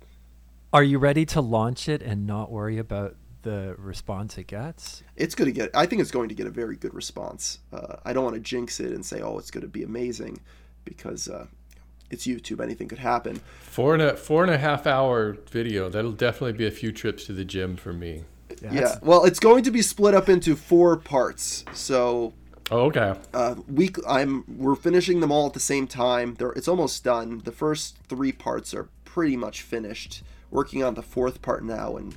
Are 0.74 0.84
you 0.84 0.97
ready 0.97 1.26
to 1.28 1.41
launch 1.41 1.88
it 1.88 2.01
and 2.01 2.26
not 2.26 2.51
worry 2.51 2.80
about 2.80 3.16
the 3.43 3.76
response 3.78 4.38
it 4.38 4.47
gets? 4.47 5.03
It's 5.16 5.36
going 5.36 5.45
to 5.45 5.51
get. 5.51 5.70
I 5.74 5.86
think 5.86 6.01
it's 6.01 6.11
going 6.11 6.28
to 6.30 6.36
get 6.36 6.47
a 6.47 6.49
very 6.49 6.76
good 6.76 6.93
response. 6.93 7.59
Uh, 7.72 7.97
I 8.03 8.11
don't 8.13 8.24
want 8.24 8.36
to 8.36 8.41
jinx 8.41 8.80
it 8.80 8.91
and 8.91 9.05
say, 9.05 9.22
"Oh, 9.22 9.38
it's 9.38 9.51
going 9.51 9.61
to 9.61 9.70
be 9.70 9.84
amazing," 9.84 10.41
because 10.84 11.30
uh, 11.30 11.45
it's 12.09 12.28
YouTube. 12.28 12.61
Anything 12.61 12.88
could 12.88 12.97
happen. 12.97 13.39
Four 13.61 13.93
and 13.93 14.01
a 14.01 14.18
four 14.18 14.43
and 14.43 14.51
a 14.51 14.57
half 14.57 14.86
hour 14.86 15.38
video. 15.49 15.88
That'll 15.88 16.11
definitely 16.11 16.53
be 16.53 16.66
a 16.66 16.72
few 16.72 16.91
trips 16.91 17.26
to 17.26 17.34
the 17.34 17.45
gym 17.45 17.78
for 17.78 17.93
me. 17.93 18.26
Yeah. 18.61 18.74
yeah. 18.74 18.95
Well, 19.01 19.24
it's 19.24 19.39
going 19.39 19.63
to 19.63 19.72
be 19.72 19.82
split 19.82 20.13
up 20.13 20.28
into 20.28 20.55
four 20.55 20.97
parts. 20.97 21.63
So. 21.74 22.34
Oh, 22.72 22.86
okay. 22.86 23.13
Uh, 23.34 23.55
week. 23.68 23.97
I'm. 24.07 24.43
We're 24.47 24.76
finishing 24.76 25.20
them 25.20 25.32
all 25.32 25.45
at 25.47 25.53
the 25.53 25.59
same 25.59 25.88
time. 25.88 26.36
They're, 26.36 26.51
it's 26.51 26.68
almost 26.68 27.03
done. 27.03 27.41
The 27.43 27.51
first 27.51 27.97
three 28.07 28.32
parts 28.32 28.74
are 28.74 28.89
pretty 29.03 29.38
much 29.38 29.61
finished. 29.61 30.24
Working 30.51 30.84
on 30.84 30.93
the 30.93 31.03
fourth 31.03 31.41
part 31.41 31.63
now 31.63 31.97
and 31.97 32.16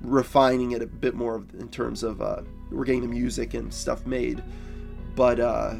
refining 0.00 0.72
it 0.72 0.82
a 0.82 0.86
bit 0.86 1.14
more 1.14 1.44
in 1.58 1.68
terms 1.68 2.02
of 2.02 2.22
uh, 2.22 2.42
we're 2.70 2.84
getting 2.84 3.02
the 3.02 3.08
music 3.08 3.54
and 3.54 3.72
stuff 3.72 4.06
made. 4.06 4.42
But 5.14 5.40
uh, 5.40 5.74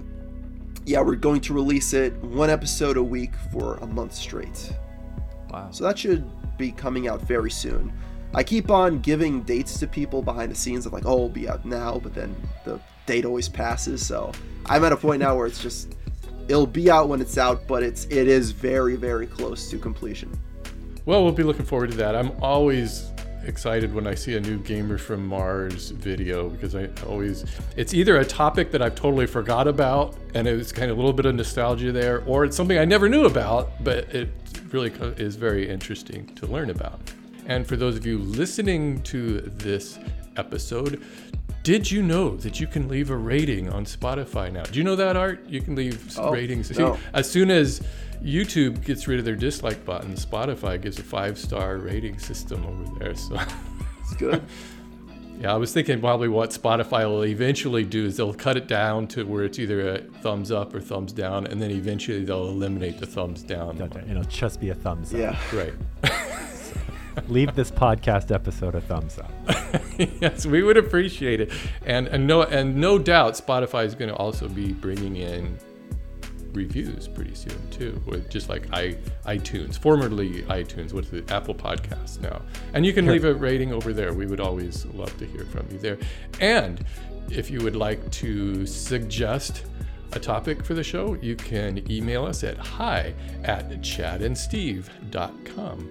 yeah, 0.84 1.00
we're 1.00 1.16
going 1.16 1.40
to 1.42 1.54
release 1.54 1.92
it 1.92 2.14
one 2.16 2.50
episode 2.50 2.96
a 2.96 3.02
week 3.02 3.32
for 3.52 3.76
a 3.76 3.86
month 3.86 4.14
straight. 4.14 4.72
Wow. 5.50 5.70
So 5.70 5.84
that 5.84 5.98
should 5.98 6.28
be 6.58 6.72
coming 6.72 7.08
out 7.08 7.22
very 7.22 7.50
soon. 7.50 7.92
I 8.34 8.42
keep 8.42 8.70
on 8.70 9.00
giving 9.00 9.42
dates 9.42 9.78
to 9.80 9.86
people 9.86 10.22
behind 10.22 10.52
the 10.52 10.56
scenes 10.56 10.86
of 10.86 10.92
like, 10.92 11.04
oh, 11.04 11.14
it'll 11.14 11.28
be 11.28 11.48
out 11.48 11.64
now, 11.64 11.98
but 11.98 12.14
then 12.14 12.34
the 12.64 12.80
date 13.10 13.24
always 13.24 13.48
passes. 13.48 14.06
So 14.06 14.30
I'm 14.66 14.84
at 14.84 14.92
a 14.92 14.96
point 14.96 15.20
now 15.20 15.36
where 15.36 15.46
it's 15.46 15.60
just 15.60 15.96
it'll 16.46 16.66
be 16.66 16.90
out 16.90 17.08
when 17.08 17.20
it's 17.20 17.38
out, 17.38 17.66
but 17.66 17.82
it's 17.82 18.04
it 18.04 18.28
is 18.28 18.52
very 18.52 18.94
very 18.94 19.26
close 19.26 19.68
to 19.70 19.78
completion. 19.78 20.30
Well, 21.06 21.24
we'll 21.24 21.32
be 21.32 21.42
looking 21.42 21.64
forward 21.64 21.90
to 21.90 21.96
that. 21.96 22.14
I'm 22.14 22.30
always 22.40 23.10
excited 23.44 23.92
when 23.92 24.06
I 24.06 24.14
see 24.14 24.36
a 24.36 24.40
new 24.40 24.58
Gamer 24.58 24.98
from 24.98 25.26
Mars 25.26 25.90
video 25.90 26.50
because 26.50 26.76
I 26.76 26.88
always 27.08 27.44
it's 27.76 27.94
either 27.94 28.18
a 28.18 28.24
topic 28.24 28.70
that 28.70 28.80
I've 28.80 28.94
totally 28.94 29.26
forgot 29.26 29.66
about 29.66 30.16
and 30.34 30.46
it's 30.46 30.70
kind 30.70 30.90
of 30.90 30.96
a 30.96 31.00
little 31.00 31.12
bit 31.12 31.26
of 31.26 31.34
nostalgia 31.34 31.90
there, 31.90 32.22
or 32.26 32.44
it's 32.44 32.56
something 32.56 32.78
I 32.78 32.84
never 32.84 33.08
knew 33.08 33.24
about, 33.24 33.82
but 33.82 34.14
it 34.14 34.28
really 34.70 34.92
is 35.16 35.34
very 35.34 35.68
interesting 35.68 36.32
to 36.36 36.46
learn 36.46 36.70
about. 36.70 37.00
And 37.46 37.66
for 37.66 37.74
those 37.74 37.96
of 37.96 38.06
you 38.06 38.18
listening 38.18 39.02
to 39.02 39.40
this 39.40 39.98
episode, 40.36 41.02
did 41.62 41.90
you 41.90 42.02
know 42.02 42.36
that 42.36 42.60
you 42.60 42.66
can 42.66 42.88
leave 42.88 43.10
a 43.10 43.16
rating 43.16 43.70
on 43.70 43.84
Spotify 43.84 44.52
now? 44.52 44.62
Do 44.62 44.78
you 44.78 44.84
know 44.84 44.96
that, 44.96 45.16
Art? 45.16 45.46
You 45.46 45.60
can 45.60 45.74
leave 45.74 46.16
oh, 46.18 46.32
ratings. 46.32 46.76
No. 46.78 46.98
As 47.12 47.30
soon 47.30 47.50
as 47.50 47.82
YouTube 48.22 48.84
gets 48.84 49.06
rid 49.06 49.18
of 49.18 49.24
their 49.24 49.36
dislike 49.36 49.84
button. 49.84 50.14
Spotify 50.14 50.80
gives 50.80 50.98
a 50.98 51.02
five 51.02 51.38
star 51.38 51.78
rating 51.78 52.18
system 52.18 52.64
over 52.66 52.98
there. 52.98 53.14
So 53.14 53.38
it's 54.00 54.14
good. 54.14 54.42
yeah, 55.40 55.54
I 55.54 55.56
was 55.56 55.72
thinking 55.72 56.00
probably 56.00 56.28
what 56.28 56.50
Spotify 56.50 57.04
will 57.04 57.24
eventually 57.24 57.84
do 57.84 58.06
is 58.06 58.16
they'll 58.16 58.34
cut 58.34 58.56
it 58.56 58.66
down 58.66 59.06
to 59.08 59.24
where 59.24 59.44
it's 59.44 59.58
either 59.58 59.94
a 59.94 59.98
thumbs 60.22 60.50
up 60.52 60.74
or 60.74 60.80
thumbs 60.80 61.12
down, 61.12 61.46
and 61.46 61.60
then 61.60 61.70
eventually 61.70 62.24
they'll 62.24 62.48
eliminate 62.48 62.98
the 62.98 63.06
thumbs 63.06 63.42
down. 63.42 63.80
And 63.80 64.10
it'll 64.10 64.24
just 64.24 64.60
be 64.60 64.70
a 64.70 64.74
thumbs 64.74 65.14
up. 65.14 65.20
Yeah. 65.20 65.38
Right. 65.52 65.74
leave 67.28 67.54
this 67.54 67.70
podcast 67.70 68.34
episode 68.34 68.74
a 68.74 68.80
thumbs 68.80 69.18
up. 69.18 69.30
yes, 70.20 70.46
we 70.46 70.62
would 70.62 70.76
appreciate 70.76 71.40
it, 71.40 71.52
and 71.84 72.08
and 72.08 72.26
no 72.26 72.42
and 72.42 72.76
no 72.76 72.98
doubt 72.98 73.34
Spotify 73.34 73.84
is 73.84 73.94
going 73.94 74.10
to 74.10 74.16
also 74.16 74.48
be 74.48 74.72
bringing 74.72 75.16
in 75.16 75.58
reviews 76.52 77.06
pretty 77.06 77.34
soon 77.34 77.70
too, 77.70 78.02
with 78.06 78.28
just 78.28 78.48
like 78.48 78.66
i 78.72 78.96
iTunes, 79.24 79.78
formerly 79.78 80.42
iTunes, 80.42 80.92
what's 80.92 81.10
the 81.10 81.24
Apple 81.32 81.54
Podcast 81.54 82.20
now, 82.20 82.42
and 82.74 82.84
you 82.84 82.92
can 82.92 83.06
leave 83.06 83.24
a 83.24 83.34
rating 83.34 83.72
over 83.72 83.92
there. 83.92 84.12
We 84.12 84.26
would 84.26 84.40
always 84.40 84.84
love 84.86 85.16
to 85.18 85.26
hear 85.26 85.44
from 85.44 85.66
you 85.70 85.78
there, 85.78 85.98
and 86.40 86.84
if 87.30 87.50
you 87.50 87.60
would 87.60 87.76
like 87.76 88.10
to 88.10 88.66
suggest 88.66 89.64
a 90.12 90.18
topic 90.18 90.64
for 90.64 90.74
the 90.74 90.82
show, 90.82 91.14
you 91.22 91.36
can 91.36 91.88
email 91.90 92.26
us 92.26 92.42
at 92.42 92.58
hi 92.58 93.14
at 93.44 93.70
chadandsteve.com. 93.70 95.90